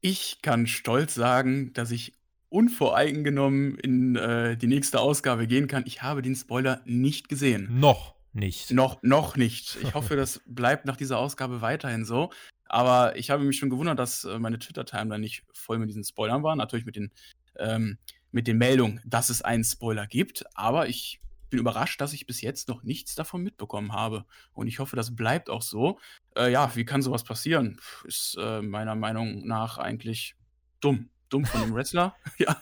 Ich 0.00 0.40
kann 0.42 0.66
stolz 0.66 1.14
sagen, 1.14 1.72
dass 1.72 1.90
ich 1.90 2.14
unvoreingenommen 2.48 3.76
in 3.78 4.16
äh, 4.16 4.56
die 4.56 4.66
nächste 4.66 5.00
Ausgabe 5.00 5.46
gehen 5.46 5.68
kann. 5.68 5.84
Ich 5.86 6.02
habe 6.02 6.22
den 6.22 6.34
Spoiler 6.34 6.80
nicht 6.84 7.28
gesehen. 7.28 7.78
Noch 7.78 8.14
nicht. 8.32 8.70
Noch, 8.70 9.02
noch 9.02 9.36
nicht. 9.36 9.78
Ich 9.82 9.94
hoffe, 9.94 10.16
das 10.16 10.40
bleibt 10.46 10.84
nach 10.84 10.96
dieser 10.96 11.18
Ausgabe 11.18 11.60
weiterhin 11.60 12.04
so. 12.04 12.30
Aber 12.66 13.16
ich 13.16 13.30
habe 13.30 13.44
mich 13.44 13.58
schon 13.58 13.70
gewundert, 13.70 13.98
dass 13.98 14.24
äh, 14.24 14.38
meine 14.38 14.58
Twitter-Timeline 14.58 15.20
nicht 15.20 15.44
voll 15.52 15.78
mit 15.78 15.88
diesen 15.88 16.04
Spoilern 16.04 16.42
war. 16.42 16.56
Natürlich 16.56 16.86
mit 16.86 16.96
den, 16.96 17.10
ähm, 17.56 17.98
mit 18.30 18.46
den 18.46 18.58
Meldungen, 18.58 19.00
dass 19.04 19.30
es 19.30 19.42
einen 19.42 19.64
Spoiler 19.64 20.06
gibt. 20.06 20.44
Aber 20.54 20.88
ich 20.88 21.20
bin 21.50 21.58
überrascht, 21.58 22.00
dass 22.00 22.12
ich 22.12 22.26
bis 22.26 22.40
jetzt 22.40 22.68
noch 22.68 22.82
nichts 22.82 23.14
davon 23.14 23.42
mitbekommen 23.42 23.92
habe. 23.92 24.24
Und 24.52 24.68
ich 24.68 24.78
hoffe, 24.78 24.96
das 24.96 25.14
bleibt 25.14 25.50
auch 25.50 25.62
so. 25.62 25.98
Äh, 26.36 26.50
ja, 26.52 26.74
wie 26.76 26.84
kann 26.84 27.02
sowas 27.02 27.24
passieren? 27.24 27.78
Ist 28.04 28.36
äh, 28.40 28.62
meiner 28.62 28.94
Meinung 28.94 29.46
nach 29.46 29.78
eigentlich 29.78 30.36
dumm. 30.80 31.10
Dumm 31.28 31.44
von 31.44 31.60
dem 31.60 31.74
Wrestler. 31.74 32.16
ja, 32.38 32.60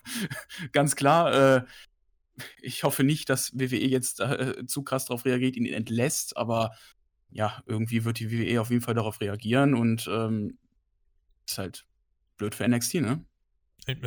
ganz 0.72 0.96
klar. 0.96 1.56
Äh, 1.56 1.64
ich 2.60 2.84
hoffe 2.84 3.04
nicht, 3.04 3.28
dass 3.28 3.58
WWE 3.58 3.76
jetzt 3.76 4.20
äh, 4.20 4.66
zu 4.66 4.82
krass 4.82 5.06
darauf 5.06 5.24
reagiert, 5.24 5.56
ihn 5.56 5.66
entlässt, 5.66 6.36
aber 6.36 6.72
ja, 7.30 7.62
irgendwie 7.66 8.04
wird 8.04 8.18
die 8.20 8.30
WWE 8.30 8.60
auf 8.60 8.70
jeden 8.70 8.82
Fall 8.82 8.94
darauf 8.94 9.20
reagieren 9.20 9.74
und 9.74 10.08
ähm, 10.10 10.58
ist 11.46 11.58
halt 11.58 11.86
blöd 12.36 12.54
für 12.54 12.66
NXT, 12.66 12.94
ne? 12.94 13.24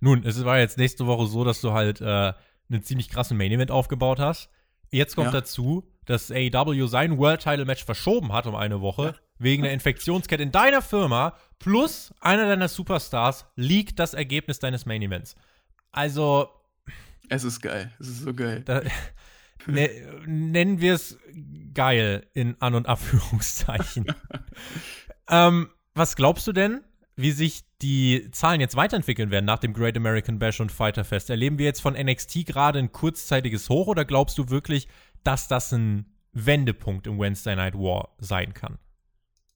Nun, 0.00 0.24
es 0.24 0.44
war 0.44 0.58
jetzt 0.58 0.78
nächste 0.78 1.06
Woche 1.06 1.26
so, 1.26 1.44
dass 1.44 1.60
du 1.60 1.72
halt 1.72 2.00
äh, 2.00 2.32
einen 2.70 2.82
ziemlich 2.82 3.08
krassen 3.08 3.36
Main 3.36 3.52
Event 3.52 3.70
aufgebaut 3.70 4.18
hast. 4.18 4.50
Jetzt 4.90 5.16
kommt 5.16 5.32
ja. 5.32 5.40
dazu, 5.40 5.90
dass 6.04 6.30
AEW 6.30 6.86
sein 6.86 7.18
World 7.18 7.42
Title 7.42 7.64
Match 7.64 7.84
verschoben 7.84 8.32
hat 8.32 8.46
um 8.46 8.54
eine 8.54 8.80
Woche 8.80 9.06
ja. 9.06 9.14
wegen 9.38 9.62
der 9.62 9.72
Infektionskette 9.72 10.42
in 10.42 10.52
deiner 10.52 10.82
Firma 10.82 11.36
plus 11.58 12.14
einer 12.20 12.46
deiner 12.46 12.68
Superstars 12.68 13.46
liegt 13.56 13.98
das 13.98 14.14
Ergebnis 14.14 14.58
deines 14.58 14.86
Main 14.86 15.02
Events. 15.02 15.34
Also 15.90 16.48
es 17.28 17.44
ist 17.44 17.60
geil, 17.60 17.92
es 17.98 18.08
ist 18.08 18.20
so 18.20 18.34
geil. 18.34 18.62
Da, 18.64 18.82
ne, 19.66 19.90
nennen 20.26 20.80
wir 20.80 20.94
es 20.94 21.18
geil 21.72 22.26
in 22.34 22.60
An- 22.60 22.74
und 22.74 22.86
Abführungszeichen. 22.86 24.06
ähm, 25.28 25.70
was 25.94 26.16
glaubst 26.16 26.46
du 26.46 26.52
denn, 26.52 26.82
wie 27.16 27.30
sich 27.30 27.62
die 27.82 28.30
Zahlen 28.32 28.60
jetzt 28.60 28.76
weiterentwickeln 28.76 29.30
werden 29.30 29.44
nach 29.44 29.58
dem 29.58 29.72
Great 29.72 29.96
American 29.96 30.38
Bash 30.38 30.60
und 30.60 30.72
Fighter 30.72 31.04
Fest? 31.04 31.30
Erleben 31.30 31.58
wir 31.58 31.66
jetzt 31.66 31.80
von 31.80 31.94
NXT 31.94 32.46
gerade 32.46 32.78
ein 32.78 32.92
kurzzeitiges 32.92 33.68
Hoch 33.68 33.86
oder 33.86 34.04
glaubst 34.04 34.38
du 34.38 34.48
wirklich, 34.50 34.88
dass 35.22 35.48
das 35.48 35.72
ein 35.72 36.06
Wendepunkt 36.32 37.06
im 37.06 37.18
Wednesday 37.18 37.56
Night 37.56 37.74
War 37.74 38.14
sein 38.18 38.54
kann? 38.54 38.78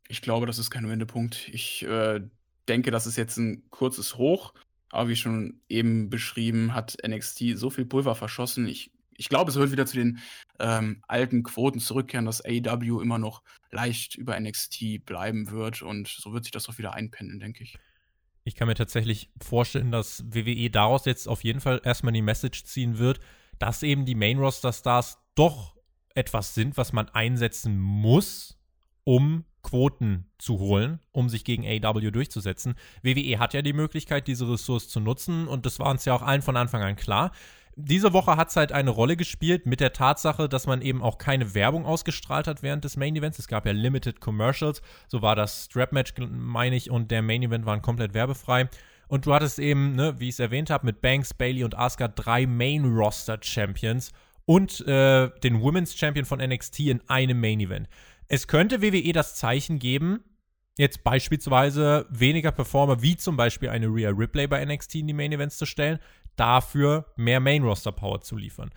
Ich 0.08 0.22
glaube, 0.22 0.46
das 0.46 0.58
ist 0.58 0.70
kein 0.70 0.88
Wendepunkt. 0.88 1.48
Ich 1.52 1.84
äh, 1.84 2.20
denke, 2.68 2.90
das 2.90 3.06
ist 3.06 3.16
jetzt 3.16 3.36
ein 3.36 3.68
kurzes 3.70 4.16
Hoch. 4.16 4.54
Aber 4.90 5.08
wie 5.08 5.16
schon 5.16 5.60
eben 5.68 6.08
beschrieben, 6.08 6.74
hat 6.74 6.96
NXT 7.06 7.58
so 7.58 7.68
viel 7.68 7.84
Pulver 7.84 8.14
verschossen. 8.14 8.66
Ich 8.66 8.90
ich 9.18 9.28
glaube, 9.28 9.50
es 9.50 9.56
wird 9.56 9.72
wieder 9.72 9.84
zu 9.84 9.96
den 9.96 10.20
ähm, 10.60 11.02
alten 11.08 11.42
Quoten 11.42 11.80
zurückkehren, 11.80 12.24
dass 12.24 12.42
AEW 12.42 13.00
immer 13.02 13.18
noch 13.18 13.42
leicht 13.70 14.14
über 14.14 14.38
NXT 14.38 15.04
bleiben 15.04 15.50
wird 15.50 15.82
und 15.82 16.08
so 16.08 16.32
wird 16.32 16.44
sich 16.44 16.52
das 16.52 16.68
auch 16.68 16.78
wieder 16.78 16.94
einpendeln, 16.94 17.40
denke 17.40 17.64
ich. 17.64 17.76
Ich 18.44 18.54
kann 18.54 18.68
mir 18.68 18.74
tatsächlich 18.74 19.30
vorstellen, 19.42 19.90
dass 19.90 20.24
WWE 20.32 20.70
daraus 20.70 21.04
jetzt 21.04 21.28
auf 21.28 21.44
jeden 21.44 21.60
Fall 21.60 21.80
erstmal 21.84 22.12
die 22.12 22.22
Message 22.22 22.64
ziehen 22.64 22.98
wird, 22.98 23.18
dass 23.58 23.82
eben 23.82 24.06
die 24.06 24.14
Main-Roster-Stars 24.14 25.18
doch 25.34 25.76
etwas 26.14 26.54
sind, 26.54 26.76
was 26.76 26.92
man 26.92 27.08
einsetzen 27.08 27.78
muss, 27.78 28.56
um 29.04 29.44
Quoten 29.62 30.30
zu 30.38 30.60
holen, 30.60 31.00
um 31.10 31.28
sich 31.28 31.44
gegen 31.44 31.66
AEW 31.66 32.10
durchzusetzen. 32.12 32.74
WWE 33.02 33.38
hat 33.40 33.52
ja 33.52 33.62
die 33.62 33.72
Möglichkeit, 33.72 34.28
diese 34.28 34.48
Ressource 34.48 34.88
zu 34.88 35.00
nutzen 35.00 35.48
und 35.48 35.66
das 35.66 35.78
war 35.80 35.90
uns 35.90 36.04
ja 36.04 36.14
auch 36.14 36.22
allen 36.22 36.42
von 36.42 36.56
Anfang 36.56 36.82
an 36.82 36.96
klar 36.96 37.32
diese 37.80 38.12
Woche 38.12 38.36
hat 38.36 38.48
es 38.48 38.56
halt 38.56 38.72
eine 38.72 38.90
Rolle 38.90 39.16
gespielt 39.16 39.64
mit 39.64 39.78
der 39.78 39.92
Tatsache, 39.92 40.48
dass 40.48 40.66
man 40.66 40.82
eben 40.82 41.00
auch 41.00 41.16
keine 41.16 41.54
Werbung 41.54 41.86
ausgestrahlt 41.86 42.48
hat 42.48 42.62
während 42.62 42.84
des 42.84 42.96
Main 42.96 43.14
Events. 43.14 43.38
Es 43.38 43.46
gab 43.46 43.66
ja 43.66 43.72
Limited 43.72 44.20
Commercials. 44.20 44.82
So 45.06 45.22
war 45.22 45.36
das 45.36 45.66
Strap 45.66 45.92
Match, 45.92 46.12
meine 46.18 46.74
ich, 46.74 46.90
und 46.90 47.12
der 47.12 47.22
Main 47.22 47.42
Event 47.44 47.66
waren 47.66 47.80
komplett 47.80 48.14
werbefrei. 48.14 48.68
Und 49.06 49.26
du 49.26 49.32
hattest 49.32 49.60
eben, 49.60 49.94
ne, 49.94 50.18
wie 50.18 50.28
ich 50.28 50.34
es 50.34 50.40
erwähnt 50.40 50.70
habe, 50.70 50.86
mit 50.86 51.00
Banks, 51.00 51.32
Bailey 51.32 51.62
und 51.62 51.78
Asuka 51.78 52.08
drei 52.08 52.46
Main 52.46 52.84
Roster 52.84 53.38
Champions 53.40 54.12
und 54.44 54.80
äh, 54.88 55.30
den 55.44 55.62
Women's 55.62 55.94
Champion 55.94 56.24
von 56.26 56.40
NXT 56.40 56.80
in 56.80 57.08
einem 57.08 57.40
Main 57.40 57.60
Event. 57.60 57.88
Es 58.26 58.48
könnte 58.48 58.82
WWE 58.82 59.12
das 59.12 59.36
Zeichen 59.36 59.78
geben, 59.78 60.24
jetzt 60.78 61.04
beispielsweise 61.04 62.06
weniger 62.10 62.52
Performer 62.52 63.02
wie 63.02 63.16
zum 63.16 63.36
Beispiel 63.36 63.68
eine 63.68 63.86
Rhea 63.86 64.10
Ripley 64.10 64.46
bei 64.46 64.64
NXT 64.64 64.96
in 64.96 65.06
die 65.06 65.12
Main 65.12 65.32
Events 65.32 65.58
zu 65.58 65.66
stellen, 65.66 65.98
dafür 66.38 67.06
mehr 67.16 67.40
Main-Roster-Power 67.40 68.20
zu 68.20 68.36
liefern. 68.36 68.70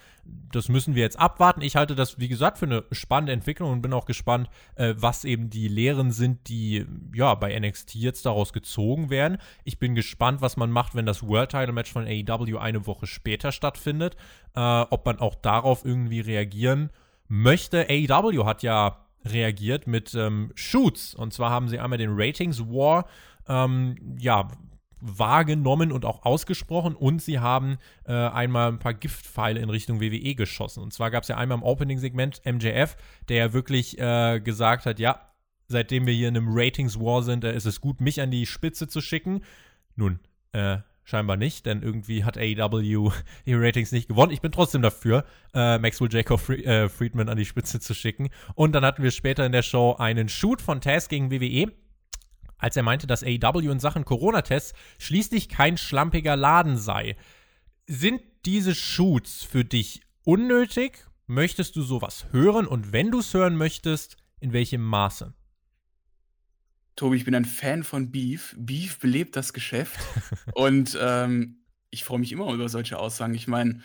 Das 0.51 0.69
müssen 0.69 0.95
wir 0.95 1.03
jetzt 1.03 1.19
abwarten. 1.19 1.61
Ich 1.61 1.75
halte 1.75 1.95
das, 1.95 2.19
wie 2.19 2.27
gesagt, 2.27 2.57
für 2.57 2.65
eine 2.65 2.83
spannende 2.91 3.33
Entwicklung 3.33 3.71
und 3.71 3.81
bin 3.81 3.93
auch 3.93 4.05
gespannt, 4.05 4.49
äh, 4.75 4.93
was 4.97 5.23
eben 5.23 5.49
die 5.49 5.67
Lehren 5.67 6.11
sind, 6.11 6.47
die 6.49 6.85
ja 7.13 7.35
bei 7.35 7.57
NXT 7.57 7.95
jetzt 7.95 8.25
daraus 8.25 8.53
gezogen 8.53 9.09
werden. 9.09 9.37
Ich 9.63 9.79
bin 9.79 9.95
gespannt, 9.95 10.41
was 10.41 10.57
man 10.57 10.71
macht, 10.71 10.95
wenn 10.95 11.05
das 11.05 11.25
World 11.25 11.51
Title 11.51 11.73
Match 11.73 11.91
von 11.91 12.05
AEW 12.05 12.57
eine 12.57 12.87
Woche 12.87 13.07
später 13.07 13.51
stattfindet. 13.51 14.15
Äh, 14.55 14.59
ob 14.89 15.05
man 15.05 15.19
auch 15.19 15.35
darauf 15.35 15.85
irgendwie 15.85 16.19
reagieren 16.19 16.89
möchte. 17.27 17.87
AEW 17.89 18.45
hat 18.45 18.63
ja 18.63 19.05
reagiert 19.23 19.87
mit 19.87 20.13
ähm, 20.15 20.51
Shoots. 20.55 21.13
Und 21.13 21.33
zwar 21.33 21.51
haben 21.51 21.69
sie 21.69 21.79
einmal 21.79 21.99
den 21.99 22.11
Ratings 22.13 22.59
War 22.67 23.05
ähm, 23.47 23.95
ja, 24.17 24.47
wahrgenommen 25.01 25.91
und 25.91 26.05
auch 26.05 26.23
ausgesprochen 26.23 26.95
und 26.95 27.21
sie 27.21 27.39
haben 27.39 27.77
äh, 28.05 28.13
einmal 28.13 28.69
ein 28.71 28.79
paar 28.79 28.93
Giftpfeile 28.93 29.59
in 29.59 29.69
Richtung 29.69 29.99
WWE 29.99 30.35
geschossen. 30.35 30.83
Und 30.83 30.93
zwar 30.93 31.11
gab 31.11 31.23
es 31.23 31.29
ja 31.29 31.37
einmal 31.37 31.57
im 31.57 31.63
Opening-Segment 31.63 32.41
MJF, 32.45 32.95
der 33.27 33.37
ja 33.37 33.53
wirklich 33.53 33.99
äh, 33.99 34.39
gesagt 34.39 34.85
hat, 34.85 34.99
ja, 34.99 35.19
seitdem 35.67 36.05
wir 36.05 36.13
hier 36.13 36.27
in 36.27 36.37
einem 36.37 36.49
Ratings-War 36.49 37.23
sind, 37.23 37.43
äh, 37.43 37.55
ist 37.55 37.65
es 37.65 37.81
gut, 37.81 37.99
mich 37.99 38.21
an 38.21 38.31
die 38.31 38.45
Spitze 38.45 38.87
zu 38.87 39.01
schicken. 39.01 39.41
Nun, 39.95 40.19
äh, 40.51 40.77
scheinbar 41.03 41.37
nicht, 41.37 41.65
denn 41.65 41.81
irgendwie 41.81 42.23
hat 42.23 42.37
AEW 42.37 43.11
die 43.45 43.53
Ratings 43.53 43.91
nicht 43.91 44.07
gewonnen. 44.07 44.31
Ich 44.31 44.41
bin 44.41 44.51
trotzdem 44.51 44.81
dafür, 44.81 45.25
äh, 45.53 45.79
Maxwell 45.79 46.09
Jacob 46.11 46.39
Fre 46.39 46.63
äh, 46.63 46.89
Friedman 46.89 47.29
an 47.29 47.37
die 47.37 47.45
Spitze 47.45 47.79
zu 47.79 47.93
schicken. 47.93 48.29
Und 48.55 48.73
dann 48.73 48.85
hatten 48.85 49.03
wir 49.03 49.11
später 49.11 49.45
in 49.45 49.51
der 49.51 49.63
Show 49.63 49.95
einen 49.97 50.29
Shoot 50.29 50.61
von 50.61 50.81
Taz 50.81 51.09
gegen 51.09 51.31
WWE 51.31 51.71
als 52.61 52.77
er 52.77 52.83
meinte, 52.83 53.07
dass 53.07 53.23
AEW 53.23 53.71
in 53.71 53.79
Sachen 53.79 54.05
Corona-Tests 54.05 54.73
schließlich 54.99 55.49
kein 55.49 55.77
schlampiger 55.77 56.35
Laden 56.35 56.77
sei. 56.77 57.17
Sind 57.87 58.21
diese 58.45 58.75
Shoots 58.75 59.43
für 59.43 59.65
dich 59.65 60.01
unnötig? 60.23 61.05
Möchtest 61.27 61.75
du 61.75 61.81
sowas 61.81 62.27
hören? 62.31 62.67
Und 62.67 62.93
wenn 62.93 63.11
du 63.11 63.19
es 63.19 63.33
hören 63.33 63.55
möchtest, 63.55 64.17
in 64.39 64.53
welchem 64.53 64.81
Maße? 64.81 65.33
Tobi, 66.95 67.17
ich 67.17 67.25
bin 67.25 67.35
ein 67.35 67.45
Fan 67.45 67.83
von 67.83 68.11
Beef. 68.11 68.55
Beef 68.57 68.99
belebt 68.99 69.35
das 69.35 69.53
Geschäft. 69.53 69.99
und 70.53 70.97
ähm, 71.01 71.63
ich 71.89 72.03
freue 72.03 72.19
mich 72.19 72.31
immer 72.31 72.53
über 72.53 72.69
solche 72.69 72.99
Aussagen. 72.99 73.33
Ich 73.33 73.47
meine, 73.47 73.81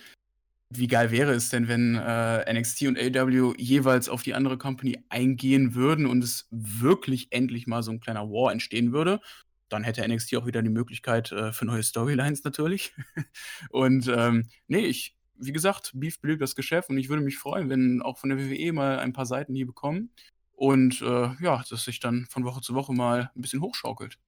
wie 0.70 0.88
geil 0.88 1.10
wäre 1.10 1.32
es 1.32 1.48
denn, 1.48 1.68
wenn 1.68 1.94
äh, 1.94 2.52
NXT 2.52 2.82
und 2.82 2.98
AW 2.98 3.54
jeweils 3.56 4.08
auf 4.08 4.22
die 4.22 4.34
andere 4.34 4.58
Company 4.58 4.98
eingehen 5.08 5.74
würden 5.74 6.06
und 6.06 6.24
es 6.24 6.48
wirklich 6.50 7.28
endlich 7.30 7.66
mal 7.66 7.82
so 7.82 7.92
ein 7.92 8.00
kleiner 8.00 8.28
War 8.30 8.52
entstehen 8.52 8.92
würde? 8.92 9.20
Dann 9.68 9.84
hätte 9.84 10.06
NXT 10.06 10.36
auch 10.36 10.46
wieder 10.46 10.62
die 10.62 10.70
Möglichkeit 10.70 11.32
äh, 11.32 11.52
für 11.52 11.64
neue 11.64 11.82
Storylines 11.82 12.42
natürlich. 12.44 12.92
und 13.70 14.08
ähm, 14.08 14.48
nee, 14.66 14.86
ich, 14.86 15.16
wie 15.36 15.52
gesagt, 15.52 15.92
Beef 15.94 16.20
belügt 16.20 16.42
das 16.42 16.56
Geschäft 16.56 16.90
und 16.90 16.98
ich 16.98 17.08
würde 17.08 17.22
mich 17.22 17.38
freuen, 17.38 17.68
wenn 17.68 18.02
auch 18.02 18.18
von 18.18 18.30
der 18.30 18.38
WWE 18.38 18.72
mal 18.72 18.98
ein 18.98 19.12
paar 19.12 19.26
Seiten 19.26 19.54
hier 19.54 19.66
bekommen 19.66 20.10
und 20.52 21.00
äh, 21.02 21.30
ja, 21.40 21.62
dass 21.68 21.84
sich 21.84 22.00
dann 22.00 22.26
von 22.30 22.44
Woche 22.44 22.60
zu 22.60 22.74
Woche 22.74 22.92
mal 22.92 23.30
ein 23.36 23.40
bisschen 23.42 23.60
hochschaukelt. 23.60 24.18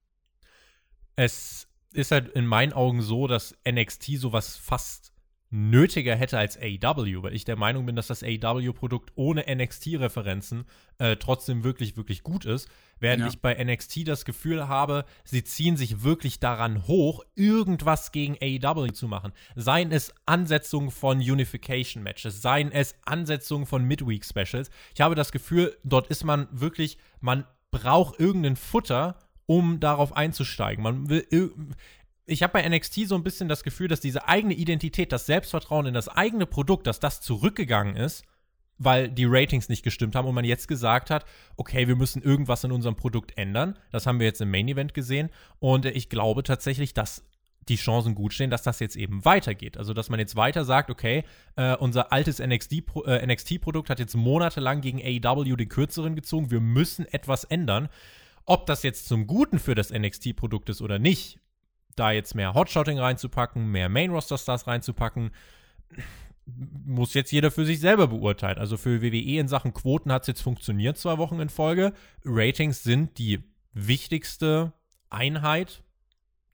Es 1.15 1.67
ist 1.91 2.11
halt 2.11 2.29
in 2.29 2.45
meinen 2.45 2.71
Augen 2.71 3.01
so, 3.01 3.27
dass 3.27 3.57
NXT 3.67 4.19
sowas 4.19 4.55
fast 4.55 5.11
nötiger 5.51 6.15
hätte 6.15 6.37
als 6.37 6.57
AEW, 6.57 7.23
weil 7.23 7.33
ich 7.33 7.43
der 7.43 7.55
Meinung 7.55 7.85
bin, 7.85 7.95
dass 7.95 8.07
das 8.07 8.23
AEW-Produkt 8.23 9.11
ohne 9.15 9.45
NXT-Referenzen 9.47 10.65
äh, 10.99 11.15
trotzdem 11.15 11.63
wirklich, 11.63 11.97
wirklich 11.97 12.23
gut 12.23 12.45
ist. 12.45 12.69
Während 12.99 13.21
ja. 13.21 13.27
ich 13.27 13.39
bei 13.39 13.55
NXT 13.63 14.07
das 14.07 14.25
Gefühl 14.25 14.67
habe, 14.67 15.05
sie 15.23 15.43
ziehen 15.43 15.77
sich 15.77 16.03
wirklich 16.03 16.39
daran 16.39 16.87
hoch, 16.87 17.23
irgendwas 17.35 18.11
gegen 18.11 18.37
AEW 18.41 18.91
zu 18.91 19.07
machen. 19.07 19.31
Seien 19.55 19.91
es 19.91 20.13
Ansetzungen 20.25 20.91
von 20.91 21.17
Unification-Matches, 21.17 22.41
seien 22.41 22.71
es 22.71 22.95
Ansetzungen 23.05 23.65
von 23.65 23.85
Midweek-Specials. 23.85 24.69
Ich 24.93 25.01
habe 25.01 25.15
das 25.15 25.31
Gefühl, 25.31 25.75
dort 25.83 26.07
ist 26.07 26.23
man 26.23 26.47
wirklich, 26.51 26.97
man 27.21 27.45
braucht 27.71 28.19
irgendein 28.19 28.55
Futter, 28.55 29.17
um 29.49 29.79
darauf 29.79 30.15
einzusteigen. 30.15 30.83
Man 30.83 31.09
will 31.09 31.25
ich 32.29 32.43
habe 32.43 32.53
bei 32.53 32.67
NXT 32.67 33.07
so 33.07 33.15
ein 33.15 33.23
bisschen 33.23 33.49
das 33.49 33.63
Gefühl, 33.63 33.87
dass 33.87 33.99
diese 33.99 34.27
eigene 34.27 34.53
Identität, 34.53 35.11
das 35.11 35.25
Selbstvertrauen 35.25 35.87
in 35.87 35.93
das 35.93 36.07
eigene 36.07 36.45
Produkt, 36.45 36.87
dass 36.87 36.99
das 36.99 37.21
zurückgegangen 37.21 37.95
ist, 37.95 38.23
weil 38.77 39.09
die 39.09 39.25
Ratings 39.25 39.69
nicht 39.69 39.83
gestimmt 39.83 40.15
haben 40.15 40.27
und 40.27 40.35
man 40.35 40.45
jetzt 40.45 40.67
gesagt 40.67 41.09
hat, 41.09 41.25
okay, 41.57 41.87
wir 41.87 41.95
müssen 41.95 42.21
irgendwas 42.21 42.63
in 42.63 42.71
unserem 42.71 42.95
Produkt 42.95 43.37
ändern. 43.37 43.77
Das 43.91 44.05
haben 44.05 44.19
wir 44.19 44.25
jetzt 44.25 44.41
im 44.41 44.51
Main 44.51 44.67
Event 44.67 44.93
gesehen 44.93 45.29
und 45.59 45.85
ich 45.85 46.09
glaube 46.09 46.43
tatsächlich, 46.43 46.93
dass 46.93 47.23
die 47.67 47.75
Chancen 47.75 48.15
gut 48.15 48.33
stehen, 48.33 48.49
dass 48.49 48.63
das 48.63 48.79
jetzt 48.79 48.95
eben 48.95 49.23
weitergeht. 49.25 49.77
Also, 49.77 49.93
dass 49.93 50.09
man 50.09 50.19
jetzt 50.19 50.35
weiter 50.35 50.65
sagt, 50.65 50.89
okay, 50.89 51.23
äh, 51.55 51.75
unser 51.75 52.11
altes 52.11 52.39
NXT-Produkt 52.39 53.07
äh, 53.07 53.25
NXT 53.25 53.59
hat 53.89 53.99
jetzt 53.99 54.15
monatelang 54.15 54.81
gegen 54.81 55.01
AEW 55.01 55.55
den 55.55 55.69
kürzeren 55.69 56.15
gezogen, 56.15 56.51
wir 56.51 56.61
müssen 56.61 57.05
etwas 57.05 57.43
ändern. 57.43 57.89
Ob 58.45 58.65
das 58.65 58.81
jetzt 58.81 59.07
zum 59.07 59.27
Guten 59.27 59.59
für 59.59 59.75
das 59.75 59.91
NXT-Produkt 59.91 60.69
ist 60.69 60.81
oder 60.81 60.97
nicht, 60.97 61.39
da 61.99 62.11
jetzt 62.11 62.35
mehr 62.35 62.53
Hotshotting 62.53 62.99
reinzupacken, 62.99 63.67
mehr 63.67 63.89
Main-Roster-Stars 63.89 64.67
reinzupacken, 64.67 65.31
muss 66.85 67.13
jetzt 67.13 67.31
jeder 67.31 67.51
für 67.51 67.65
sich 67.65 67.79
selber 67.79 68.07
beurteilen. 68.07 68.57
Also 68.57 68.77
für 68.77 69.01
WWE 69.01 69.39
in 69.39 69.47
Sachen 69.47 69.73
Quoten 69.73 70.11
hat 70.11 70.23
es 70.23 70.27
jetzt 70.27 70.41
funktioniert, 70.41 70.97
zwei 70.97 71.17
Wochen 71.17 71.39
in 71.39 71.49
Folge. 71.49 71.93
Ratings 72.25 72.83
sind 72.83 73.17
die 73.17 73.43
wichtigste 73.73 74.73
Einheit, 75.09 75.83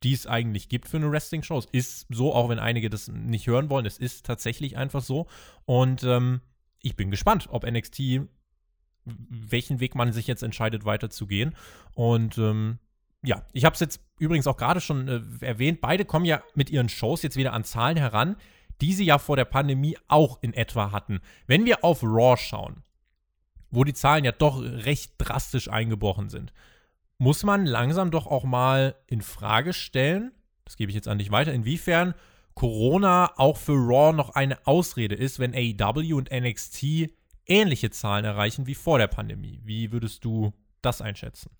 die 0.03 0.13
es 0.13 0.27
eigentlich 0.27 0.69
gibt 0.69 0.87
für 0.87 0.97
eine 0.97 1.11
Wrestling-Show. 1.11 1.57
Es 1.57 1.65
ist 1.71 2.07
so, 2.09 2.33
auch 2.33 2.49
wenn 2.49 2.59
einige 2.59 2.89
das 2.89 3.07
nicht 3.07 3.47
hören 3.47 3.69
wollen, 3.69 3.85
es 3.85 3.97
ist 3.97 4.25
tatsächlich 4.25 4.77
einfach 4.77 5.01
so. 5.01 5.27
Und 5.65 6.03
ähm, 6.03 6.41
ich 6.81 6.95
bin 6.95 7.11
gespannt, 7.11 7.47
ob 7.49 7.65
NXT, 7.65 8.21
welchen 9.05 9.79
Weg 9.79 9.95
man 9.95 10.13
sich 10.13 10.27
jetzt 10.27 10.43
entscheidet, 10.43 10.85
weiterzugehen. 10.85 11.55
Und 11.93 12.37
ähm, 12.37 12.79
ja, 13.23 13.43
ich 13.53 13.65
habe 13.65 13.73
es 13.73 13.79
jetzt 13.79 14.01
übrigens 14.19 14.47
auch 14.47 14.57
gerade 14.57 14.81
schon 14.81 15.07
äh, 15.07 15.45
erwähnt, 15.45 15.81
beide 15.81 16.05
kommen 16.05 16.25
ja 16.25 16.43
mit 16.53 16.69
ihren 16.69 16.89
Shows 16.89 17.23
jetzt 17.23 17.37
wieder 17.37 17.53
an 17.53 17.63
Zahlen 17.63 17.97
heran, 17.97 18.35
die 18.81 18.93
sie 18.93 19.05
ja 19.05 19.17
vor 19.17 19.35
der 19.35 19.45
Pandemie 19.45 19.97
auch 20.07 20.39
in 20.41 20.53
etwa 20.53 20.91
hatten. 20.91 21.21
Wenn 21.47 21.65
wir 21.65 21.83
auf 21.83 22.03
Raw 22.03 22.37
schauen, 22.37 22.83
wo 23.71 23.83
die 23.83 23.93
Zahlen 23.93 24.25
ja 24.25 24.31
doch 24.31 24.61
recht 24.61 25.13
drastisch 25.17 25.69
eingebrochen 25.69 26.29
sind, 26.29 26.53
muss 27.17 27.43
man 27.43 27.65
langsam 27.65 28.11
doch 28.11 28.27
auch 28.27 28.43
mal 28.43 28.95
in 29.07 29.21
Frage 29.21 29.73
stellen, 29.73 30.31
das 30.65 30.77
gebe 30.77 30.89
ich 30.89 30.95
jetzt 30.95 31.07
an 31.07 31.17
dich 31.17 31.31
weiter, 31.31 31.53
inwiefern 31.53 32.13
Corona 32.53 33.31
auch 33.37 33.57
für 33.57 33.73
Raw 33.73 34.13
noch 34.13 34.31
eine 34.31 34.65
Ausrede 34.65 35.15
ist, 35.15 35.39
wenn 35.39 35.53
AEW 35.53 36.15
und 36.15 36.31
NXT 36.31 37.09
ähnliche 37.45 37.91
Zahlen 37.91 38.25
erreichen 38.25 38.65
wie 38.65 38.75
vor 38.75 38.97
der 38.97 39.07
Pandemie. 39.07 39.61
Wie 39.63 39.91
würdest 39.91 40.23
du 40.25 40.53
das 40.81 41.01
einschätzen? 41.01 41.51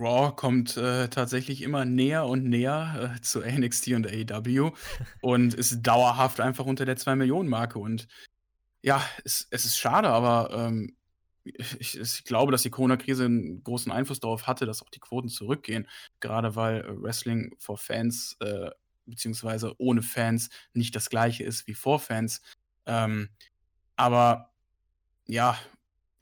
Raw 0.00 0.34
kommt 0.34 0.76
äh, 0.76 1.08
tatsächlich 1.08 1.62
immer 1.62 1.84
näher 1.84 2.26
und 2.26 2.44
näher 2.44 3.14
äh, 3.16 3.20
zu 3.20 3.40
NXT 3.40 3.88
und 3.88 4.06
AEW 4.06 4.72
und 5.20 5.54
ist 5.54 5.82
dauerhaft 5.82 6.40
einfach 6.40 6.64
unter 6.64 6.86
der 6.86 6.96
2-Millionen-Marke. 6.96 7.78
Und 7.78 8.08
ja, 8.82 9.04
es, 9.24 9.46
es 9.50 9.66
ist 9.66 9.78
schade, 9.78 10.08
aber 10.08 10.50
ähm, 10.52 10.96
ich, 11.44 11.98
ich, 11.98 12.24
glaube, 12.24 12.52
dass 12.52 12.62
die 12.62 12.70
Corona-Krise 12.70 13.26
einen 13.26 13.62
großen 13.62 13.92
Einfluss 13.92 14.20
darauf 14.20 14.46
hatte, 14.46 14.66
dass 14.66 14.82
auch 14.82 14.90
die 14.90 15.00
Quoten 15.00 15.28
zurückgehen. 15.28 15.86
Gerade 16.20 16.56
weil 16.56 16.80
äh, 16.80 17.02
Wrestling 17.02 17.54
vor 17.58 17.76
Fans 17.76 18.36
äh, 18.40 18.70
beziehungsweise 19.06 19.74
ohne 19.78 20.02
Fans 20.02 20.50
nicht 20.72 20.96
das 20.96 21.10
gleiche 21.10 21.44
ist 21.44 21.66
wie 21.66 21.74
vor 21.74 21.98
Fans. 21.98 22.40
Ähm, 22.86 23.28
aber 23.96 24.52
ja, 25.26 25.58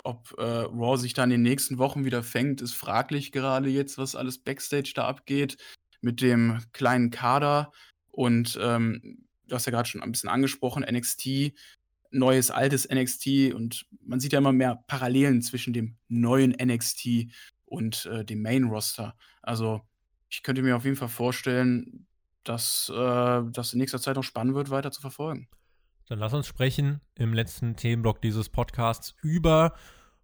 ob 0.08 0.34
äh, 0.38 0.42
Raw 0.42 0.96
sich 0.96 1.12
da 1.12 1.22
in 1.24 1.30
den 1.30 1.42
nächsten 1.42 1.76
Wochen 1.76 2.06
wieder 2.06 2.22
fängt, 2.22 2.62
ist 2.62 2.72
fraglich 2.72 3.30
gerade 3.30 3.68
jetzt, 3.68 3.98
was 3.98 4.16
alles 4.16 4.38
Backstage 4.38 4.92
da 4.94 5.06
abgeht 5.06 5.58
mit 6.00 6.22
dem 6.22 6.60
kleinen 6.72 7.10
Kader. 7.10 7.72
Und 8.10 8.58
ähm, 8.62 9.26
du 9.46 9.54
hast 9.54 9.66
ja 9.66 9.70
gerade 9.70 9.86
schon 9.86 10.02
ein 10.02 10.10
bisschen 10.10 10.30
angesprochen, 10.30 10.82
NXT, 10.82 11.52
neues, 12.10 12.50
altes 12.50 12.88
NXT. 12.88 13.52
Und 13.52 13.84
man 14.00 14.18
sieht 14.18 14.32
ja 14.32 14.38
immer 14.38 14.52
mehr 14.52 14.82
Parallelen 14.86 15.42
zwischen 15.42 15.74
dem 15.74 15.98
neuen 16.08 16.52
NXT 16.52 17.26
und 17.66 18.06
äh, 18.06 18.24
dem 18.24 18.40
Main-Roster. 18.40 19.14
Also 19.42 19.82
ich 20.30 20.42
könnte 20.42 20.62
mir 20.62 20.74
auf 20.74 20.86
jeden 20.86 20.96
Fall 20.96 21.08
vorstellen, 21.08 22.06
dass 22.44 22.90
äh, 22.94 23.42
das 23.52 23.74
in 23.74 23.78
nächster 23.78 24.00
Zeit 24.00 24.16
noch 24.16 24.22
spannend 24.22 24.54
wird, 24.54 24.70
weiter 24.70 24.90
zu 24.90 25.02
verfolgen. 25.02 25.48
Dann 26.08 26.18
lass 26.18 26.32
uns 26.32 26.46
sprechen 26.46 27.02
im 27.14 27.34
letzten 27.34 27.76
Themenblock 27.76 28.22
dieses 28.22 28.48
Podcasts 28.48 29.14
über 29.20 29.74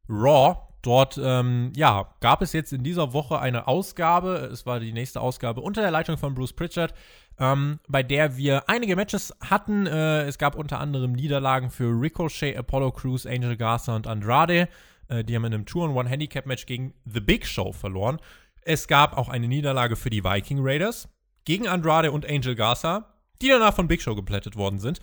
Raw. 0.08 0.56
Dort 0.82 1.18
ähm, 1.22 1.72
ja, 1.74 2.10
gab 2.20 2.42
es 2.42 2.52
jetzt 2.52 2.72
in 2.74 2.84
dieser 2.84 3.14
Woche 3.14 3.38
eine 3.38 3.66
Ausgabe, 3.66 4.50
es 4.52 4.66
war 4.66 4.80
die 4.80 4.92
nächste 4.92 5.22
Ausgabe 5.22 5.62
unter 5.62 5.80
der 5.80 5.90
Leitung 5.90 6.18
von 6.18 6.34
Bruce 6.34 6.52
Pritchard, 6.52 6.92
ähm, 7.38 7.80
bei 7.88 8.02
der 8.02 8.36
wir 8.36 8.68
einige 8.68 8.94
Matches 8.94 9.34
hatten. 9.40 9.86
Äh, 9.86 10.24
es 10.24 10.36
gab 10.36 10.56
unter 10.56 10.80
anderem 10.80 11.12
Niederlagen 11.12 11.70
für 11.70 11.86
Ricochet, 11.86 12.58
Apollo 12.58 12.92
Crews, 12.92 13.24
Angel 13.24 13.56
Garza 13.56 13.96
und 13.96 14.06
Andrade. 14.06 14.68
Äh, 15.08 15.24
die 15.24 15.34
haben 15.34 15.46
in 15.46 15.54
einem 15.54 15.64
Tour-and-One-Handicap-Match 15.64 16.66
gegen 16.66 16.92
The 17.06 17.20
Big 17.20 17.46
Show 17.46 17.72
verloren. 17.72 18.18
Es 18.60 18.86
gab 18.86 19.16
auch 19.16 19.30
eine 19.30 19.48
Niederlage 19.48 19.96
für 19.96 20.10
die 20.10 20.22
Viking 20.22 20.58
Raiders 20.60 21.08
gegen 21.46 21.66
Andrade 21.66 22.12
und 22.12 22.28
Angel 22.28 22.54
Garza, 22.54 23.14
die 23.40 23.48
danach 23.48 23.74
von 23.74 23.88
Big 23.88 24.02
Show 24.02 24.14
geplättet 24.14 24.56
worden 24.56 24.78
sind. 24.78 25.00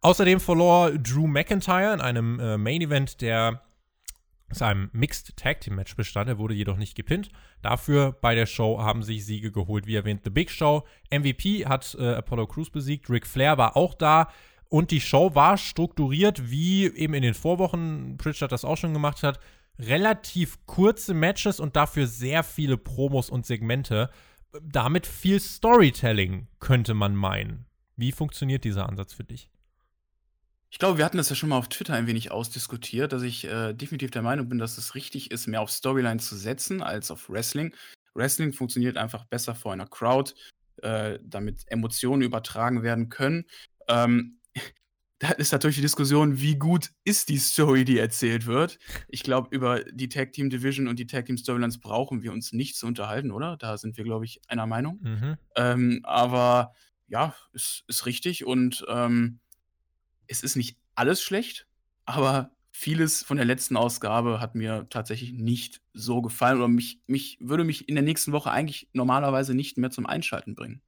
Außerdem 0.00 0.40
verlor 0.40 0.90
Drew 0.90 1.28
McIntyre 1.28 1.94
in 1.94 2.00
einem 2.00 2.40
äh, 2.40 2.58
Main 2.58 2.80
Event, 2.82 3.20
der 3.20 3.62
aus 4.52 4.62
einem 4.62 4.90
Mixed 4.92 5.36
Tag 5.36 5.60
Team 5.60 5.76
Match 5.76 5.96
bestand. 5.96 6.28
Er 6.28 6.38
wurde 6.38 6.54
jedoch 6.54 6.76
nicht 6.76 6.94
gepinnt. 6.94 7.30
Dafür 7.62 8.12
bei 8.12 8.34
der 8.34 8.46
Show 8.46 8.78
haben 8.78 9.02
sich 9.02 9.24
Siege 9.24 9.50
geholt, 9.50 9.86
wie 9.86 9.96
erwähnt, 9.96 10.20
The 10.24 10.30
Big 10.30 10.50
Show. 10.50 10.84
MVP 11.10 11.66
hat 11.66 11.96
äh, 11.98 12.14
Apollo 12.14 12.46
Crews 12.46 12.70
besiegt. 12.70 13.10
Ric 13.10 13.26
Flair 13.26 13.58
war 13.58 13.76
auch 13.76 13.94
da. 13.94 14.28
Und 14.68 14.90
die 14.90 15.00
Show 15.00 15.34
war 15.34 15.58
strukturiert, 15.58 16.50
wie 16.50 16.86
eben 16.86 17.14
in 17.14 17.22
den 17.22 17.34
Vorwochen 17.34 18.16
Pritchard 18.18 18.52
das 18.52 18.64
auch 18.64 18.76
schon 18.76 18.92
gemacht 18.92 19.22
hat. 19.22 19.40
Relativ 19.78 20.64
kurze 20.66 21.14
Matches 21.14 21.58
und 21.58 21.76
dafür 21.76 22.06
sehr 22.06 22.42
viele 22.42 22.76
Promos 22.76 23.30
und 23.30 23.46
Segmente. 23.46 24.10
Damit 24.62 25.06
viel 25.06 25.40
Storytelling, 25.40 26.46
könnte 26.60 26.94
man 26.94 27.16
meinen. 27.16 27.66
Wie 27.96 28.12
funktioniert 28.12 28.64
dieser 28.64 28.88
Ansatz 28.88 29.14
für 29.14 29.24
dich? 29.24 29.51
Ich 30.72 30.78
glaube, 30.78 30.96
wir 30.96 31.04
hatten 31.04 31.18
das 31.18 31.28
ja 31.28 31.36
schon 31.36 31.50
mal 31.50 31.58
auf 31.58 31.68
Twitter 31.68 31.92
ein 31.92 32.06
wenig 32.06 32.30
ausdiskutiert, 32.30 33.12
dass 33.12 33.22
ich 33.22 33.44
äh, 33.44 33.74
definitiv 33.74 34.10
der 34.10 34.22
Meinung 34.22 34.48
bin, 34.48 34.58
dass 34.58 34.78
es 34.78 34.94
richtig 34.94 35.30
ist, 35.30 35.46
mehr 35.46 35.60
auf 35.60 35.70
Storyline 35.70 36.18
zu 36.18 36.34
setzen 36.34 36.82
als 36.82 37.10
auf 37.10 37.28
Wrestling. 37.28 37.74
Wrestling 38.14 38.54
funktioniert 38.54 38.96
einfach 38.96 39.26
besser 39.26 39.54
vor 39.54 39.74
einer 39.74 39.86
Crowd, 39.86 40.32
äh, 40.78 41.18
damit 41.22 41.60
Emotionen 41.66 42.22
übertragen 42.22 42.82
werden 42.82 43.10
können. 43.10 43.44
Ähm, 43.86 44.38
da 45.18 45.32
ist 45.32 45.52
natürlich 45.52 45.76
die 45.76 45.82
Diskussion, 45.82 46.40
wie 46.40 46.56
gut 46.56 46.88
ist 47.04 47.28
die 47.28 47.38
Story, 47.38 47.84
die 47.84 47.98
erzählt 47.98 48.46
wird. 48.46 48.78
Ich 49.08 49.22
glaube, 49.22 49.54
über 49.54 49.84
die 49.84 50.08
Tag 50.08 50.32
Team 50.32 50.48
Division 50.48 50.88
und 50.88 50.98
die 50.98 51.06
Tag 51.06 51.26
Team 51.26 51.36
Storylines 51.36 51.80
brauchen 51.80 52.22
wir 52.22 52.32
uns 52.32 52.54
nicht 52.54 52.76
zu 52.76 52.86
unterhalten, 52.86 53.30
oder? 53.30 53.58
Da 53.58 53.76
sind 53.76 53.98
wir, 53.98 54.04
glaube 54.04 54.24
ich, 54.24 54.40
einer 54.48 54.66
Meinung. 54.66 55.00
Mhm. 55.02 55.36
Ähm, 55.54 56.00
aber 56.04 56.72
ja, 57.08 57.34
ist, 57.52 57.84
ist 57.88 58.06
richtig 58.06 58.46
und 58.46 58.86
ähm, 58.88 59.38
es 60.32 60.42
ist 60.42 60.56
nicht 60.56 60.76
alles 60.94 61.22
schlecht, 61.22 61.66
aber 62.04 62.50
vieles 62.70 63.22
von 63.22 63.36
der 63.36 63.46
letzten 63.46 63.76
Ausgabe 63.76 64.40
hat 64.40 64.54
mir 64.54 64.86
tatsächlich 64.88 65.32
nicht 65.32 65.82
so 65.92 66.22
gefallen 66.22 66.58
oder 66.58 66.68
mich, 66.68 67.00
mich 67.06 67.38
würde 67.40 67.64
mich 67.64 67.88
in 67.88 67.94
der 67.94 68.02
nächsten 68.02 68.32
Woche 68.32 68.50
eigentlich 68.50 68.88
normalerweise 68.92 69.54
nicht 69.54 69.76
mehr 69.76 69.90
zum 69.90 70.06
Einschalten 70.06 70.54
bringen. 70.54 70.80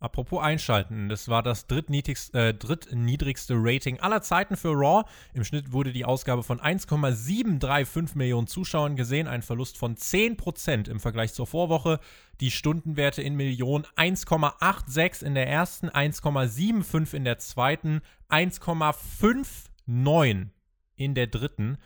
Apropos 0.00 0.40
Einschalten, 0.40 1.08
das 1.08 1.26
war 1.26 1.42
das 1.42 1.66
drittniedrigste, 1.66 2.38
äh, 2.38 2.54
drittniedrigste 2.54 3.54
Rating 3.56 3.98
aller 3.98 4.22
Zeiten 4.22 4.56
für 4.56 4.70
Raw. 4.70 5.04
Im 5.34 5.42
Schnitt 5.42 5.72
wurde 5.72 5.92
die 5.92 6.04
Ausgabe 6.04 6.44
von 6.44 6.60
1,735 6.60 8.14
Millionen 8.14 8.46
Zuschauern 8.46 8.94
gesehen, 8.94 9.26
ein 9.26 9.42
Verlust 9.42 9.76
von 9.76 9.96
10% 9.96 10.88
im 10.88 11.00
Vergleich 11.00 11.34
zur 11.34 11.48
Vorwoche. 11.48 11.98
Die 12.40 12.52
Stundenwerte 12.52 13.22
in 13.22 13.34
Millionen 13.34 13.86
1,86 13.96 15.24
in 15.24 15.34
der 15.34 15.48
ersten, 15.48 15.88
1,75 15.88 17.14
in 17.14 17.24
der 17.24 17.38
zweiten, 17.38 18.00
1,59 18.28 20.46
in 20.94 21.14
der 21.16 21.26
dritten. 21.26 21.76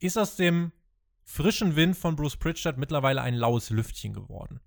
Ist 0.00 0.18
aus 0.18 0.34
dem 0.34 0.72
frischen 1.22 1.76
Wind 1.76 1.96
von 1.96 2.16
Bruce 2.16 2.36
Pritchard 2.36 2.76
mittlerweile 2.76 3.22
ein 3.22 3.34
laues 3.34 3.70
Lüftchen 3.70 4.14
geworden. 4.14 4.58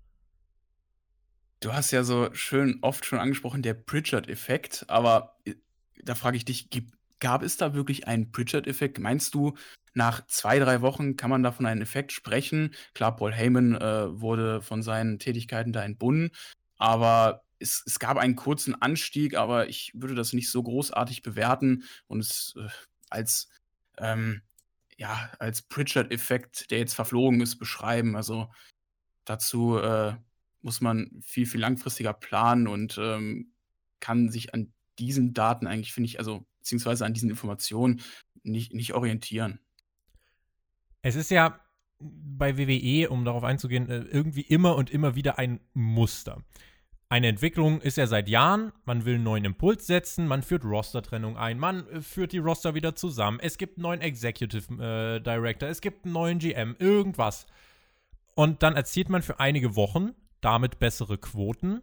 Du 1.60 1.72
hast 1.72 1.90
ja 1.90 2.04
so 2.04 2.28
schön 2.34 2.78
oft 2.82 3.04
schon 3.04 3.18
angesprochen, 3.18 3.62
der 3.62 3.74
Pritchard-Effekt, 3.74 4.84
aber 4.88 5.38
da 6.02 6.14
frage 6.14 6.36
ich 6.36 6.44
dich, 6.44 6.68
gab 7.18 7.42
es 7.42 7.56
da 7.56 7.74
wirklich 7.74 8.06
einen 8.06 8.30
Pritchard-Effekt? 8.30 8.98
Meinst 8.98 9.34
du, 9.34 9.54
nach 9.94 10.26
zwei, 10.26 10.58
drei 10.58 10.82
Wochen 10.82 11.16
kann 11.16 11.30
man 11.30 11.42
da 11.42 11.52
von 11.52 11.64
einem 11.64 11.80
Effekt 11.80 12.12
sprechen? 12.12 12.74
Klar, 12.92 13.16
Paul 13.16 13.32
Heyman 13.32 13.74
äh, 13.74 14.20
wurde 14.20 14.60
von 14.60 14.82
seinen 14.82 15.18
Tätigkeiten 15.18 15.72
da 15.72 15.82
entbunden, 15.82 16.30
aber 16.76 17.42
es, 17.58 17.82
es, 17.86 17.98
gab 17.98 18.18
einen 18.18 18.36
kurzen 18.36 18.80
Anstieg, 18.82 19.34
aber 19.34 19.68
ich 19.68 19.92
würde 19.94 20.14
das 20.14 20.34
nicht 20.34 20.50
so 20.50 20.62
großartig 20.62 21.22
bewerten 21.22 21.84
und 22.06 22.20
es 22.20 22.54
äh, 22.58 22.68
als, 23.08 23.48
ähm, 23.96 24.42
ja, 24.98 25.32
als 25.38 25.62
Pritchard-Effekt, 25.62 26.70
der 26.70 26.78
jetzt 26.80 26.94
verflogen 26.94 27.40
ist, 27.40 27.56
beschreiben. 27.56 28.14
Also 28.14 28.52
dazu 29.24 29.78
äh, 29.78 30.16
muss 30.66 30.80
man 30.80 31.10
viel, 31.22 31.46
viel 31.46 31.60
langfristiger 31.60 32.12
planen 32.12 32.66
und 32.66 32.98
ähm, 33.00 33.52
kann 34.00 34.28
sich 34.30 34.52
an 34.52 34.72
diesen 34.98 35.32
Daten 35.32 35.66
eigentlich, 35.66 35.92
finde 35.92 36.08
ich, 36.08 36.18
also 36.18 36.44
beziehungsweise 36.58 37.06
an 37.06 37.14
diesen 37.14 37.30
Informationen 37.30 38.02
nicht, 38.42 38.74
nicht 38.74 38.92
orientieren. 38.92 39.60
Es 41.02 41.14
ist 41.14 41.30
ja 41.30 41.60
bei 42.00 42.58
WWE, 42.58 43.08
um 43.08 43.24
darauf 43.24 43.44
einzugehen, 43.44 43.88
äh, 43.88 44.00
irgendwie 44.00 44.42
immer 44.42 44.74
und 44.74 44.90
immer 44.90 45.14
wieder 45.14 45.38
ein 45.38 45.60
Muster. 45.72 46.42
Eine 47.08 47.28
Entwicklung 47.28 47.80
ist 47.80 47.96
ja 47.96 48.08
seit 48.08 48.28
Jahren, 48.28 48.72
man 48.84 49.04
will 49.04 49.14
einen 49.14 49.24
neuen 49.24 49.44
Impuls 49.44 49.86
setzen, 49.86 50.26
man 50.26 50.42
führt 50.42 50.64
Roster-Trennung 50.64 51.36
ein, 51.36 51.60
man 51.60 51.86
äh, 51.88 52.00
führt 52.00 52.32
die 52.32 52.38
Roster 52.38 52.74
wieder 52.74 52.96
zusammen, 52.96 53.38
es 53.40 53.56
gibt 53.56 53.78
einen 53.78 53.84
neuen 53.84 54.00
Executive 54.00 54.72
äh, 54.82 55.20
Director, 55.20 55.68
es 55.68 55.80
gibt 55.80 56.04
einen 56.04 56.14
neuen 56.14 56.40
GM, 56.40 56.74
irgendwas. 56.80 57.46
Und 58.34 58.64
dann 58.64 58.74
erzielt 58.74 59.08
man 59.08 59.22
für 59.22 59.38
einige 59.38 59.76
Wochen 59.76 60.10
damit 60.46 60.78
bessere 60.78 61.18
Quoten, 61.18 61.82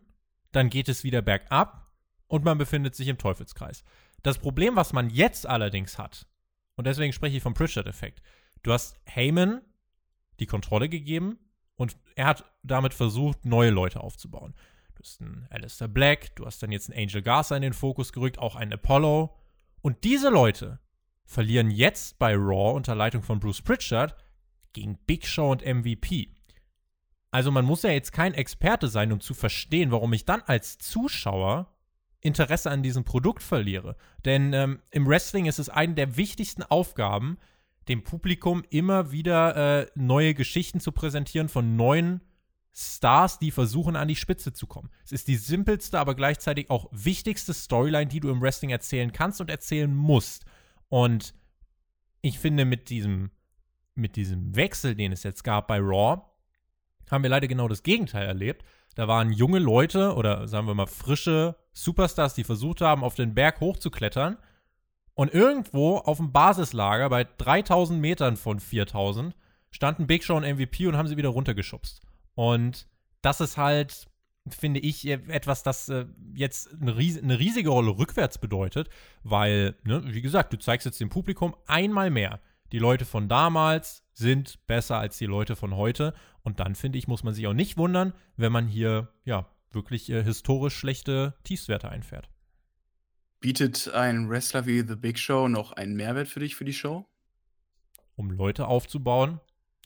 dann 0.52 0.70
geht 0.70 0.90
es 0.90 1.04
wieder 1.04 1.22
bergab 1.22 1.92
und 2.28 2.44
man 2.44 2.58
befindet 2.58 2.96
sich 2.96 3.08
im 3.08 3.18
Teufelskreis. 3.18 3.84
Das 4.24 4.40
Problem, 4.40 4.76
was 4.76 4.94
man 4.94 5.10
jetzt 5.10 5.46
allerdings 5.48 5.98
hat, 6.00 6.28
und 6.76 6.88
deswegen 6.88 7.14
spreche 7.14 7.38
ich 7.38 7.44
vom 7.44 7.54
Pritchard-Effekt, 7.54 8.24
du 8.64 8.74
hast 8.74 9.00
Heyman 9.06 9.62
die 10.40 10.48
Kontrolle 10.48 10.90
gegeben 10.90 11.38
und 11.76 11.98
er 12.16 12.26
hat 12.26 12.46
damit 12.64 12.96
versucht, 12.96 13.46
neue 13.46 13.70
Leute 13.70 14.02
aufzubauen 14.02 14.56
hast 15.04 15.22
einen 15.22 15.48
Alistair 15.50 15.88
Black, 15.88 16.36
du 16.36 16.46
hast 16.46 16.64
dann 16.64 16.72
jetzt 16.72 16.90
einen 16.90 17.04
Angel 17.04 17.22
Garza 17.22 17.56
in 17.56 17.62
den 17.62 17.74
Fokus 17.74 18.14
gerückt, 18.14 18.40
auch 18.40 18.56
einen 18.56 18.74
Apollo. 18.74 19.36
Und 19.82 20.04
diese 20.04 20.30
Leute 20.30 20.80
verlieren 21.26 21.70
jetzt 21.70 22.20
bei 22.20 22.34
Raw 22.36 22.76
unter 22.76 22.96
Leitung 22.96 23.22
von 23.22 23.40
Bruce 23.40 23.62
Pritchard 23.62 24.16
gegen 24.72 24.98
Big 25.06 25.28
Show 25.28 25.52
und 25.52 25.66
MVP. 25.66 26.34
Also 27.34 27.50
man 27.50 27.66
muss 27.66 27.82
ja 27.82 27.90
jetzt 27.90 28.14
kein 28.14 28.36
Experte 28.36 28.88
sein, 28.88 29.12
um 29.12 29.20
zu 29.20 29.34
verstehen, 29.34 29.90
warum 29.90 30.14
ich 30.14 30.24
dann 30.24 30.44
als 30.46 30.78
Zuschauer 30.78 31.74
Interesse 32.22 32.70
an 32.70 32.84
diesem 32.84 33.06
Produkt 33.06 33.42
verliere. 33.42 33.96
Denn 34.24 34.54
ähm, 34.54 34.84
im 34.92 35.08
Wrestling 35.08 35.48
ist 35.48 35.58
es 35.58 35.68
eine 35.68 35.96
der 35.96 36.16
wichtigsten 36.16 36.62
Aufgaben, 36.62 37.40
dem 37.88 38.04
Publikum 38.04 38.64
immer 38.70 39.12
wieder 39.12 39.56
äh, 39.82 39.88
neue 39.96 40.36
Geschichten 40.36 40.80
zu 40.80 40.92
präsentieren 40.92 41.50
von 41.50 41.76
neuen 41.76 42.22
Stars, 42.72 43.40
die 43.40 43.50
versuchen, 43.50 43.96
an 43.96 44.08
die 44.08 44.16
Spitze 44.16 44.54
zu 44.54 44.68
kommen. 44.68 44.92
Es 45.04 45.12
ist 45.12 45.28
die 45.28 45.36
simpelste, 45.36 46.00
aber 46.00 46.14
gleichzeitig 46.14 46.70
auch 46.70 46.88
wichtigste 46.92 47.56
Storyline, 47.56 48.06
die 48.06 48.20
du 48.20 48.30
im 48.30 48.44
Wrestling 48.44 48.70
erzählen 48.70 49.12
kannst 49.12 49.42
und 49.42 49.50
erzählen 49.50 49.94
musst. 49.94 50.46
Und 50.88 51.34
ich 52.22 52.38
finde, 52.38 52.66
mit 52.66 52.92
diesem, 52.92 53.32
mit 53.96 54.18
diesem 54.18 54.56
Wechsel, 54.56 54.94
den 54.94 55.12
es 55.12 55.24
jetzt 55.24 55.44
gab 55.44 55.68
bei 55.68 55.80
Raw, 55.80 56.22
haben 57.14 57.24
wir 57.24 57.30
leider 57.30 57.48
genau 57.48 57.68
das 57.68 57.84
Gegenteil 57.84 58.28
erlebt. 58.28 58.66
Da 58.96 59.08
waren 59.08 59.32
junge 59.32 59.60
Leute 59.60 60.16
oder 60.16 60.48
sagen 60.48 60.68
wir 60.68 60.76
mal 60.76 60.88
frische 60.88 61.56
Superstars, 61.72 62.34
die 62.34 62.44
versucht 62.44 62.82
haben, 62.82 63.04
auf 63.04 63.16
den 63.16 63.34
Berg 63.34 63.60
hochzuklettern. 63.60 64.38
Und 65.16 65.34
irgendwo 65.34 65.98
auf 65.98 66.18
dem 66.18 66.32
Basislager 66.32 67.10
bei 67.10 67.24
3000 67.24 68.00
Metern 68.00 68.36
von 68.36 68.60
4000 68.60 69.36
standen 69.70 70.08
Big 70.08 70.24
Show 70.24 70.36
und 70.36 70.44
MVP 70.44 70.88
und 70.88 70.98
haben 70.98 71.08
sie 71.08 71.18
wieder 71.18 71.30
runtergeschubst. 71.30 72.02
Und 72.36 72.88
das 73.22 73.42
ist 73.42 73.58
halt, 73.58 74.08
finde 74.50 74.80
ich, 74.80 75.08
etwas, 75.08 75.64
das 75.64 75.90
äh, 75.90 76.06
jetzt 76.36 76.70
eine, 76.80 76.94
eine, 76.94 77.40
riesige 77.40 77.70
Rolle 77.70 77.98
rückwärts 77.98 78.38
bedeutet, 78.38 78.90
weil, 79.24 79.76
ne, 79.84 80.04
wie 80.06 80.22
gesagt, 80.22 80.54
du 80.54 80.58
zeigst 80.58 80.86
jetzt 80.86 81.00
dem 81.00 81.10
Publikum 81.10 81.56
einmal 81.68 82.10
mehr, 82.10 82.40
die 82.72 82.80
Leute 82.80 83.06
von 83.06 83.30
damals 83.30 84.04
sind 84.14 84.66
besser 84.68 84.98
als 84.98 85.18
die 85.18 85.26
Leute 85.26 85.56
von 85.56 85.76
heute. 85.76 86.14
Und 86.44 86.60
dann, 86.60 86.76
finde 86.76 86.98
ich, 86.98 87.08
muss 87.08 87.24
man 87.24 87.34
sich 87.34 87.48
auch 87.48 87.54
nicht 87.54 87.78
wundern, 87.78 88.14
wenn 88.36 88.52
man 88.52 88.68
hier, 88.68 89.10
ja, 89.26 89.48
wirklich 89.72 90.10
äh, 90.10 90.24
historisch 90.24 90.76
schlechte 90.76 91.36
Tiefswerte 91.44 91.90
einfährt. 91.90 92.30
Bietet 93.40 93.92
ein 93.94 94.30
Wrestler 94.30 94.66
wie 94.66 94.88
The 94.88 94.96
Big 94.96 95.20
Show 95.20 95.48
noch 95.48 95.74
einen 95.74 95.96
Mehrwert 95.96 96.28
für 96.28 96.40
dich 96.40 96.56
für 96.56 96.66
die 96.66 96.74
Show? 96.74 97.06
Um 98.16 98.30
Leute 98.32 98.68
aufzubauen, 98.68 99.40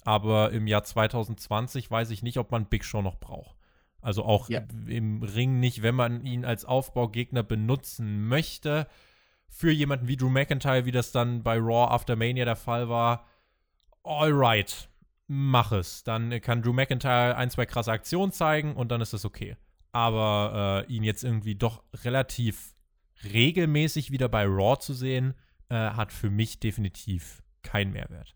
aber 0.03 0.51
im 0.51 0.67
Jahr 0.67 0.83
2020 0.83 1.89
weiß 1.89 2.11
ich 2.11 2.21
nicht, 2.21 2.37
ob 2.37 2.51
man 2.51 2.67
Big 2.67 2.83
Show 2.83 3.01
noch 3.01 3.19
braucht. 3.19 3.57
Also 4.01 4.23
auch 4.23 4.49
ja. 4.49 4.61
im 4.87 5.23
Ring 5.23 5.59
nicht, 5.59 5.81
wenn 5.81 5.95
man 5.95 6.25
ihn 6.25 6.45
als 6.45 6.65
Aufbaugegner 6.65 7.43
benutzen 7.43 8.27
möchte. 8.27 8.87
Für 9.49 9.71
jemanden 9.71 10.07
wie 10.07 10.17
Drew 10.17 10.29
McIntyre, 10.29 10.85
wie 10.85 10.91
das 10.91 11.11
dann 11.11 11.43
bei 11.43 11.57
Raw 11.57 11.91
After 11.91 12.15
Mania 12.15 12.45
der 12.45 12.55
Fall 12.55 12.89
war, 12.89 13.25
alright, 14.03 14.89
mach 15.27 15.71
es. 15.71 16.03
Dann 16.03 16.41
kann 16.41 16.61
Drew 16.61 16.73
McIntyre 16.73 17.35
ein, 17.35 17.49
zwei 17.49 17.65
krasse 17.65 17.91
Aktionen 17.91 18.31
zeigen 18.31 18.75
und 18.75 18.89
dann 18.89 19.01
ist 19.01 19.13
das 19.13 19.25
okay. 19.25 19.57
Aber 19.91 20.85
äh, 20.87 20.93
ihn 20.93 21.03
jetzt 21.03 21.23
irgendwie 21.23 21.55
doch 21.55 21.83
relativ 22.03 22.75
regelmäßig 23.23 24.11
wieder 24.11 24.29
bei 24.29 24.45
Raw 24.45 24.77
zu 24.79 24.93
sehen, 24.93 25.33
äh, 25.69 25.75
hat 25.75 26.11
für 26.11 26.29
mich 26.29 26.59
definitiv 26.59 27.41
keinen 27.63 27.91
Mehrwert. 27.91 28.35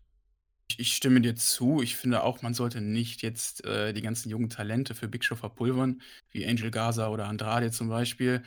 Ich 0.76 0.94
stimme 0.94 1.20
dir 1.20 1.36
zu. 1.36 1.82
Ich 1.82 1.96
finde 1.96 2.22
auch, 2.22 2.42
man 2.42 2.54
sollte 2.54 2.80
nicht 2.80 3.22
jetzt 3.22 3.64
äh, 3.64 3.92
die 3.92 4.02
ganzen 4.02 4.30
jungen 4.30 4.48
Talente 4.48 4.94
für 4.94 5.08
Big 5.08 5.24
Show 5.24 5.36
verpulvern, 5.36 6.00
wie 6.30 6.46
Angel 6.46 6.70
Gaza 6.70 7.08
oder 7.08 7.28
Andrade 7.28 7.70
zum 7.70 7.88
Beispiel. 7.88 8.42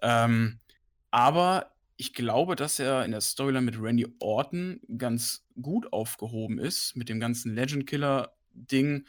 Ähm, 0.00 0.58
aber 1.10 1.72
ich 1.98 2.14
glaube, 2.14 2.54
dass 2.54 2.78
er 2.78 3.04
in 3.04 3.10
der 3.10 3.20
Storyline 3.20 3.64
mit 3.64 3.78
Randy 3.78 4.06
Orton 4.20 4.80
ganz 4.96 5.44
gut 5.60 5.92
aufgehoben 5.92 6.60
ist, 6.60 6.96
mit 6.96 7.08
dem 7.08 7.18
ganzen 7.18 7.54
Legend 7.56 7.88
Killer-Ding. 7.88 9.04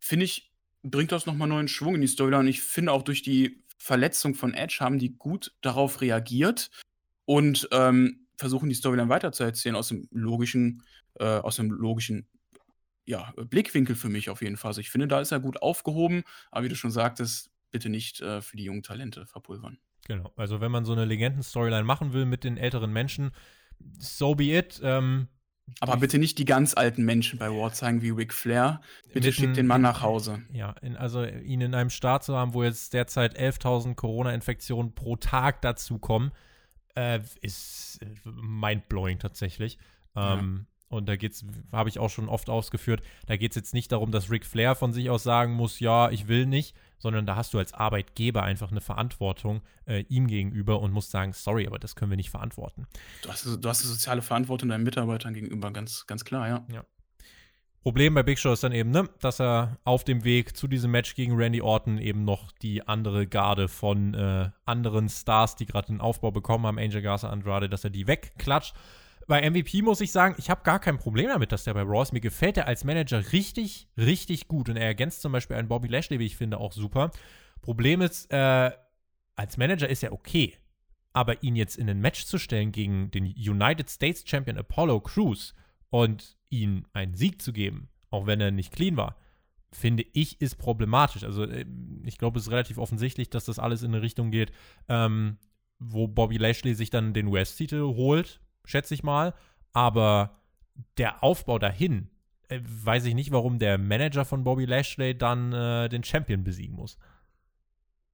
Finde 0.00 0.24
ich, 0.24 0.52
bringt 0.82 1.12
das 1.12 1.26
nochmal 1.26 1.46
neuen 1.46 1.68
Schwung 1.68 1.94
in 1.94 2.00
die 2.00 2.08
Storyline. 2.08 2.40
Und 2.40 2.48
ich 2.48 2.60
finde 2.60 2.90
auch 2.90 3.02
durch 3.02 3.22
die 3.22 3.62
Verletzung 3.78 4.34
von 4.34 4.52
Edge 4.52 4.78
haben 4.80 4.98
die 4.98 5.16
gut 5.16 5.54
darauf 5.60 6.00
reagiert 6.00 6.70
und 7.24 7.68
ähm, 7.70 8.26
versuchen 8.36 8.68
die 8.68 8.74
Storyline 8.74 9.08
weiterzuerzählen 9.08 9.76
aus 9.76 9.88
dem 9.88 10.08
logischen 10.10 10.82
äh, 11.20 11.24
aus 11.24 11.60
einem 11.60 11.70
logischen 11.70 12.26
ja, 13.04 13.32
Blickwinkel 13.36 13.94
für 13.94 14.08
mich 14.08 14.28
auf 14.28 14.42
jeden 14.42 14.56
Fall. 14.56 14.70
Also 14.70 14.80
ich 14.80 14.90
finde, 14.90 15.06
da 15.06 15.20
ist 15.20 15.30
er 15.30 15.38
gut 15.38 15.62
aufgehoben, 15.62 16.24
aber 16.50 16.64
wie 16.64 16.68
du 16.68 16.74
schon 16.74 16.90
sagtest, 16.90 17.52
bitte 17.70 17.88
nicht 17.88 18.20
äh, 18.20 18.42
für 18.42 18.56
die 18.56 18.64
jungen 18.64 18.82
Talente 18.82 19.24
verpulvern. 19.24 19.78
Genau, 20.08 20.32
also 20.36 20.60
wenn 20.60 20.72
man 20.72 20.84
so 20.84 20.92
eine 20.92 21.04
Legenden-Storyline 21.04 21.84
machen 21.84 22.12
will 22.12 22.24
mit 22.24 22.42
den 22.42 22.56
älteren 22.56 22.92
Menschen, 22.92 23.30
so 23.98 24.34
be 24.34 24.56
it. 24.56 24.80
Ähm, 24.82 25.28
aber 25.80 25.98
bitte 25.98 26.18
nicht 26.18 26.38
die 26.38 26.46
ganz 26.46 26.74
alten 26.74 27.04
Menschen 27.04 27.38
bei 27.38 27.50
War 27.50 27.72
zeigen 27.74 28.00
wie 28.00 28.08
Ric 28.08 28.32
Flair. 28.32 28.80
Bitte 29.12 29.32
schickt 29.32 29.58
den 29.58 29.66
Mann 29.66 29.82
nach 29.82 30.00
Hause. 30.00 30.42
Ja, 30.50 30.70
in, 30.80 30.96
also 30.96 31.24
ihn 31.24 31.60
in 31.60 31.74
einem 31.74 31.90
Staat 31.90 32.24
zu 32.24 32.34
haben, 32.34 32.54
wo 32.54 32.64
jetzt 32.64 32.94
derzeit 32.94 33.38
11.000 33.38 33.94
Corona-Infektionen 33.94 34.94
pro 34.94 35.16
Tag 35.16 35.60
dazukommen, 35.60 36.32
äh, 36.94 37.20
ist 37.42 38.00
äh, 38.02 38.06
mindblowing 38.24 39.18
tatsächlich. 39.18 39.78
Ähm, 40.16 40.66
ja. 40.66 40.96
Und 40.96 41.06
da 41.06 41.16
geht's, 41.16 41.44
habe 41.70 41.90
ich 41.90 41.98
auch 41.98 42.08
schon 42.08 42.30
oft 42.30 42.48
ausgeführt, 42.48 43.02
da 43.26 43.36
geht 43.36 43.52
es 43.52 43.56
jetzt 43.56 43.74
nicht 43.74 43.92
darum, 43.92 44.10
dass 44.10 44.30
Ric 44.30 44.46
Flair 44.46 44.74
von 44.74 44.94
sich 44.94 45.10
aus 45.10 45.22
sagen 45.22 45.52
muss, 45.52 45.80
ja, 45.80 46.10
ich 46.10 46.28
will 46.28 46.46
nicht, 46.46 46.74
sondern 46.98 47.26
da 47.26 47.36
hast 47.36 47.54
du 47.54 47.58
als 47.58 47.72
Arbeitgeber 47.74 48.42
einfach 48.42 48.70
eine 48.70 48.80
Verantwortung 48.80 49.62
äh, 49.86 50.00
ihm 50.08 50.26
gegenüber 50.26 50.80
und 50.80 50.92
musst 50.92 51.10
sagen, 51.10 51.32
sorry, 51.32 51.66
aber 51.66 51.78
das 51.78 51.96
können 51.96 52.10
wir 52.10 52.16
nicht 52.16 52.30
verantworten. 52.30 52.86
Du 53.22 53.30
hast, 53.30 53.44
du 53.44 53.68
hast 53.68 53.82
eine 53.82 53.92
soziale 53.92 54.22
Verantwortung 54.22 54.68
deinen 54.68 54.84
Mitarbeitern 54.84 55.34
gegenüber, 55.34 55.70
ganz, 55.70 56.06
ganz 56.06 56.24
klar, 56.24 56.48
ja. 56.48 56.66
ja. 56.72 56.84
Problem 57.82 58.12
bei 58.12 58.22
Big 58.22 58.38
Show 58.38 58.52
ist 58.52 58.64
dann 58.64 58.72
eben, 58.72 58.90
ne, 58.90 59.08
dass 59.20 59.40
er 59.40 59.78
auf 59.84 60.04
dem 60.04 60.24
Weg 60.24 60.56
zu 60.56 60.66
diesem 60.66 60.90
Match 60.90 61.14
gegen 61.14 61.36
Randy 61.36 61.62
Orton 61.62 61.98
eben 61.98 62.24
noch 62.24 62.52
die 62.52 62.86
andere 62.86 63.26
Garde 63.26 63.68
von 63.68 64.14
äh, 64.14 64.50
anderen 64.66 65.08
Stars, 65.08 65.56
die 65.56 65.64
gerade 65.64 65.86
den 65.86 66.00
Aufbau 66.00 66.30
bekommen 66.30 66.66
haben, 66.66 66.78
Angel 66.78 67.00
Garza 67.00 67.30
Andrade, 67.30 67.68
dass 67.68 67.84
er 67.84 67.90
die 67.90 68.06
wegklatscht 68.06 68.74
bei 69.28 69.48
MVP 69.48 69.82
muss 69.82 70.00
ich 70.00 70.10
sagen, 70.10 70.34
ich 70.38 70.48
habe 70.48 70.62
gar 70.62 70.80
kein 70.80 70.96
Problem 70.96 71.28
damit, 71.28 71.52
dass 71.52 71.64
der 71.64 71.74
bei 71.74 71.82
Raw 71.82 72.02
ist. 72.02 72.14
Mir 72.14 72.20
gefällt 72.20 72.56
er 72.56 72.66
als 72.66 72.82
Manager 72.82 73.32
richtig, 73.32 73.86
richtig 73.98 74.48
gut. 74.48 74.70
Und 74.70 74.76
er 74.76 74.86
ergänzt 74.86 75.20
zum 75.20 75.32
Beispiel 75.32 75.56
einen 75.56 75.68
Bobby 75.68 75.86
Lashley, 75.86 76.18
wie 76.18 76.24
ich 76.24 76.36
finde, 76.36 76.58
auch 76.58 76.72
super. 76.72 77.10
Problem 77.60 78.00
ist, 78.00 78.32
äh, 78.32 78.72
als 79.36 79.58
Manager 79.58 79.86
ist 79.86 80.02
er 80.02 80.14
okay. 80.14 80.56
Aber 81.12 81.42
ihn 81.42 81.56
jetzt 81.56 81.76
in 81.76 81.90
ein 81.90 82.00
Match 82.00 82.24
zu 82.24 82.38
stellen 82.38 82.72
gegen 82.72 83.10
den 83.10 83.26
United 83.26 83.90
States 83.90 84.24
Champion 84.26 84.56
Apollo 84.56 85.00
Crews 85.02 85.54
und 85.90 86.38
ihm 86.48 86.86
einen 86.94 87.14
Sieg 87.14 87.42
zu 87.42 87.52
geben, 87.52 87.90
auch 88.10 88.26
wenn 88.26 88.40
er 88.40 88.50
nicht 88.50 88.72
clean 88.72 88.96
war, 88.96 89.16
finde 89.70 90.06
ich, 90.14 90.40
ist 90.40 90.56
problematisch. 90.56 91.24
Also 91.24 91.44
äh, 91.44 91.66
ich 92.04 92.16
glaube, 92.16 92.38
es 92.38 92.46
ist 92.46 92.50
relativ 92.50 92.78
offensichtlich, 92.78 93.28
dass 93.28 93.44
das 93.44 93.58
alles 93.58 93.82
in 93.82 93.92
eine 93.92 94.02
Richtung 94.02 94.30
geht. 94.30 94.52
Ähm, 94.88 95.36
wo 95.78 96.08
Bobby 96.08 96.38
Lashley 96.38 96.74
sich 96.74 96.88
dann 96.88 97.12
den 97.12 97.26
US-Titel 97.26 97.82
holt, 97.82 98.40
schätze 98.68 98.94
ich 98.94 99.02
mal. 99.02 99.34
Aber 99.72 100.38
der 100.96 101.24
Aufbau 101.24 101.58
dahin, 101.58 102.10
äh, 102.48 102.60
weiß 102.62 103.04
ich 103.06 103.14
nicht, 103.14 103.32
warum 103.32 103.58
der 103.58 103.78
Manager 103.78 104.24
von 104.24 104.44
Bobby 104.44 104.64
Lashley 104.64 105.16
dann 105.16 105.52
äh, 105.52 105.88
den 105.88 106.04
Champion 106.04 106.44
besiegen 106.44 106.76
muss. 106.76 106.98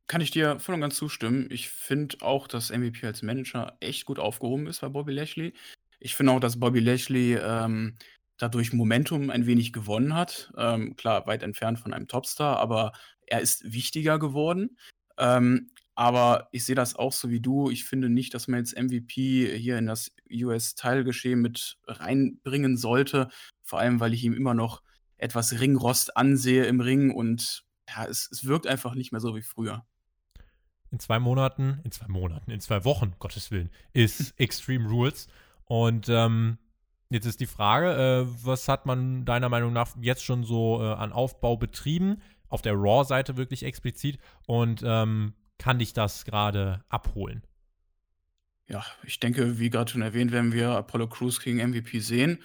Kann 0.06 0.20
ich 0.20 0.30
dir 0.30 0.60
voll 0.60 0.74
und 0.74 0.80
ganz 0.80 0.96
zustimmen. 0.96 1.48
Ich 1.50 1.70
finde 1.70 2.16
auch, 2.20 2.46
dass 2.46 2.70
MVP 2.70 3.06
als 3.06 3.22
Manager 3.22 3.76
echt 3.80 4.04
gut 4.04 4.18
aufgehoben 4.18 4.66
ist 4.66 4.80
bei 4.80 4.88
Bobby 4.88 5.12
Lashley. 5.12 5.54
Ich 5.98 6.14
finde 6.14 6.32
auch, 6.32 6.40
dass 6.40 6.60
Bobby 6.60 6.80
Lashley 6.80 7.34
ähm, 7.34 7.96
dadurch 8.36 8.72
Momentum 8.72 9.30
ein 9.30 9.46
wenig 9.46 9.72
gewonnen 9.72 10.14
hat. 10.14 10.52
Ähm, 10.58 10.96
klar, 10.96 11.26
weit 11.26 11.42
entfernt 11.42 11.78
von 11.78 11.94
einem 11.94 12.08
Topstar, 12.08 12.58
aber 12.58 12.92
er 13.26 13.40
ist 13.40 13.72
wichtiger 13.72 14.18
geworden. 14.18 14.76
Ähm, 15.16 15.70
aber 15.94 16.48
ich 16.50 16.64
sehe 16.64 16.74
das 16.74 16.96
auch 16.96 17.12
so 17.12 17.30
wie 17.30 17.40
du. 17.40 17.70
Ich 17.70 17.84
finde 17.84 18.08
nicht, 18.08 18.34
dass 18.34 18.48
man 18.48 18.58
jetzt 18.58 18.76
MVP 18.76 19.56
hier 19.58 19.78
in 19.78 19.86
das 19.86 20.10
US-Teilgeschehen 20.30 21.40
mit 21.40 21.78
reinbringen 21.86 22.76
sollte. 22.76 23.28
Vor 23.62 23.78
allem, 23.78 24.00
weil 24.00 24.12
ich 24.12 24.24
ihm 24.24 24.34
immer 24.34 24.54
noch 24.54 24.82
etwas 25.16 25.60
Ringrost 25.60 26.16
ansehe 26.16 26.64
im 26.64 26.80
Ring 26.80 27.12
und 27.12 27.64
ja, 27.88 28.06
es, 28.06 28.28
es 28.30 28.44
wirkt 28.44 28.66
einfach 28.66 28.94
nicht 28.94 29.12
mehr 29.12 29.20
so 29.20 29.36
wie 29.36 29.42
früher. 29.42 29.84
In 30.90 30.98
zwei 30.98 31.18
Monaten, 31.18 31.80
in 31.84 31.90
zwei 31.90 32.08
Monaten, 32.08 32.50
in 32.50 32.60
zwei 32.60 32.84
Wochen, 32.84 33.14
Gottes 33.18 33.50
Willen, 33.50 33.70
ist 33.92 34.34
Extreme 34.38 34.88
Rules. 34.88 35.28
Und 35.64 36.08
ähm, 36.08 36.58
jetzt 37.10 37.26
ist 37.26 37.40
die 37.40 37.46
Frage, 37.46 37.92
äh, 37.94 38.26
was 38.44 38.68
hat 38.68 38.86
man 38.86 39.24
deiner 39.24 39.48
Meinung 39.48 39.72
nach 39.72 39.96
jetzt 40.00 40.24
schon 40.24 40.44
so 40.44 40.80
äh, 40.82 40.92
an 40.92 41.12
Aufbau 41.12 41.56
betrieben? 41.56 42.20
Auf 42.48 42.62
der 42.62 42.74
Raw-Seite 42.74 43.36
wirklich 43.36 43.64
explizit. 43.64 44.18
Und 44.46 44.82
ähm, 44.84 45.34
kann 45.58 45.78
dich 45.78 45.92
das 45.92 46.24
gerade 46.24 46.84
abholen? 46.88 47.42
Ja, 48.66 48.84
ich 49.04 49.20
denke, 49.20 49.58
wie 49.58 49.70
gerade 49.70 49.90
schon 49.90 50.02
erwähnt, 50.02 50.32
werden 50.32 50.52
wir 50.52 50.70
Apollo 50.70 51.08
Crews 51.08 51.40
gegen 51.40 51.58
MVP 51.58 51.98
sehen. 52.00 52.42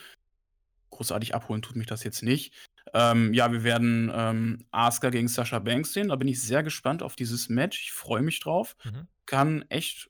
Großartig 0.90 1.34
abholen 1.34 1.62
tut 1.62 1.76
mich 1.76 1.88
das 1.88 2.04
jetzt 2.04 2.24
nicht. 2.24 2.54
Ähm, 2.94 3.34
ja, 3.34 3.52
wir 3.52 3.64
werden 3.64 4.12
ähm, 4.14 4.66
Asuka 4.72 5.12
gegen 5.12 5.28
Sasha 5.28 5.60
Banks 5.60 5.94
sehen. 5.94 6.10
Da 6.10 6.16
bin 6.16 6.28
ich 6.28 6.42
sehr 6.42 6.64
gespannt 6.64 7.04
auf 7.04 7.16
dieses 7.16 7.48
Match. 7.48 7.82
Ich 7.84 7.92
freue 7.92 8.22
mich 8.22 8.40
drauf. 8.40 8.76
Mhm. 8.84 9.08
Kann 9.26 9.66
echt 9.70 10.10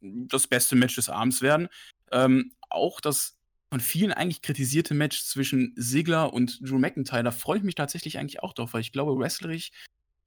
das 0.00 0.46
beste 0.46 0.76
Match 0.76 0.96
des 0.96 1.08
Abends 1.08 1.40
werden. 1.40 1.68
Ähm, 2.12 2.52
auch 2.68 3.00
das 3.00 3.38
von 3.70 3.80
vielen 3.80 4.12
eigentlich 4.12 4.42
kritisierte 4.42 4.94
Match 4.94 5.22
zwischen 5.24 5.72
Sigler 5.76 6.32
und 6.32 6.60
Drew 6.60 6.78
McIntyre, 6.78 7.24
da 7.24 7.30
freue 7.32 7.58
ich 7.58 7.64
mich 7.64 7.74
tatsächlich 7.74 8.18
eigentlich 8.18 8.42
auch 8.42 8.52
drauf, 8.52 8.74
weil 8.74 8.80
ich 8.80 8.92
glaube, 8.92 9.18
wrestlerisch 9.18 9.70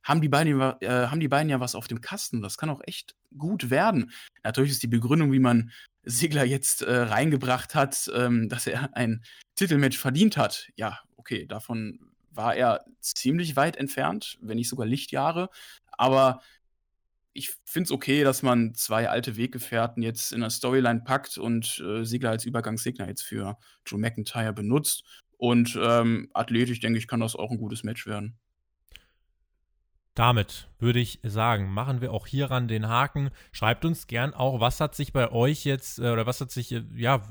haben 0.04 0.22
die, 0.22 0.30
beiden, 0.30 0.60
äh, 0.60 1.08
haben 1.08 1.20
die 1.20 1.28
beiden 1.28 1.50
ja 1.50 1.60
was 1.60 1.76
auf 1.76 1.88
dem 1.88 2.02
Kasten. 2.02 2.42
Das 2.42 2.58
kann 2.58 2.70
auch 2.70 2.82
echt 2.86 3.16
gut 3.38 3.70
werden. 3.70 4.12
Natürlich 4.44 4.72
ist 4.72 4.84
die 4.84 4.88
Begründung, 4.88 5.32
wie 5.32 5.40
man 5.40 5.72
Sigler 6.04 6.46
jetzt 6.46 6.82
äh, 6.82 6.96
reingebracht 6.96 7.76
hat, 7.76 8.10
ähm, 8.16 8.50
dass 8.50 8.68
er 8.68 8.96
ein 8.96 9.24
Titelmatch 9.56 9.98
verdient 9.98 10.38
hat. 10.38 10.70
Ja, 10.76 11.00
okay, 11.18 11.46
davon 11.46 12.00
war 12.32 12.56
er 12.56 12.86
ziemlich 13.02 13.56
weit 13.56 13.76
entfernt, 13.76 14.38
wenn 14.42 14.58
nicht 14.58 14.70
sogar 14.70 14.88
Lichtjahre. 14.88 15.50
Aber 15.92 16.42
ich 17.34 17.52
finde 17.66 17.88
es 17.88 17.92
okay, 17.92 18.24
dass 18.24 18.42
man 18.42 18.74
zwei 18.74 19.10
alte 19.10 19.38
Weggefährten 19.38 20.02
jetzt 20.02 20.32
in 20.32 20.42
der 20.42 20.50
Storyline 20.50 21.02
packt 21.02 21.38
und 21.38 21.80
äh, 21.86 22.04
Sigler 22.04 22.32
als 22.32 22.46
Übergangssigner 22.46 23.08
jetzt 23.08 23.24
für 23.24 23.58
Drew 23.86 23.98
McIntyre 23.98 24.54
benutzt. 24.54 25.04
Und 25.38 25.78
ähm, 25.82 26.30
athletisch, 26.34 26.80
denke 26.80 27.00
ich, 27.00 27.08
kann 27.08 27.20
das 27.20 27.36
auch 27.36 27.52
ein 27.52 27.58
gutes 27.58 27.84
Match 27.84 28.08
werden. 28.08 28.38
Damit 30.20 30.68
würde 30.80 31.00
ich 31.00 31.22
sagen, 31.24 31.72
machen 31.72 32.02
wir 32.02 32.12
auch 32.12 32.28
hieran 32.28 32.68
den 32.68 32.90
Haken. 32.90 33.30
Schreibt 33.54 33.86
uns 33.86 34.06
gern 34.06 34.34
auch, 34.34 34.60
was 34.60 34.82
hat 34.82 34.94
sich 34.94 35.14
bei 35.14 35.32
euch 35.32 35.64
jetzt, 35.64 35.98
äh, 35.98 36.10
oder 36.10 36.26
was 36.26 36.42
hat 36.42 36.52
sich, 36.52 36.74
äh, 36.74 36.84
ja, 36.94 37.22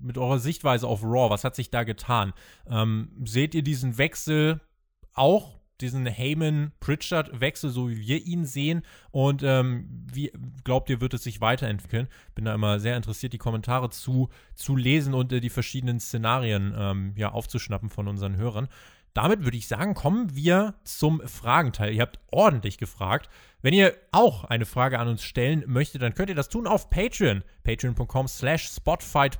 mit 0.00 0.16
eurer 0.16 0.38
Sichtweise 0.38 0.88
auf 0.88 1.02
Raw, 1.02 1.28
was 1.28 1.44
hat 1.44 1.54
sich 1.54 1.70
da 1.70 1.84
getan? 1.84 2.32
Ähm, 2.66 3.10
seht 3.26 3.54
ihr 3.54 3.62
diesen 3.62 3.98
Wechsel 3.98 4.58
auch, 5.12 5.60
diesen 5.82 6.06
Heyman-Pritchard-Wechsel, 6.06 7.68
so 7.68 7.90
wie 7.90 7.98
wir 7.98 8.24
ihn 8.24 8.46
sehen? 8.46 8.84
Und 9.10 9.42
ähm, 9.42 10.06
wie 10.10 10.32
glaubt 10.64 10.88
ihr, 10.88 11.02
wird 11.02 11.12
es 11.12 11.24
sich 11.24 11.42
weiterentwickeln? 11.42 12.08
Bin 12.34 12.46
da 12.46 12.54
immer 12.54 12.80
sehr 12.80 12.96
interessiert, 12.96 13.34
die 13.34 13.38
Kommentare 13.38 13.90
zu, 13.90 14.30
zu 14.54 14.76
lesen 14.76 15.12
und 15.12 15.30
äh, 15.30 15.40
die 15.40 15.50
verschiedenen 15.50 16.00
Szenarien 16.00 16.74
ähm, 16.74 17.12
ja, 17.16 17.32
aufzuschnappen 17.32 17.90
von 17.90 18.08
unseren 18.08 18.38
Hörern. 18.38 18.68
Damit 19.14 19.44
würde 19.44 19.56
ich 19.56 19.66
sagen, 19.66 19.94
kommen 19.94 20.34
wir 20.34 20.74
zum 20.84 21.20
Fragenteil. 21.26 21.92
Ihr 21.92 22.02
habt 22.02 22.20
ordentlich 22.30 22.78
gefragt. 22.78 23.28
Wenn 23.60 23.74
ihr 23.74 23.94
auch 24.12 24.44
eine 24.44 24.66
Frage 24.66 24.98
an 24.98 25.08
uns 25.08 25.22
stellen 25.22 25.64
möchtet, 25.66 26.02
dann 26.02 26.14
könnt 26.14 26.30
ihr 26.30 26.36
das 26.36 26.48
tun 26.48 26.66
auf 26.66 26.90
Patreon. 26.90 27.42
Patreon.com 27.64 28.28
slash 28.28 28.68
Spotfight 28.68 29.38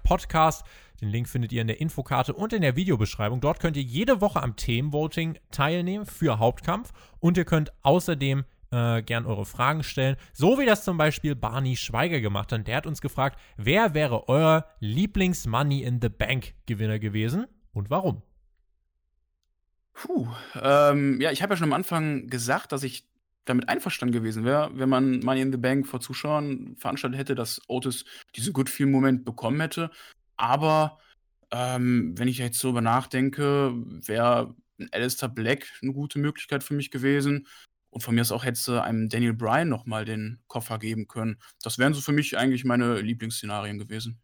Den 1.01 1.09
Link 1.09 1.29
findet 1.29 1.53
ihr 1.53 1.62
in 1.62 1.68
der 1.68 1.81
Infokarte 1.81 2.35
und 2.35 2.53
in 2.53 2.62
der 2.62 2.77
Videobeschreibung. 2.77 3.41
Dort 3.41 3.61
könnt 3.61 3.77
ihr 3.77 3.83
jede 3.83 4.21
Woche 4.21 4.43
am 4.43 4.57
Themenvoting 4.57 5.39
teilnehmen 5.51 6.05
für 6.05 6.39
Hauptkampf. 6.39 6.93
Und 7.21 7.37
ihr 7.37 7.45
könnt 7.45 7.73
außerdem 7.83 8.45
äh, 8.73 9.03
gern 9.03 9.25
eure 9.25 9.47
Fragen 9.47 9.83
stellen. 9.83 10.16
So 10.33 10.59
wie 10.59 10.66
das 10.66 10.85
zum 10.85 10.97
Beispiel 10.97 11.35
Barney 11.35 11.77
Schweiger 11.77 12.21
gemacht 12.21 12.53
hat. 12.53 12.66
Der 12.66 12.77
hat 12.77 12.87
uns 12.87 13.01
gefragt, 13.01 13.39
wer 13.57 13.95
wäre 13.95 14.29
euer 14.29 14.66
Lieblings-Money 14.81 15.83
in 15.83 16.01
the 16.01 16.09
Bank 16.09 16.55
Gewinner 16.66 16.99
gewesen 16.99 17.47
und 17.73 17.91
warum? 17.91 18.23
Puh, 19.93 20.28
ähm, 20.61 21.20
ja, 21.20 21.30
ich 21.30 21.43
habe 21.43 21.53
ja 21.53 21.57
schon 21.57 21.68
am 21.68 21.72
Anfang 21.72 22.28
gesagt, 22.28 22.72
dass 22.72 22.82
ich 22.82 23.07
damit 23.45 23.68
einverstanden 23.68 24.12
gewesen 24.12 24.45
wäre, 24.45 24.70
wenn 24.74 24.88
man 24.88 25.20
Money 25.20 25.41
in 25.43 25.53
the 25.53 25.59
Bank 25.59 25.86
vor 25.86 26.01
Zuschauern 26.01 26.76
veranstaltet 26.76 27.18
hätte, 27.18 27.34
dass 27.34 27.61
Otis 27.68 28.05
diesen 28.36 28.53
Good 28.53 28.70
Feel-Moment 28.70 29.24
bekommen 29.24 29.61
hätte. 29.61 29.91
Aber 30.36 30.99
ähm, 31.51 32.14
wenn 32.16 32.28
ich 32.28 32.38
jetzt 32.38 32.59
so 32.59 32.70
über 32.70 32.80
nachdenke, 32.80 33.72
wäre 34.07 34.55
Alistair 34.93 35.28
Black 35.28 35.66
eine 35.82 35.93
gute 35.93 36.18
Möglichkeit 36.18 36.62
für 36.64 36.74
mich 36.74 36.91
gewesen. 36.91 37.47
Und 37.91 38.03
von 38.03 38.14
mir 38.14 38.20
aus 38.20 38.30
auch 38.30 38.45
hätte 38.45 38.82
einem 38.82 39.09
Daniel 39.09 39.34
Bryan 39.34 39.68
nochmal 39.68 40.05
den 40.05 40.38
Koffer 40.47 40.78
geben 40.78 41.09
können. 41.09 41.38
Das 41.62 41.78
wären 41.78 41.93
so 41.93 42.01
für 42.01 42.12
mich 42.12 42.38
eigentlich 42.38 42.64
meine 42.64 43.01
Lieblingsszenarien 43.01 43.78
gewesen. 43.78 44.20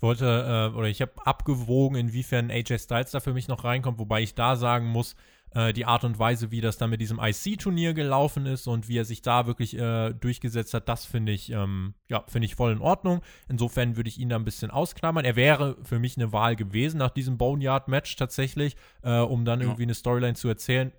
Ich 0.00 0.02
wollte, 0.02 0.70
äh, 0.72 0.74
oder 0.74 0.88
ich 0.88 1.02
habe 1.02 1.12
abgewogen, 1.26 1.98
inwiefern 1.98 2.50
AJ 2.50 2.78
Styles 2.78 3.10
da 3.10 3.20
für 3.20 3.34
mich 3.34 3.48
noch 3.48 3.64
reinkommt, 3.64 3.98
wobei 3.98 4.22
ich 4.22 4.34
da 4.34 4.56
sagen 4.56 4.86
muss, 4.86 5.14
äh, 5.50 5.74
die 5.74 5.84
Art 5.84 6.04
und 6.04 6.18
Weise, 6.18 6.50
wie 6.50 6.62
das 6.62 6.78
da 6.78 6.86
mit 6.86 7.02
diesem 7.02 7.20
IC-Turnier 7.20 7.92
gelaufen 7.92 8.46
ist 8.46 8.66
und 8.66 8.88
wie 8.88 8.96
er 8.96 9.04
sich 9.04 9.20
da 9.20 9.46
wirklich 9.46 9.76
äh, 9.76 10.14
durchgesetzt 10.14 10.72
hat, 10.72 10.88
das 10.88 11.04
finde 11.04 11.32
ich, 11.32 11.50
ähm, 11.52 11.92
ja, 12.08 12.24
finde 12.28 12.46
ich 12.46 12.54
voll 12.54 12.72
in 12.72 12.80
Ordnung. 12.80 13.20
Insofern 13.50 13.98
würde 13.98 14.08
ich 14.08 14.18
ihn 14.18 14.30
da 14.30 14.36
ein 14.36 14.44
bisschen 14.46 14.70
ausklammern. 14.70 15.26
Er 15.26 15.36
wäre 15.36 15.76
für 15.82 15.98
mich 15.98 16.16
eine 16.16 16.32
Wahl 16.32 16.56
gewesen 16.56 16.96
nach 16.96 17.10
diesem 17.10 17.36
Boneyard-Match 17.36 18.16
tatsächlich, 18.16 18.76
äh, 19.02 19.18
um 19.18 19.44
dann 19.44 19.60
ja. 19.60 19.66
irgendwie 19.66 19.82
eine 19.82 19.92
Storyline 19.92 20.32
zu 20.32 20.48
erzählen. 20.48 20.92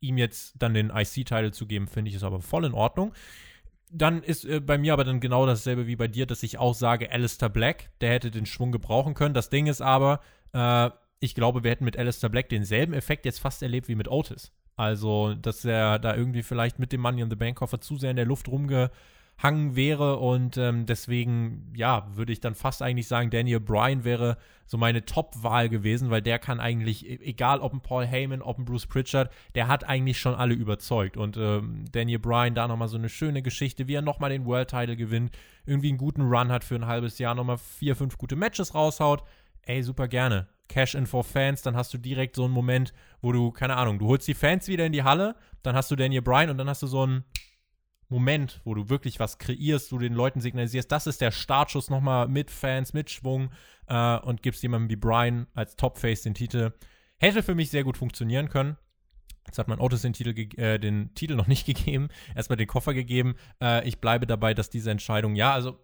Ihm 0.00 0.16
jetzt 0.16 0.54
dann 0.58 0.72
den 0.72 0.88
IC-Title 0.88 1.52
zu 1.52 1.66
geben, 1.66 1.88
finde 1.88 2.08
ich 2.08 2.14
ist 2.14 2.24
aber 2.24 2.40
voll 2.40 2.64
in 2.64 2.72
Ordnung 2.72 3.12
dann 3.90 4.22
ist 4.22 4.44
äh, 4.44 4.60
bei 4.60 4.78
mir 4.78 4.92
aber 4.92 5.04
dann 5.04 5.20
genau 5.20 5.46
dasselbe 5.46 5.86
wie 5.86 5.96
bei 5.96 6.08
dir, 6.08 6.26
dass 6.26 6.42
ich 6.42 6.58
auch 6.58 6.74
sage, 6.74 7.10
Alistair 7.10 7.48
Black, 7.48 7.90
der 8.00 8.10
hätte 8.10 8.30
den 8.30 8.46
Schwung 8.46 8.72
gebrauchen 8.72 9.14
können. 9.14 9.34
Das 9.34 9.50
Ding 9.50 9.66
ist 9.66 9.80
aber, 9.80 10.20
äh, 10.52 10.90
ich 11.20 11.34
glaube, 11.34 11.64
wir 11.64 11.70
hätten 11.70 11.84
mit 11.84 11.98
Alistair 11.98 12.28
Black 12.28 12.48
denselben 12.48 12.94
Effekt 12.94 13.24
jetzt 13.24 13.40
fast 13.40 13.62
erlebt 13.62 13.88
wie 13.88 13.94
mit 13.94 14.08
Otis. 14.08 14.52
Also, 14.76 15.34
dass 15.34 15.64
er 15.64 15.98
da 15.98 16.14
irgendwie 16.14 16.42
vielleicht 16.42 16.78
mit 16.78 16.92
dem 16.92 17.00
Money 17.00 17.22
in 17.22 17.30
the 17.30 17.36
Bank 17.36 17.56
Koffer 17.56 17.80
zu 17.80 17.96
sehr 17.96 18.10
in 18.10 18.16
der 18.16 18.26
Luft 18.26 18.48
rumge 18.48 18.90
hangen 19.38 19.76
wäre. 19.76 20.18
Und 20.18 20.56
ähm, 20.56 20.86
deswegen, 20.86 21.72
ja, 21.74 22.06
würde 22.14 22.32
ich 22.32 22.40
dann 22.40 22.54
fast 22.54 22.82
eigentlich 22.82 23.08
sagen, 23.08 23.30
Daniel 23.30 23.60
Bryan 23.60 24.04
wäre 24.04 24.38
so 24.64 24.78
meine 24.78 25.04
Top-Wahl 25.04 25.68
gewesen, 25.68 26.10
weil 26.10 26.22
der 26.22 26.38
kann 26.38 26.58
eigentlich, 26.58 27.08
e-, 27.08 27.20
egal 27.22 27.60
ob 27.60 27.72
ein 27.72 27.80
Paul 27.80 28.06
Heyman, 28.06 28.42
ob 28.42 28.58
ein 28.58 28.64
Bruce 28.64 28.86
Pritchard, 28.86 29.30
der 29.54 29.68
hat 29.68 29.84
eigentlich 29.84 30.18
schon 30.18 30.34
alle 30.34 30.54
überzeugt. 30.54 31.16
Und 31.16 31.36
ähm, 31.36 31.84
Daniel 31.92 32.18
Bryan 32.18 32.54
da 32.54 32.66
nochmal 32.66 32.88
so 32.88 32.96
eine 32.96 33.08
schöne 33.08 33.42
Geschichte, 33.42 33.88
wie 33.88 33.94
er 33.94 34.02
nochmal 34.02 34.30
den 34.30 34.46
World-Title 34.46 34.96
gewinnt, 34.96 35.36
irgendwie 35.66 35.88
einen 35.88 35.98
guten 35.98 36.22
Run 36.22 36.50
hat 36.50 36.64
für 36.64 36.76
ein 36.76 36.86
halbes 36.86 37.18
Jahr, 37.18 37.34
nochmal 37.34 37.58
vier, 37.58 37.94
fünf 37.94 38.18
gute 38.18 38.36
Matches 38.36 38.74
raushaut. 38.74 39.22
Ey, 39.62 39.82
super 39.82 40.08
gerne. 40.08 40.48
Cash-In 40.68 41.06
for 41.06 41.24
Fans, 41.24 41.62
dann 41.62 41.76
hast 41.76 41.94
du 41.94 41.98
direkt 41.98 42.36
so 42.36 42.44
einen 42.44 42.52
Moment, 42.52 42.92
wo 43.20 43.32
du, 43.32 43.50
keine 43.50 43.76
Ahnung, 43.76 43.98
du 43.98 44.08
holst 44.08 44.26
die 44.26 44.34
Fans 44.34 44.66
wieder 44.68 44.86
in 44.86 44.92
die 44.92 45.04
Halle, 45.04 45.36
dann 45.62 45.76
hast 45.76 45.90
du 45.90 45.96
Daniel 45.96 46.22
Bryan 46.22 46.50
und 46.50 46.58
dann 46.58 46.68
hast 46.68 46.82
du 46.82 46.86
so 46.86 47.06
ein 47.06 47.24
Moment, 48.08 48.60
wo 48.64 48.74
du 48.74 48.88
wirklich 48.88 49.18
was 49.18 49.38
kreierst, 49.38 49.90
du 49.90 49.98
den 49.98 50.14
Leuten 50.14 50.40
signalisierst, 50.40 50.90
das 50.90 51.06
ist 51.06 51.20
der 51.20 51.32
Startschuss 51.32 51.90
nochmal 51.90 52.28
mit 52.28 52.50
Fans, 52.50 52.92
mit 52.92 53.10
Schwung 53.10 53.50
äh, 53.88 54.18
und 54.18 54.42
gibst 54.42 54.62
jemandem 54.62 54.90
wie 54.90 54.96
Brian 54.96 55.46
als 55.54 55.76
Topface 55.76 56.22
den 56.22 56.34
Titel. 56.34 56.72
Hätte 57.18 57.42
für 57.42 57.54
mich 57.54 57.70
sehr 57.70 57.84
gut 57.84 57.96
funktionieren 57.96 58.48
können. 58.48 58.76
Jetzt 59.46 59.58
hat 59.58 59.68
man 59.68 59.80
Otis 59.80 60.02
den 60.02 60.12
Titel, 60.12 60.34
äh, 60.60 60.78
den 60.78 61.14
Titel 61.14 61.34
noch 61.34 61.46
nicht 61.46 61.66
gegeben, 61.66 62.08
erstmal 62.34 62.56
den 62.56 62.66
Koffer 62.66 62.94
gegeben. 62.94 63.34
Äh, 63.60 63.86
ich 63.88 64.00
bleibe 64.00 64.26
dabei, 64.26 64.54
dass 64.54 64.70
diese 64.70 64.90
Entscheidung, 64.90 65.34
ja, 65.34 65.52
also 65.52 65.78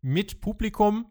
mit 0.00 0.40
Publikum 0.40 1.06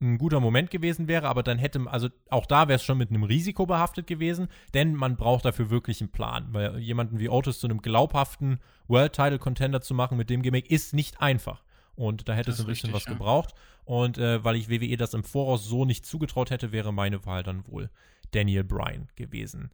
ein 0.00 0.18
guter 0.18 0.40
Moment 0.40 0.70
gewesen 0.70 1.08
wäre, 1.08 1.28
aber 1.28 1.42
dann 1.42 1.58
hätte, 1.58 1.80
also 1.86 2.08
auch 2.30 2.46
da 2.46 2.68
wäre 2.68 2.76
es 2.76 2.84
schon 2.84 2.98
mit 2.98 3.10
einem 3.10 3.24
Risiko 3.24 3.66
behaftet 3.66 4.06
gewesen, 4.06 4.48
denn 4.72 4.94
man 4.94 5.16
braucht 5.16 5.44
dafür 5.44 5.70
wirklich 5.70 6.00
einen 6.00 6.10
Plan, 6.10 6.48
weil 6.52 6.78
jemanden 6.78 7.18
wie 7.18 7.28
Otis 7.28 7.58
zu 7.58 7.66
einem 7.66 7.82
glaubhaften 7.82 8.60
World 8.86 9.12
Title 9.12 9.38
Contender 9.38 9.80
zu 9.80 9.94
machen 9.94 10.16
mit 10.16 10.30
dem 10.30 10.42
Gimmick 10.42 10.70
ist 10.70 10.94
nicht 10.94 11.20
einfach. 11.20 11.64
Und 11.96 12.28
da 12.28 12.34
hätte 12.34 12.50
Das 12.50 12.60
es 12.60 12.64
ein 12.64 12.68
bisschen 12.68 12.90
richtig, 12.90 12.94
was 12.94 13.12
ja. 13.12 13.18
gebraucht. 13.18 13.54
Und 13.84 14.18
äh, 14.18 14.44
weil 14.44 14.54
ich 14.54 14.70
WWE 14.70 14.96
das 14.96 15.14
im 15.14 15.24
Voraus 15.24 15.64
so 15.64 15.84
nicht 15.84 16.06
zugetraut 16.06 16.50
hätte, 16.50 16.70
wäre 16.70 16.92
meine 16.92 17.26
Wahl 17.26 17.42
dann 17.42 17.66
wohl 17.66 17.90
Daniel 18.30 18.62
Bryan 18.62 19.08
gewesen. 19.16 19.72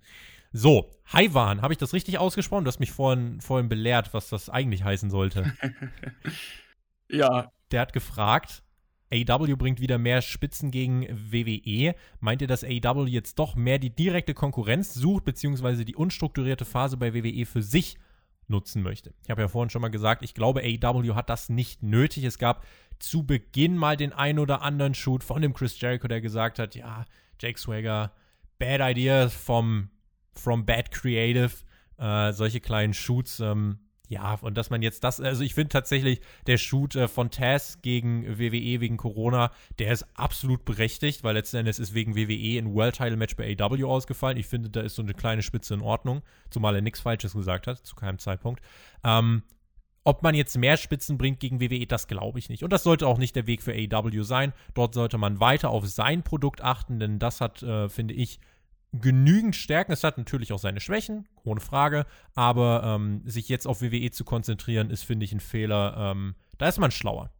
So, 0.51 0.91
Haiwan, 1.13 1.61
habe 1.61 1.75
ich 1.75 1.79
das 1.79 1.93
richtig 1.93 2.19
ausgesprochen? 2.19 2.65
Du 2.65 2.69
hast 2.69 2.81
mich 2.81 2.93
vorhin, 2.93 3.41
vorhin 3.43 3.69
belehrt, 3.69 4.15
was 4.15 4.29
das 4.31 4.49
eigentlich 4.49 4.85
heißen 4.85 5.11
sollte. 5.11 5.53
Ja, 7.11 7.53
Der 7.71 7.83
hat 7.83 7.93
gefragt, 7.93 8.64
AEW 9.15 9.57
bringt 9.57 9.81
wieder 9.81 9.99
mehr 9.99 10.23
Spitzen 10.23 10.71
gegen 10.71 11.07
WWE. 11.09 11.95
Meint 12.21 12.43
ihr, 12.43 12.49
dass 12.49 12.65
AEW 12.65 13.07
jetzt 13.07 13.39
doch 13.39 13.55
mehr 13.55 13.79
die 13.79 13.95
direkte 13.95 14.35
Konkurrenz 14.35 14.95
sucht, 14.95 15.25
beziehungsweise 15.25 15.85
die 15.85 15.97
unstrukturierte 15.97 16.65
Phase 16.65 16.97
bei 16.97 17.15
WWE 17.15 17.47
für 17.47 17.63
sich 17.63 17.97
nutzen 18.49 18.83
möchte? 18.83 19.15
Ich 19.23 19.31
habe 19.31 19.43
ja 19.43 19.49
vorhin 19.49 19.71
schon 19.71 19.83
mal 19.83 19.89
gesagt, 19.89 20.23
ich 20.23 20.35
glaube, 20.35 20.63
AEW 20.63 21.15
hat 21.15 21.31
das 21.31 21.49
nicht 21.49 21.83
nötig. 21.83 22.25
Es 22.25 22.39
gab 22.39 22.67
zu 22.99 23.25
Beginn 23.25 23.77
mal 23.77 23.97
den 23.97 24.13
ein 24.13 24.39
oder 24.39 24.63
anderen 24.63 24.95
Shoot 24.95 25.23
von 25.23 25.43
dem 25.43 25.55
Chris 25.55 25.81
Jericho, 25.81 26.09
der 26.09 26.21
gesagt 26.21 26.59
hat, 26.59 26.75
ja, 26.75 27.05
Jake 27.41 27.59
Swagger, 27.59 28.13
bad 28.59 28.81
idea 28.81 29.29
vom 29.29 29.91
from 30.33 30.65
bad 30.67 30.91
creative, 30.91 31.53
äh, 31.99 32.33
solche 32.33 32.61
kleinen 32.61 32.93
Shoots, 32.93 33.41
ähm, 33.41 33.79
ja, 34.09 34.35
und 34.43 34.59
dass 34.59 34.69
man 34.69 34.83
jetzt 34.83 35.03
das, 35.03 35.19
also 35.21 35.43
ich 35.43 35.55
finde 35.55 35.71
tatsächlich, 35.71 36.21
der 36.47 36.59
Shoot 36.59 36.95
äh, 36.95 37.09
von 37.09 37.31
Taz 37.31 37.79
gegen 37.81 38.39
WWE 38.39 38.81
wegen 38.81 38.99
Corona, 38.99 39.51
der 39.79 39.93
ist 39.93 40.07
absolut 40.15 40.65
berechtigt, 40.67 41.25
weil 41.25 41.35
letzten 41.35 41.57
Endes 41.57 41.79
ist 41.79 41.95
wegen 41.95 42.15
WWE 42.15 42.59
ein 42.59 42.75
World 42.75 42.97
Title 42.97 43.17
Match 43.17 43.35
bei 43.37 43.57
AW 43.59 43.85
ausgefallen. 43.85 44.37
Ich 44.37 44.47
finde, 44.47 44.69
da 44.69 44.83
ist 44.83 44.97
so 44.97 45.03
eine 45.03 45.15
kleine 45.15 45.43
Spitze 45.43 45.75
in 45.75 45.81
Ordnung, 45.81 46.23
zumal 46.51 46.75
er 46.75 46.83
nichts 46.83 47.01
Falsches 47.01 47.33
gesagt 47.33 47.67
hat, 47.67 47.79
zu 47.79 47.95
keinem 47.97 48.19
Zeitpunkt. 48.19 48.63
Ähm, 49.03 49.43
ob 50.05 50.23
man 50.23 50.35
jetzt 50.35 50.59
mehr 50.59 50.77
Spitzen 50.77 51.17
bringt 51.17 51.41
gegen 51.41 51.63
WWE, 51.63 51.87
das 51.87 52.07
glaube 52.07 52.39
ich 52.39 52.51
nicht. 52.51 52.63
Und 52.63 52.75
das 52.75 52.83
sollte 52.83 53.07
auch 53.07 53.17
nicht 53.17 53.35
der 53.37 53.47
Weg 53.47 53.63
für 53.63 53.73
AEW 53.73 54.23
sein. 54.23 54.53
Dort 54.75 54.93
sollte 54.93 55.17
man 55.17 55.41
weiter 55.41 55.71
auf 55.71 55.87
sein 55.89 56.23
Produkt 56.23 56.63
achten, 56.63 56.99
denn 56.99 57.19
das 57.19 57.41
hat, 57.41 57.63
äh, 57.63 57.89
finde 57.89 58.13
ich, 58.13 58.39
genügend 59.01 59.57
Stärken. 59.57 59.93
Es 59.93 60.05
hat 60.05 60.19
natürlich 60.19 60.53
auch 60.53 60.59
seine 60.59 60.81
Schwächen, 60.81 61.29
ohne 61.45 61.61
Frage. 61.61 62.07
Aber 62.35 62.83
ähm, 62.85 63.23
sich 63.25 63.49
jetzt 63.49 63.67
auf 63.67 63.83
WWE 63.83 64.11
zu 64.11 64.25
konzentrieren, 64.25 64.91
ist, 64.91 65.05
finde 65.05 65.25
ich, 65.25 65.33
ein 65.33 65.41
Fehler. 65.41 65.95
Ähm, 65.97 66.35
da 66.59 66.69
ist 66.69 66.79
man 66.79 66.91
schlauer. 66.91 67.31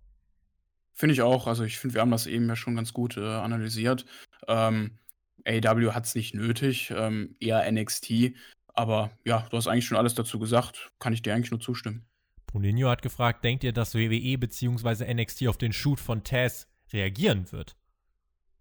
finde 0.93 1.13
ich 1.15 1.23
auch. 1.23 1.47
Also 1.47 1.65
ich 1.65 1.79
finde, 1.79 1.95
wir 1.95 2.01
haben 2.01 2.11
das 2.11 2.27
eben 2.27 2.49
ja 2.49 2.57
schon 2.57 2.77
ganz 2.77 2.93
gut 2.93 3.17
äh, 3.17 3.21
analysiert. 3.21 4.05
Ähm, 4.49 4.99
AEW 5.47 5.93
hat 5.93 6.07
es 6.07 6.15
nicht 6.15 6.35
nötig, 6.35 6.93
ähm, 6.97 7.37
eher 7.41 7.71
NXT. 7.71 8.35
Aber 8.69 9.11
ja, 9.25 9.47
du 9.51 9.57
hast 9.57 9.69
eigentlich 9.69 9.87
schon 9.87 9.99
alles 9.99 10.15
dazu 10.15 10.39
gesagt. 10.39 10.93
Kann 10.99 11.13
ich 11.13 11.23
dir 11.23 11.35
eigentlich 11.35 11.51
nur 11.51 11.61
zustimmen. 11.61 12.07
Poninho 12.47 12.89
hat 12.89 13.03
gefragt, 13.03 13.45
denkt 13.45 13.65
ihr, 13.65 13.73
dass 13.73 13.95
WWE 13.95 14.39
bzw. 14.39 15.13
NXT 15.13 15.49
auf 15.49 15.59
den 15.59 15.73
Shoot 15.73 16.01
von 16.01 16.25
Taz 16.25 16.69
reagieren 16.93 17.51
wird? 17.53 17.77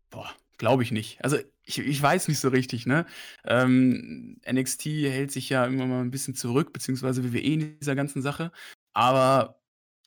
Boah, 0.09 0.29
glaube 0.57 0.83
ich 0.83 0.91
nicht. 0.91 1.23
Also 1.23 1.37
ich, 1.63 1.79
ich 1.79 2.01
weiß 2.01 2.27
nicht 2.27 2.39
so 2.39 2.49
richtig, 2.49 2.85
ne? 2.85 3.05
Ähm, 3.45 4.39
NXT 4.49 4.85
hält 4.85 5.31
sich 5.31 5.49
ja 5.49 5.65
immer 5.65 5.85
mal 5.85 6.01
ein 6.01 6.11
bisschen 6.11 6.35
zurück, 6.35 6.73
beziehungsweise 6.73 7.23
WWE 7.23 7.39
in 7.39 7.79
dieser 7.79 7.95
ganzen 7.95 8.21
Sache. 8.21 8.51
Aber 8.93 9.59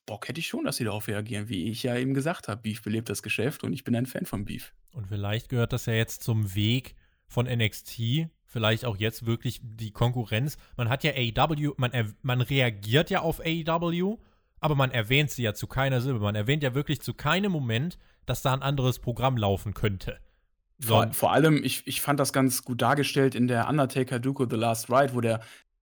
Bock 0.07 0.29
hätte 0.29 0.41
ich 0.41 0.47
schon, 0.47 0.65
dass 0.65 0.77
sie 0.77 0.85
darauf 0.85 1.09
reagieren, 1.09 1.49
wie 1.49 1.71
ich 1.71 1.83
ja 1.83 1.97
eben 1.97 2.15
gesagt 2.15 2.49
habe. 2.49 2.63
Beef 2.63 2.83
belebt 2.83 3.09
das 3.09 3.23
Geschäft 3.23 3.65
und 3.65 3.73
ich 3.73 3.85
bin 3.85 3.97
ein 3.97 4.07
Fan 4.07 4.27
von 4.27 4.45
Beef. 4.45 4.73
Und 4.93 5.09
vielleicht 5.09 5.49
gehört 5.49 5.73
das 5.73 5.87
ja 5.87 5.95
jetzt 5.95 6.23
zum 6.23 6.55
Weg 6.55 6.95
von 7.27 7.47
NXT. 7.47 8.29
Vielleicht 8.45 8.85
auch 8.85 8.97
jetzt 8.97 9.27
wirklich 9.27 9.61
die 9.63 9.91
Konkurrenz. 9.91 10.57
Man 10.77 10.89
hat 10.89 11.05
ja 11.05 11.13
AEW, 11.13 11.75
man, 11.77 12.15
man 12.23 12.41
reagiert 12.41 13.11
ja 13.11 13.21
auf 13.21 13.41
AEW, 13.41 14.19
aber 14.61 14.75
man 14.75 14.93
erwähnt 14.93 15.31
sie 15.31 15.43
ja 15.43 15.53
zu 15.53 15.67
keiner 15.67 16.01
Silbe. 16.01 16.21
Man 16.21 16.37
erwähnt 16.37 16.63
ja 16.63 16.75
wirklich 16.75 17.01
zu 17.01 17.13
keinem 17.13 17.53
Moment, 17.53 17.99
dass 18.25 18.43
da 18.43 18.55
ein 18.55 18.63
anderes 18.63 19.01
Programm 19.01 19.37
laufen 19.37 19.75
könnte. 19.75 20.19
Vor, 20.81 21.13
vor 21.13 21.33
allem, 21.33 21.63
ich, 21.65 21.87
ich 21.87 22.01
fand 22.01 22.21
das 22.21 22.33
ganz 22.33 22.63
gut 22.63 22.83
dargestellt 22.83 23.35
in 23.35 23.49
der 23.49 23.69
Undertaker 23.69 24.19
Duke 24.19 24.47
The 24.51 24.57
Last 24.57 24.91
Ride, 24.91 25.15
wo 25.15 25.21
der 25.21 25.41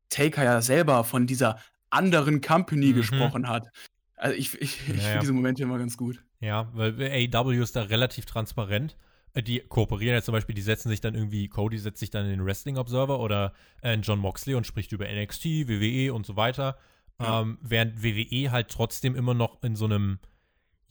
Taker 0.09 0.45
ja 0.45 0.63
selber 0.63 1.03
von 1.05 1.27
dieser 1.27 1.59
anderen 1.91 2.41
Company 2.41 2.87
Mhm. 2.93 2.95
gesprochen 2.97 3.49
hat. 3.49 3.69
Also 4.17 4.37
ich, 4.37 4.55
ich, 4.61 4.81
ich 4.89 4.89
Ja, 4.89 4.95
ja. 4.95 5.01
finde 5.03 5.19
diese 5.21 5.33
Momente 5.33 5.63
immer 5.63 5.79
ganz 5.79 5.97
gut. 5.97 6.23
Ja, 6.41 6.69
weil 6.75 6.95
AEW 7.01 7.63
ist 7.63 7.75
da 7.75 7.83
relativ 7.83 8.25
transparent. 8.27 8.97
Äh, 9.33 9.43
Die 9.43 9.61
kooperieren 9.61 10.15
ja 10.15 10.23
zum 10.23 10.33
Beispiel, 10.33 10.55
die 10.55 10.63
setzen 10.63 10.89
sich 10.89 11.01
dann 11.01 11.15
irgendwie, 11.15 11.49
Cody 11.49 11.79
setzt 11.79 11.99
sich 11.99 12.11
dann 12.11 12.25
in 12.27 12.31
den 12.31 12.45
Wrestling 12.45 12.77
Observer 12.79 13.19
oder 13.19 13.53
äh, 13.83 13.95
John 13.95 14.21
Moxley 14.21 14.55
und 14.55 14.67
spricht 14.67 14.93
über 14.93 15.07
NXT, 15.13 15.45
WWE 15.69 16.15
und 16.15 16.25
so 16.27 16.37
weiter. 16.37 16.77
Ja. 17.21 17.41
Ähm, 17.43 17.59
während 17.63 18.03
WWE 18.05 18.51
halt 18.53 18.69
trotzdem 18.71 19.15
immer 19.17 19.35
noch 19.35 19.63
in 19.65 19.75
so 19.77 19.85
einem, 19.87 20.19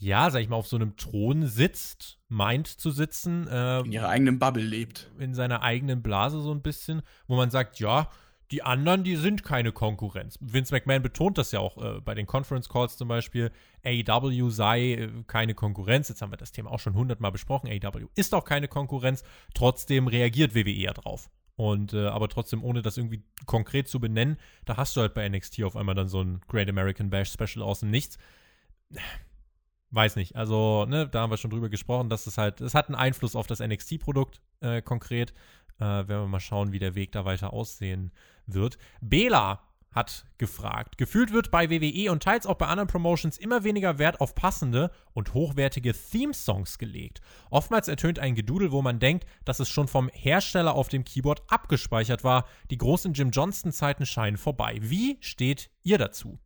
ja, 0.04 0.30
sag 0.30 0.42
ich 0.42 0.50
mal, 0.50 0.58
auf 0.58 0.68
so 0.68 0.76
einem 0.76 0.96
Thron 0.98 1.46
sitzt, 1.48 2.20
meint 2.28 2.68
zu 2.68 2.92
sitzen, 2.92 3.48
äh, 3.48 3.80
In 3.82 3.92
ihrer 3.92 4.10
eigenen 4.10 4.38
Bubble 4.40 4.64
lebt. 4.64 5.10
in 5.18 5.34
seiner 5.34 5.62
eigenen 5.62 6.02
Blase 6.04 6.42
so 6.42 6.52
ein 6.54 6.62
bisschen, 6.62 7.02
wo 7.28 7.36
man 7.36 7.50
sagt, 7.50 7.80
ja, 7.80 8.10
die 8.52 8.62
anderen, 8.62 9.04
die 9.04 9.16
sind 9.16 9.44
keine 9.44 9.72
Konkurrenz. 9.72 10.38
Vince 10.40 10.74
McMahon 10.76 11.02
betont 11.02 11.38
das 11.38 11.52
ja 11.52 11.60
auch 11.60 11.78
äh, 11.78 12.02
bei 12.02 12.14
den 12.14 12.28
Conference 12.28 12.70
Calls 12.70 12.98
zum 12.98 13.08
Beispiel. 13.08 13.52
AEW 13.84 14.50
sei 14.50 14.92
äh, 14.94 15.10
keine 15.26 15.56
Konkurrenz. 15.56 16.10
Jetzt 16.10 16.22
haben 16.22 16.32
wir 16.32 16.38
das 16.38 16.52
Thema 16.52 16.70
auch 16.70 16.80
schon 16.80 16.94
hundertmal 16.94 17.32
besprochen. 17.32 17.68
AEW 17.70 18.08
ist 18.16 18.36
auch 18.36 18.46
keine 18.46 18.68
Konkurrenz. 18.68 19.24
Trotzdem 19.56 20.08
reagiert 20.08 20.54
WWE 20.54 20.70
ja 20.70 20.94
drauf. 20.94 21.32
Und 21.56 21.94
äh, 21.94 22.08
aber 22.08 22.30
trotzdem, 22.30 22.64
ohne 22.64 22.82
das 22.82 22.98
irgendwie 22.98 23.24
konkret 23.46 23.88
zu 23.88 24.00
benennen, 24.00 24.38
da 24.66 24.78
hast 24.78 24.96
du 24.98 25.02
halt 25.02 25.14
bei 25.14 25.28
NXT 25.28 25.64
auf 25.64 25.76
einmal 25.76 25.96
dann 25.96 26.08
so 26.10 26.22
ein 26.22 26.42
Great 26.48 26.70
American 26.70 27.10
Bash 27.10 27.32
Special 27.32 27.64
aus 27.64 27.80
dem 27.80 27.90
Nichts. 27.90 28.18
Weiß 29.94 30.16
nicht. 30.16 30.36
Also, 30.36 30.86
ne, 30.86 31.08
da 31.08 31.22
haben 31.22 31.30
wir 31.30 31.38
schon 31.38 31.52
drüber 31.52 31.70
gesprochen, 31.70 32.10
dass 32.10 32.26
es 32.26 32.40
halt, 32.40 32.62
es 32.62 32.74
hat 32.74 32.88
einen 32.88 32.96
Einfluss 32.96 33.36
auf 33.36 33.46
das 33.46 33.60
NXT-Produkt 33.60 34.42
äh, 34.62 34.82
konkret. 34.82 35.34
Äh, 35.78 35.84
werden 35.84 36.08
wir 36.08 36.28
mal 36.28 36.40
schauen, 36.40 36.72
wie 36.72 36.80
der 36.80 36.96
Weg 36.96 37.12
da 37.12 37.26
weiter 37.26 37.54
aussehen 37.54 38.12
wird. 38.48 38.80
Bela 39.02 39.62
hat 39.92 40.26
gefragt. 40.40 40.98
Gefühlt 40.98 41.32
wird 41.32 41.52
bei 41.52 41.70
WWE 41.70 42.12
und 42.12 42.24
teils 42.24 42.48
auch 42.48 42.56
bei 42.56 42.66
anderen 42.66 42.88
Promotions 42.88 43.38
immer 43.38 43.64
weniger 43.64 44.00
Wert 44.00 44.20
auf 44.20 44.34
passende 44.34 44.90
und 45.14 45.36
hochwertige 45.36 45.94
Theme-Songs 45.94 46.80
gelegt. 46.80 47.22
Oftmals 47.52 47.88
ertönt 47.88 48.18
ein 48.18 48.34
Gedudel, 48.34 48.72
wo 48.72 48.82
man 48.82 48.98
denkt, 48.98 49.28
dass 49.46 49.60
es 49.60 49.70
schon 49.70 49.88
vom 49.88 50.10
Hersteller 50.10 50.74
auf 50.74 50.90
dem 50.90 51.06
Keyboard 51.06 51.44
abgespeichert 51.50 52.24
war. 52.24 52.48
Die 52.72 52.80
großen 52.80 53.14
Jim 53.14 53.30
Johnston-Zeiten 53.30 54.08
scheinen 54.08 54.38
vorbei. 54.38 54.80
Wie 54.82 55.18
steht 55.22 55.70
ihr 55.84 56.00
dazu? 56.00 56.40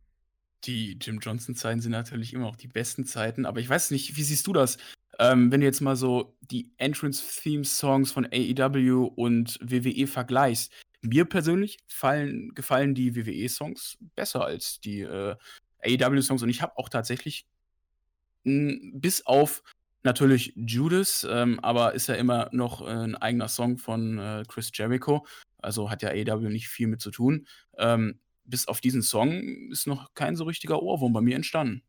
Die 0.64 0.98
Jim 1.00 1.20
Johnson-Zeiten 1.20 1.80
sind 1.80 1.92
natürlich 1.92 2.32
immer 2.34 2.46
auch 2.46 2.56
die 2.56 2.68
besten 2.68 3.04
Zeiten, 3.04 3.46
aber 3.46 3.60
ich 3.60 3.68
weiß 3.68 3.90
nicht, 3.90 4.16
wie 4.16 4.22
siehst 4.22 4.46
du 4.46 4.52
das? 4.52 4.76
Ähm, 5.18 5.50
wenn 5.50 5.60
du 5.60 5.66
jetzt 5.66 5.80
mal 5.80 5.96
so 5.96 6.36
die 6.40 6.72
Entrance-Theme-Songs 6.76 8.12
von 8.12 8.26
AEW 8.26 9.04
und 9.04 9.58
WWE 9.60 10.06
vergleichst, 10.06 10.72
mir 11.00 11.24
persönlich 11.24 11.78
fallen, 11.86 12.54
gefallen 12.54 12.94
die 12.94 13.14
WWE-Songs 13.14 13.98
besser 14.16 14.44
als 14.44 14.80
die 14.80 15.00
äh, 15.00 15.36
AEW-Songs 15.84 16.42
und 16.42 16.48
ich 16.48 16.62
habe 16.62 16.76
auch 16.76 16.88
tatsächlich 16.88 17.46
bis 18.44 19.26
auf 19.26 19.62
natürlich 20.02 20.52
Judas, 20.56 21.26
ähm, 21.28 21.58
aber 21.60 21.94
ist 21.94 22.08
ja 22.08 22.14
immer 22.14 22.48
noch 22.52 22.80
äh, 22.82 22.90
ein 22.90 23.16
eigener 23.16 23.48
Song 23.48 23.78
von 23.78 24.18
äh, 24.18 24.44
Chris 24.48 24.70
Jericho, 24.72 25.26
also 25.58 25.90
hat 25.90 26.02
ja 26.02 26.10
AEW 26.10 26.48
nicht 26.48 26.68
viel 26.68 26.86
mit 26.86 27.00
zu 27.00 27.10
tun. 27.10 27.46
Ähm, 27.76 28.20
bis 28.48 28.66
auf 28.66 28.80
diesen 28.80 29.02
Song 29.02 29.70
ist 29.70 29.86
noch 29.86 30.14
kein 30.14 30.36
so 30.36 30.44
richtiger 30.44 30.82
Ohrwurm 30.82 31.12
bei 31.12 31.20
mir 31.20 31.36
entstanden. 31.36 31.82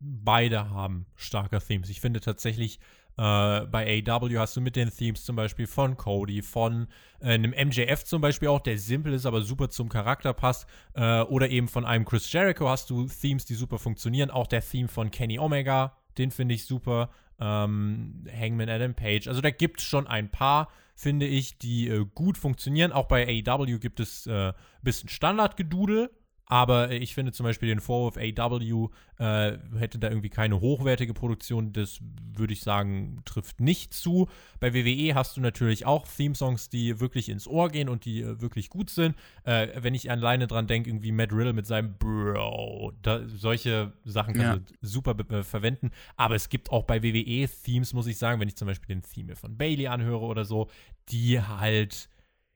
beide 0.00 0.70
haben 0.70 1.06
starke 1.16 1.58
Themes. 1.60 1.88
Ich 1.88 2.00
finde 2.00 2.20
tatsächlich, 2.20 2.78
äh, 3.16 3.66
bei 3.66 4.02
AW 4.06 4.38
hast 4.38 4.56
du 4.56 4.60
mit 4.60 4.76
den 4.76 4.90
Themes 4.90 5.24
zum 5.24 5.36
Beispiel 5.36 5.66
von 5.66 5.96
Cody, 5.96 6.42
von 6.42 6.88
äh, 7.20 7.34
einem 7.34 7.52
MJF 7.52 8.04
zum 8.04 8.20
Beispiel 8.20 8.48
auch, 8.48 8.60
der 8.60 8.76
simpel 8.76 9.12
ist, 9.14 9.24
aber 9.24 9.40
super 9.42 9.70
zum 9.70 9.88
Charakter 9.88 10.32
passt, 10.32 10.66
äh, 10.94 11.20
oder 11.22 11.48
eben 11.48 11.68
von 11.68 11.84
einem 11.84 12.04
Chris 12.04 12.30
Jericho 12.32 12.68
hast 12.68 12.90
du 12.90 13.06
Themes, 13.06 13.44
die 13.44 13.54
super 13.54 13.78
funktionieren. 13.78 14.30
Auch 14.30 14.46
der 14.46 14.62
Theme 14.62 14.88
von 14.88 15.10
Kenny 15.10 15.38
Omega, 15.38 15.96
den 16.18 16.30
finde 16.30 16.54
ich 16.54 16.64
super. 16.64 17.10
Ähm, 17.40 18.24
Hangman 18.32 18.68
Adam 18.68 18.94
Page. 18.94 19.28
Also 19.28 19.40
da 19.40 19.50
gibt 19.50 19.80
es 19.80 19.86
schon 19.86 20.06
ein 20.06 20.30
paar, 20.30 20.68
finde 20.94 21.26
ich, 21.26 21.58
die 21.58 21.88
äh, 21.88 22.06
gut 22.14 22.38
funktionieren. 22.38 22.92
Auch 22.92 23.06
bei 23.06 23.26
AEW 23.26 23.78
gibt 23.78 24.00
es 24.00 24.26
äh, 24.26 24.48
ein 24.48 24.54
bisschen 24.82 25.08
Standardgedudel. 25.08 26.10
Aber 26.46 26.90
äh, 26.90 26.98
ich 26.98 27.14
finde 27.14 27.32
zum 27.32 27.44
Beispiel 27.44 27.68
den 27.68 27.80
Vorwurf, 27.80 28.16
AW 28.16 28.88
äh, 29.18 29.58
hätte 29.78 29.98
da 29.98 30.08
irgendwie 30.08 30.28
keine 30.28 30.60
hochwertige 30.60 31.14
Produktion, 31.14 31.72
das 31.72 32.00
würde 32.36 32.52
ich 32.52 32.62
sagen, 32.62 33.22
trifft 33.24 33.60
nicht 33.60 33.94
zu. 33.94 34.28
Bei 34.60 34.74
WWE 34.74 35.14
hast 35.14 35.36
du 35.36 35.40
natürlich 35.40 35.86
auch 35.86 36.06
Theme-Songs, 36.06 36.68
die 36.68 37.00
wirklich 37.00 37.28
ins 37.28 37.46
Ohr 37.46 37.68
gehen 37.70 37.88
und 37.88 38.04
die 38.04 38.20
äh, 38.20 38.40
wirklich 38.40 38.68
gut 38.68 38.90
sind. 38.90 39.16
Äh, 39.44 39.68
wenn 39.76 39.94
ich 39.94 40.10
alleine 40.10 40.46
dran 40.46 40.66
denke, 40.66 40.90
irgendwie 40.90 41.12
Matt 41.12 41.32
Riddle 41.32 41.54
mit 41.54 41.66
seinem 41.66 41.96
Bro, 41.96 42.92
da, 43.02 43.26
solche 43.26 43.92
Sachen 44.04 44.34
kannst 44.34 44.70
du 44.70 44.74
super 44.82 45.16
äh, 45.30 45.42
verwenden. 45.42 45.92
Aber 46.16 46.34
es 46.34 46.48
gibt 46.48 46.70
auch 46.70 46.84
bei 46.84 47.02
WWE 47.02 47.48
Themes, 47.64 47.94
muss 47.94 48.06
ich 48.06 48.18
sagen, 48.18 48.40
wenn 48.40 48.48
ich 48.48 48.56
zum 48.56 48.66
Beispiel 48.66 48.94
den 48.94 49.02
Theme 49.02 49.36
von 49.36 49.56
Bailey 49.56 49.86
anhöre 49.86 50.24
oder 50.24 50.44
so, 50.44 50.68
die 51.08 51.40
halt, 51.40 52.08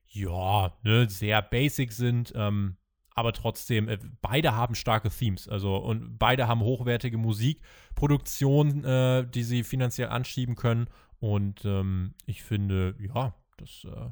ja, 0.06 0.76
ne, 0.82 1.08
sehr 1.08 1.40
basic 1.42 1.92
sind. 1.92 2.32
Ähm, 2.34 2.77
aber 3.18 3.32
trotzdem, 3.32 3.88
äh, 3.88 3.98
beide 4.22 4.54
haben 4.54 4.74
starke 4.74 5.10
Themes. 5.10 5.48
Also, 5.48 5.76
und 5.76 6.18
beide 6.18 6.46
haben 6.46 6.60
hochwertige 6.60 7.18
Musikproduktion, 7.18 8.84
äh, 8.84 9.26
die 9.26 9.42
sie 9.42 9.64
finanziell 9.64 10.08
anschieben 10.08 10.54
können. 10.54 10.86
Und 11.20 11.64
ähm, 11.64 12.14
ich 12.26 12.42
finde, 12.42 12.94
ja, 13.00 13.34
das, 13.56 13.84
äh, 13.84 14.10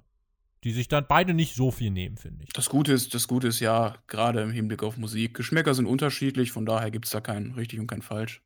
die 0.65 0.73
sich 0.73 0.89
dann 0.89 1.07
beide 1.09 1.35
nicht 1.35 1.55
so 1.55 1.71
viel 1.71 1.93
nehmen, 1.93 2.17
finde 2.17 2.43
ich. 2.45 2.53
Das 2.53 2.69
Gute 2.69 2.93
ist, 2.93 3.15
das 3.15 3.29
Gute 3.29 3.47
ist 3.47 3.61
ja, 3.61 3.95
gerade 4.09 4.43
im 4.43 4.51
Hinblick 4.51 4.83
auf 4.83 4.97
Musik, 4.97 5.35
Geschmäcker 5.35 5.75
sind 5.75 5.87
unterschiedlich, 5.87 6.51
von 6.51 6.67
daher 6.67 6.91
gibt 6.91 7.05
es 7.05 7.13
da 7.13 7.21
kein 7.21 7.53
richtig 7.53 7.79
und 7.79 7.87
kein 7.87 8.03
falsch. 8.03 8.43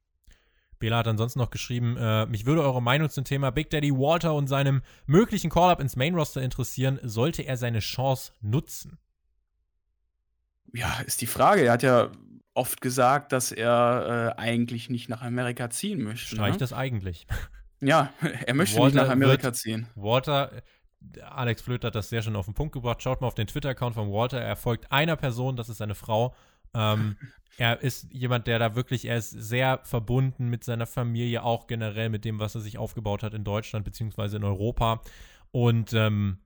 Bela 0.78 0.98
hat 0.98 1.08
ansonsten 1.08 1.38
noch 1.38 1.50
geschrieben, 1.50 1.96
äh, 1.98 2.26
mich 2.26 2.44
würde 2.46 2.62
eure 2.62 2.82
Meinung 2.82 3.08
zum 3.08 3.24
Thema 3.24 3.50
Big 3.50 3.70
Daddy 3.70 3.92
Walter 3.92 4.34
und 4.34 4.48
seinem 4.48 4.82
möglichen 5.06 5.50
Call-Up 5.50 5.80
ins 5.80 5.96
Main-Roster 5.96 6.42
interessieren. 6.42 6.98
Sollte 7.02 7.42
er 7.42 7.56
seine 7.56 7.80
Chance 7.80 8.32
nutzen? 8.40 8.98
Ja, 10.72 11.00
ist 11.06 11.20
die 11.20 11.26
Frage. 11.26 11.64
Er 11.64 11.72
hat 11.72 11.82
ja 11.82 12.10
oft 12.54 12.80
gesagt, 12.80 13.32
dass 13.32 13.52
er 13.52 14.34
äh, 14.36 14.40
eigentlich 14.40 14.90
nicht 14.90 15.08
nach 15.08 15.22
Amerika 15.22 15.70
ziehen 15.70 16.02
möchte. 16.02 16.34
Streich 16.34 16.52
ne? 16.52 16.58
das 16.58 16.72
eigentlich. 16.72 17.26
Ja, 17.82 18.12
er 18.44 18.52
möchte 18.52 18.78
Walter 18.78 18.96
nicht 18.96 19.04
nach 19.04 19.10
Amerika 19.10 19.44
wird- 19.44 19.56
ziehen. 19.56 19.86
Walter, 19.94 20.50
Alex 21.22 21.62
Flöter 21.62 21.86
hat 21.86 21.94
das 21.94 22.10
sehr 22.10 22.20
schön 22.20 22.36
auf 22.36 22.44
den 22.44 22.52
Punkt 22.52 22.74
gebracht. 22.74 23.02
Schaut 23.02 23.22
mal 23.22 23.26
auf 23.26 23.34
den 23.34 23.46
Twitter-Account 23.46 23.94
von 23.94 24.12
Walter. 24.12 24.38
Er 24.38 24.54
folgt 24.54 24.92
einer 24.92 25.16
Person, 25.16 25.56
das 25.56 25.70
ist 25.70 25.78
seine 25.78 25.94
Frau. 25.94 26.34
Ähm, 26.74 27.16
er 27.56 27.80
ist 27.80 28.12
jemand, 28.12 28.46
der 28.46 28.58
da 28.58 28.74
wirklich, 28.74 29.06
er 29.06 29.16
ist 29.16 29.30
sehr 29.30 29.80
verbunden 29.84 30.48
mit 30.48 30.62
seiner 30.62 30.86
Familie, 30.86 31.42
auch 31.42 31.68
generell 31.68 32.10
mit 32.10 32.26
dem, 32.26 32.38
was 32.38 32.54
er 32.54 32.60
sich 32.60 32.76
aufgebaut 32.76 33.22
hat 33.22 33.32
in 33.32 33.44
Deutschland 33.44 33.86
beziehungsweise 33.86 34.36
in 34.36 34.44
Europa. 34.44 35.00
Und 35.50 35.94
ähm, 35.94 36.40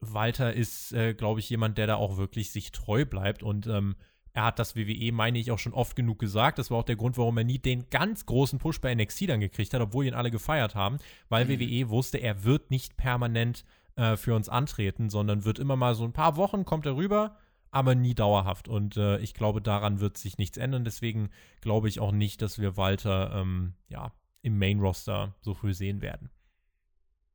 Walter 0.00 0.52
ist, 0.52 0.92
äh, 0.92 1.14
glaube 1.14 1.40
ich, 1.40 1.50
jemand, 1.50 1.78
der 1.78 1.86
da 1.86 1.96
auch 1.96 2.16
wirklich 2.16 2.50
sich 2.50 2.72
treu 2.72 3.04
bleibt. 3.04 3.42
Und 3.42 3.66
ähm, 3.66 3.96
er 4.32 4.44
hat 4.44 4.58
das 4.58 4.76
WWE, 4.76 5.12
meine 5.12 5.38
ich, 5.38 5.50
auch 5.50 5.58
schon 5.58 5.72
oft 5.72 5.96
genug 5.96 6.18
gesagt. 6.18 6.58
Das 6.58 6.70
war 6.70 6.78
auch 6.78 6.84
der 6.84 6.96
Grund, 6.96 7.16
warum 7.16 7.38
er 7.38 7.44
nie 7.44 7.58
den 7.58 7.88
ganz 7.88 8.26
großen 8.26 8.58
Push 8.58 8.80
bei 8.80 8.94
NXT 8.94 9.30
dann 9.30 9.40
gekriegt 9.40 9.72
hat, 9.72 9.80
obwohl 9.80 10.04
ihn 10.04 10.14
alle 10.14 10.30
gefeiert 10.30 10.74
haben, 10.74 10.98
weil 11.30 11.46
Mhm. 11.46 11.60
WWE 11.60 11.88
wusste, 11.88 12.18
er 12.18 12.44
wird 12.44 12.70
nicht 12.70 12.96
permanent 12.98 13.64
äh, 13.96 14.16
für 14.16 14.34
uns 14.34 14.50
antreten, 14.50 15.08
sondern 15.08 15.44
wird 15.46 15.58
immer 15.58 15.76
mal 15.76 15.94
so 15.94 16.04
ein 16.04 16.12
paar 16.12 16.36
Wochen 16.36 16.66
kommt 16.66 16.84
er 16.84 16.96
rüber, 16.96 17.38
aber 17.70 17.94
nie 17.94 18.14
dauerhaft. 18.14 18.68
Und 18.68 18.98
äh, 18.98 19.18
ich 19.20 19.32
glaube, 19.32 19.62
daran 19.62 20.00
wird 20.00 20.18
sich 20.18 20.36
nichts 20.36 20.58
ändern. 20.58 20.84
Deswegen 20.84 21.30
glaube 21.62 21.88
ich 21.88 21.98
auch 22.00 22.12
nicht, 22.12 22.42
dass 22.42 22.58
wir 22.58 22.76
Walter 22.76 23.32
ähm, 23.34 23.72
ja, 23.88 24.12
im 24.42 24.58
Main-Roster 24.58 25.34
so 25.40 25.54
früh 25.54 25.72
sehen 25.72 26.02
werden. 26.02 26.28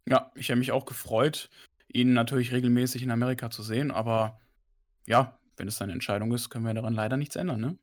Ja, 0.07 0.32
ich 0.36 0.49
habe 0.49 0.59
mich 0.59 0.72
auch 0.72 0.86
gefreut, 0.86 1.49
ihn 1.94 2.14
natürlich 2.14 2.52
regelmäßig 2.52 3.04
in 3.04 3.12
Amerika 3.12 3.50
zu 3.50 3.64
sehen, 3.64 3.92
aber 3.92 4.39
ja, 5.08 5.38
wenn 5.58 5.68
es 5.68 5.78
seine 5.78 5.94
Entscheidung 5.94 6.34
ist, 6.34 6.50
können 6.50 6.66
wir 6.66 6.74
daran 6.74 6.94
leider 6.94 7.18
nichts 7.18 7.36
ändern, 7.36 7.62
ne? 7.62 7.78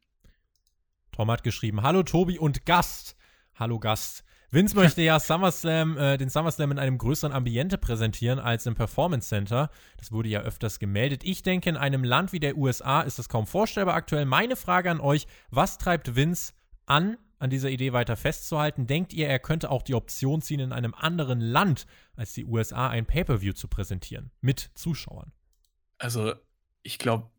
Tom 1.12 1.30
hat 1.30 1.42
geschrieben: 1.42 1.82
Hallo 1.82 2.02
Tobi 2.02 2.38
und 2.38 2.64
Gast. 2.66 3.16
Hallo 3.54 3.78
Gast. 3.78 4.24
Vince 4.50 4.74
möchte 4.76 5.02
ja 5.02 5.20
SummerSlam, 5.20 5.98
äh, 5.98 6.16
den 6.16 6.30
SummerSlam 6.30 6.72
in 6.72 6.78
einem 6.78 6.96
größeren 6.98 7.32
Ambiente 7.32 7.76
präsentieren 7.76 8.38
als 8.38 8.66
im 8.66 8.74
Performance 8.74 9.28
Center. 9.28 9.70
Das 9.96 10.12
wurde 10.12 10.28
ja 10.28 10.40
öfters 10.40 10.78
gemeldet. 10.78 11.22
Ich 11.24 11.42
denke, 11.42 11.68
in 11.68 11.76
einem 11.76 12.04
Land 12.04 12.32
wie 12.32 12.40
der 12.40 12.56
USA 12.56 13.02
ist 13.02 13.18
das 13.18 13.28
kaum 13.28 13.46
vorstellbar 13.46 13.94
aktuell. 13.94 14.24
Meine 14.24 14.56
Frage 14.56 14.90
an 14.90 15.00
euch: 15.00 15.26
Was 15.50 15.78
treibt 15.78 16.14
Vince 16.16 16.52
an, 16.86 17.16
an 17.38 17.50
dieser 17.50 17.70
Idee 17.70 17.92
weiter 17.92 18.16
festzuhalten? 18.16 18.86
Denkt 18.86 19.12
ihr, 19.12 19.28
er 19.28 19.38
könnte 19.38 19.70
auch 19.70 19.82
die 19.82 19.94
Option 19.94 20.42
ziehen, 20.42 20.60
in 20.60 20.72
einem 20.72 20.94
anderen 20.94 21.40
Land 21.40 21.86
als 22.16 22.32
die 22.32 22.44
USA 22.44 22.88
ein 22.88 23.06
Pay-Per-View 23.06 23.52
zu 23.52 23.68
präsentieren? 23.68 24.30
Mit 24.40 24.70
Zuschauern. 24.74 25.32
Also, 25.98 26.34
ich 26.82 26.98
glaube, 26.98 27.30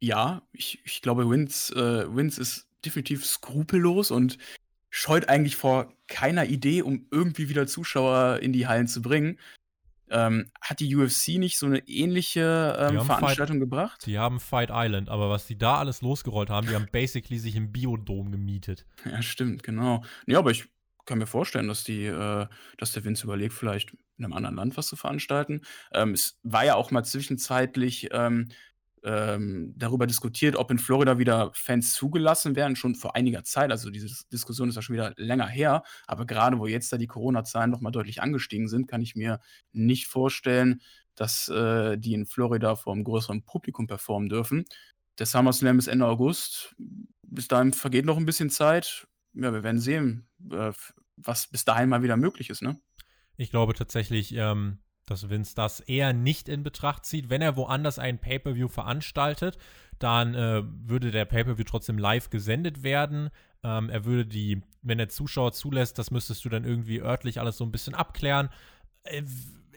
ja, 0.00 0.42
ich, 0.52 0.80
ich 0.84 1.02
glaube, 1.02 1.28
Vince, 1.28 1.74
äh, 1.74 2.14
Vince 2.14 2.40
ist 2.40 2.68
definitiv 2.84 3.26
skrupellos 3.26 4.10
und 4.10 4.38
scheut 4.90 5.28
eigentlich 5.28 5.56
vor 5.56 5.92
keiner 6.06 6.46
Idee, 6.46 6.82
um 6.82 7.06
irgendwie 7.10 7.48
wieder 7.48 7.66
Zuschauer 7.66 8.38
in 8.40 8.52
die 8.52 8.66
Hallen 8.66 8.88
zu 8.88 9.02
bringen. 9.02 9.38
Ähm, 10.10 10.50
hat 10.60 10.80
die 10.80 10.94
UFC 10.94 11.38
nicht 11.38 11.58
so 11.58 11.66
eine 11.66 11.86
ähnliche 11.88 12.76
ähm, 12.78 13.00
Veranstaltung 13.04 13.60
gebracht? 13.60 14.06
Die 14.06 14.18
haben 14.18 14.40
Fight 14.40 14.70
Island, 14.72 15.08
aber 15.08 15.30
was 15.30 15.46
die 15.46 15.58
da 15.58 15.78
alles 15.78 16.02
losgerollt 16.02 16.50
haben, 16.50 16.66
die 16.66 16.74
haben 16.74 16.88
basically 16.90 17.38
sich 17.38 17.56
im 17.56 17.72
Biodom 17.72 18.30
gemietet. 18.30 18.86
Ja, 19.04 19.22
stimmt, 19.22 19.62
genau. 19.62 20.02
Ja, 20.26 20.38
aber 20.38 20.50
ich 20.50 20.68
kann 21.08 21.18
mir 21.18 21.26
vorstellen, 21.26 21.68
dass 21.68 21.84
die, 21.84 22.04
äh, 22.04 22.46
dass 22.76 22.92
der 22.92 23.04
Vince 23.04 23.24
überlegt, 23.24 23.54
vielleicht 23.54 23.94
in 24.18 24.24
einem 24.24 24.34
anderen 24.34 24.56
Land 24.56 24.76
was 24.76 24.88
zu 24.88 24.96
veranstalten. 24.96 25.62
Ähm, 25.92 26.12
es 26.12 26.38
war 26.42 26.64
ja 26.64 26.74
auch 26.74 26.90
mal 26.90 27.04
zwischenzeitlich 27.04 28.08
ähm, 29.04 29.74
darüber 29.76 30.06
diskutiert, 30.06 30.56
ob 30.56 30.70
in 30.70 30.78
Florida 30.78 31.18
wieder 31.18 31.50
Fans 31.54 31.94
zugelassen 31.94 32.56
werden, 32.56 32.76
schon 32.76 32.94
vor 32.94 33.16
einiger 33.16 33.44
Zeit. 33.44 33.70
Also 33.70 33.90
diese 33.90 34.06
Dis- 34.06 34.28
Diskussion 34.28 34.68
ist 34.68 34.76
ja 34.76 34.82
schon 34.82 34.94
wieder 34.94 35.14
länger 35.16 35.46
her. 35.46 35.82
Aber 36.06 36.26
gerade 36.26 36.58
wo 36.58 36.66
jetzt 36.66 36.92
da 36.92 36.98
die 36.98 37.06
Corona-Zahlen 37.06 37.70
nochmal 37.70 37.92
deutlich 37.92 38.22
angestiegen 38.22 38.68
sind, 38.68 38.88
kann 38.88 39.02
ich 39.02 39.16
mir 39.16 39.40
nicht 39.72 40.06
vorstellen, 40.06 40.80
dass 41.14 41.48
äh, 41.48 41.98
die 41.98 42.14
in 42.14 42.26
Florida 42.26 42.76
vor 42.76 42.92
einem 42.92 43.04
größeren 43.04 43.42
Publikum 43.44 43.86
performen 43.86 44.28
dürfen. 44.28 44.64
Der 45.18 45.26
SummerSlam 45.26 45.78
ist 45.78 45.88
Ende 45.88 46.06
August. 46.06 46.76
Bis 47.22 47.48
dahin 47.48 47.72
vergeht 47.72 48.04
noch 48.04 48.16
ein 48.16 48.26
bisschen 48.26 48.50
Zeit. 48.50 49.08
Ja, 49.34 49.52
wir 49.52 49.62
werden 49.62 49.80
sehen, 49.80 50.28
äh, 50.50 50.72
was 51.16 51.48
bis 51.48 51.64
dahin 51.64 51.88
mal 51.88 52.02
wieder 52.02 52.16
möglich 52.16 52.50
ist, 52.50 52.62
ne? 52.62 52.80
Ich 53.36 53.50
glaube 53.50 53.74
tatsächlich, 53.74 54.34
ähm, 54.34 54.78
dass 55.10 55.30
Vince 55.30 55.54
das 55.54 55.80
eher 55.80 56.12
nicht 56.12 56.48
in 56.48 56.62
Betracht 56.62 57.04
zieht. 57.04 57.30
Wenn 57.30 57.42
er 57.42 57.56
woanders 57.56 57.98
ein 57.98 58.18
Pay-Per-View 58.18 58.68
veranstaltet, 58.68 59.58
dann 59.98 60.34
äh, 60.34 60.62
würde 60.64 61.10
der 61.10 61.24
Pay-Per-View 61.24 61.64
trotzdem 61.64 61.98
live 61.98 62.30
gesendet 62.30 62.82
werden. 62.82 63.30
Ähm, 63.62 63.90
er 63.90 64.04
würde 64.04 64.26
die, 64.26 64.62
wenn 64.82 64.98
er 64.98 65.08
Zuschauer 65.08 65.52
zulässt, 65.52 65.98
das 65.98 66.10
müsstest 66.10 66.44
du 66.44 66.48
dann 66.48 66.64
irgendwie 66.64 67.00
örtlich 67.00 67.40
alles 67.40 67.56
so 67.56 67.64
ein 67.64 67.72
bisschen 67.72 67.94
abklären. 67.94 68.48
Äh, 69.02 69.22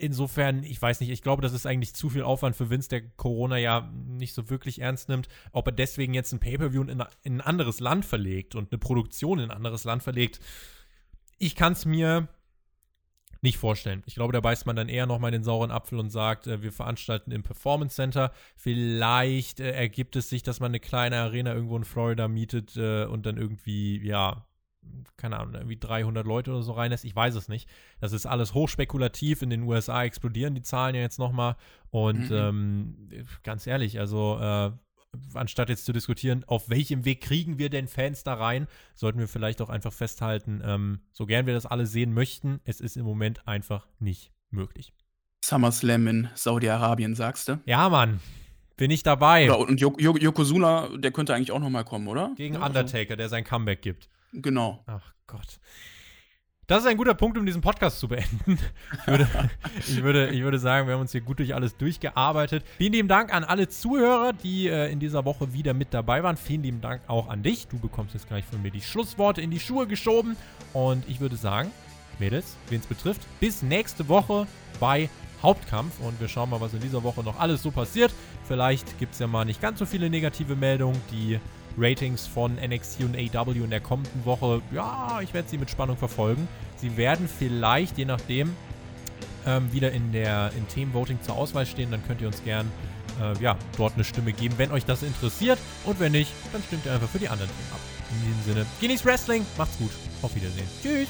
Insofern, 0.02 0.64
ich 0.64 0.82
weiß 0.82 1.00
nicht, 1.00 1.12
ich 1.12 1.22
glaube, 1.22 1.44
das 1.44 1.54
ist 1.54 1.68
eigentlich 1.68 1.94
zu 1.94 2.10
viel 2.10 2.24
Aufwand 2.24 2.56
für 2.56 2.72
Vince, 2.72 2.90
der 2.90 3.02
Corona 3.02 3.58
ja 3.58 3.88
nicht 4.08 4.34
so 4.34 4.50
wirklich 4.50 4.82
ernst 4.82 5.10
nimmt. 5.10 5.28
Ob 5.52 5.68
er 5.68 5.74
deswegen 5.74 6.16
jetzt 6.16 6.32
ein 6.32 6.40
Pay-Per-View 6.40 6.82
in, 6.82 7.04
in 7.22 7.36
ein 7.36 7.42
anderes 7.42 7.80
Land 7.80 8.04
verlegt 8.04 8.56
und 8.56 8.72
eine 8.72 8.80
Produktion 8.80 9.38
in 9.38 9.52
ein 9.52 9.56
anderes 9.56 9.84
Land 9.84 10.02
verlegt, 10.02 10.40
ich 11.38 11.54
kann 11.54 11.74
es 11.74 11.86
mir 11.86 12.30
nicht 13.42 13.58
vorstellen. 13.58 14.04
Ich 14.06 14.16
glaube, 14.16 14.34
da 14.34 14.40
beißt 14.40 14.66
man 14.68 14.76
dann 14.76 14.88
eher 14.90 15.08
nochmal 15.08 15.32
den 15.32 15.44
sauren 15.44 15.72
Apfel 15.72 15.98
und 16.00 16.10
sagt, 16.12 16.48
äh, 16.48 16.62
wir 16.62 16.72
veranstalten 16.72 17.32
im 17.32 17.44
Performance 17.44 17.96
Center. 17.96 18.32
Vielleicht 18.56 19.60
äh, 19.60 19.72
ergibt 19.72 20.16
es 20.16 20.30
sich, 20.30 20.44
dass 20.44 20.60
man 20.60 20.72
eine 20.72 20.80
kleine 20.80 21.18
Arena 21.18 21.54
irgendwo 21.54 21.76
in 21.78 21.84
Florida 21.84 22.28
mietet 22.28 22.78
äh, 22.78 23.06
und 23.06 23.26
dann 23.26 23.38
irgendwie, 23.38 24.00
ja, 24.06 24.46
keine 25.18 25.40
Ahnung, 25.40 25.56
irgendwie 25.56 25.78
300 25.78 26.26
Leute 26.26 26.52
oder 26.52 26.64
so 26.64 26.74
reinlässt. 26.74 27.06
Ich 27.06 27.16
weiß 27.16 27.36
es 27.36 27.48
nicht. 27.48 27.68
Das 28.00 28.14
ist 28.14 28.26
alles 28.26 28.54
hochspekulativ. 28.54 29.42
In 29.42 29.50
den 29.50 29.64
USA 29.64 30.04
explodieren 30.04 30.56
die 30.56 30.64
Zahlen 30.64 30.96
ja 30.96 31.02
jetzt 31.02 31.20
nochmal. 31.20 31.56
Und 31.90 32.30
Mhm. 32.30 32.36
ähm, 32.36 33.26
ganz 33.44 33.66
ehrlich, 33.68 34.00
also 34.00 34.38
äh, 34.40 34.72
anstatt 35.34 35.70
jetzt 35.70 35.86
zu 35.86 35.94
diskutieren, 35.94 36.44
auf 36.48 36.70
welchem 36.70 37.06
Weg 37.06 37.22
kriegen 37.22 37.58
wir 37.58 37.70
denn 37.70 37.88
Fans 37.88 38.24
da 38.24 38.34
rein, 38.34 38.68
sollten 38.96 39.20
wir 39.20 39.28
vielleicht 39.28 39.62
auch 39.62 39.70
einfach 39.70 39.94
festhalten, 39.94 40.62
ähm, 40.64 41.02
so 41.12 41.26
gern 41.26 41.46
wir 41.46 41.54
das 41.54 41.66
alle 41.66 41.86
sehen 41.86 42.14
möchten, 42.14 42.60
es 42.64 42.80
ist 42.82 42.98
im 42.98 43.06
Moment 43.06 43.48
einfach 43.48 43.88
nicht 44.00 44.32
möglich. 44.50 44.94
SummerSlam 45.44 46.08
in 46.08 46.30
Saudi-Arabien, 46.36 47.16
sagst 47.16 47.48
du? 47.50 47.60
Ja, 47.66 47.90
Mann, 47.90 48.20
bin 48.78 48.92
ich 48.92 49.04
dabei. 49.04 49.50
Oder, 49.52 49.60
und 49.60 49.82
Jo- 49.82 49.98
Yokozuna, 49.98 50.90
der 50.98 51.12
könnte 51.12 51.34
eigentlich 51.34 51.52
auch 51.52 51.60
noch 51.60 51.70
mal 51.70 51.84
kommen, 51.84 52.08
oder? 52.08 52.32
Gegen 52.38 52.56
also- 52.58 52.68
Undertaker, 52.68 53.16
der 53.16 53.30
sein 53.30 53.44
Comeback 53.44 53.82
gibt. 53.82 54.10
Genau. 54.34 54.84
Ach 54.88 55.14
Gott. 55.28 55.60
Das 56.68 56.84
ist 56.84 56.88
ein 56.90 56.96
guter 56.96 57.16
Punkt, 57.16 57.38
um 57.38 57.46
diesen 57.46 57.62
Podcast 57.62 58.00
zu 58.00 58.08
beenden. 58.08 58.58
Ich 59.02 59.08
würde, 59.08 59.28
ich 59.80 60.04
würde, 60.04 60.30
ich 60.30 60.42
würde 60.42 60.60
sagen, 60.60 60.88
wir 60.88 60.94
haben 60.94 61.02
uns 61.02 61.12
hier 61.12 61.20
gut 61.22 61.40
durch 61.40 61.54
alles 61.54 61.76
durchgearbeitet. 61.76 62.64
Vielen 62.78 62.94
lieben 62.94 63.08
Dank 63.10 63.34
an 63.34 63.44
alle 63.44 63.68
Zuhörer, 63.68 64.32
die 64.32 64.68
äh, 64.68 64.90
in 64.90 65.00
dieser 65.00 65.26
Woche 65.26 65.54
wieder 65.54 65.74
mit 65.74 65.94
dabei 65.94 66.24
waren. 66.24 66.38
Vielen 66.38 66.64
lieben 66.64 66.80
Dank 66.80 67.02
auch 67.08 67.28
an 67.28 67.44
dich. 67.44 67.68
Du 67.68 67.78
bekommst 67.78 68.14
jetzt 68.14 68.28
gleich 68.28 68.46
von 68.46 68.62
mir 68.62 68.72
die 68.72 68.82
Schlussworte 68.82 69.42
in 69.42 69.52
die 69.52 69.60
Schuhe 69.60 69.86
geschoben. 69.86 70.38
Und 70.72 71.04
ich 71.10 71.20
würde 71.20 71.36
sagen, 71.36 71.72
Mädels, 72.20 72.56
wen 72.70 72.80
es 72.80 72.86
betrifft, 72.86 73.22
bis 73.42 73.64
nächste 73.64 74.08
Woche 74.08 74.48
bei 74.80 75.10
Hauptkampf. 75.42 76.00
Und 76.00 76.22
wir 76.22 76.30
schauen 76.30 76.52
mal, 76.52 76.62
was 76.62 76.74
in 76.74 76.80
dieser 76.80 77.04
Woche 77.04 77.22
noch 77.22 77.38
alles 77.40 77.64
so 77.64 77.72
passiert. 77.72 78.14
Vielleicht 78.48 78.98
gibt 78.98 79.14
es 79.14 79.20
ja 79.20 79.28
mal 79.28 79.44
nicht 79.44 79.62
ganz 79.62 79.80
so 79.80 79.86
viele 79.86 80.10
negative 80.10 80.56
Meldungen. 80.56 81.02
Die 81.12 81.40
Ratings 81.78 82.28
von 82.28 82.56
NXT 82.56 83.02
und 83.04 83.16
AW 83.16 83.52
in 83.52 83.70
der 83.70 83.80
kommenden 83.80 84.26
Woche, 84.26 84.62
ja, 84.74 85.20
ich 85.22 85.34
werde 85.34 85.50
sie 85.50 85.58
mit 85.58 85.70
Spannung 85.70 85.98
verfolgen. 85.98 86.48
Sie 86.78 86.98
werden 86.98 87.28
vielleicht, 87.28 87.98
je 87.98 88.06
nachdem, 88.06 88.54
ähm, 89.46 89.72
wieder 89.72 89.92
in 89.92 90.12
der 90.12 90.52
in 90.58 90.68
Themenvoting 90.68 91.20
zur 91.22 91.36
Auswahl 91.36 91.66
stehen. 91.66 91.92
Dann 91.92 92.06
könnt 92.06 92.22
ihr 92.22 92.28
uns 92.28 92.44
gern 92.44 92.72
äh, 93.22 93.42
ja, 93.42 93.58
dort 93.78 93.96
eine 93.96 94.04
Stimme 94.04 94.34
geben, 94.34 94.56
wenn 94.58 94.72
euch 94.72 94.86
das 94.86 95.04
interessiert. 95.04 95.60
Und 95.86 96.00
wenn 96.00 96.12
nicht, 96.12 96.32
dann 96.52 96.62
stimmt 96.64 96.86
ihr 96.86 96.94
einfach 96.94 97.10
für 97.10 97.20
die 97.20 97.30
anderen 97.30 97.50
Themen 97.50 97.72
ab. 97.72 97.80
In 98.12 98.28
diesem 98.28 98.54
Sinne, 98.54 98.66
genießt 98.82 99.06
Wrestling, 99.06 99.46
macht's 99.58 99.78
gut, 99.78 99.92
auf 100.22 100.36
Wiedersehen. 100.36 100.68
Tschüss. 100.82 101.08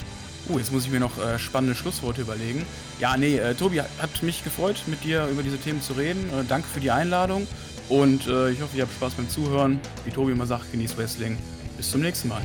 Uh, 0.48 0.58
jetzt 0.58 0.72
muss 0.72 0.84
ich 0.84 0.90
mir 0.90 0.98
noch 0.98 1.18
äh, 1.18 1.38
spannende 1.38 1.76
Schlussworte 1.76 2.22
überlegen. 2.22 2.66
Ja, 2.98 3.16
nee, 3.16 3.36
äh, 3.36 3.54
Tobi, 3.54 3.80
hat 3.80 4.22
mich 4.22 4.42
gefreut, 4.42 4.82
mit 4.86 5.04
dir 5.04 5.26
über 5.28 5.44
diese 5.44 5.56
Themen 5.56 5.80
zu 5.80 5.92
reden. 5.92 6.28
Äh, 6.30 6.44
danke 6.48 6.66
für 6.66 6.80
die 6.80 6.90
Einladung 6.90 7.46
und 7.92 8.26
äh, 8.26 8.50
ich 8.50 8.62
hoffe, 8.62 8.76
ihr 8.76 8.84
habt 8.84 8.94
Spaß 8.94 9.14
beim 9.14 9.28
Zuhören. 9.28 9.78
Wie 10.06 10.10
Tobi 10.10 10.32
immer 10.32 10.46
sagt, 10.46 10.72
genießt 10.72 10.96
Wrestling. 10.96 11.36
Bis 11.76 11.90
zum 11.90 12.00
nächsten 12.00 12.28
Mal. 12.28 12.40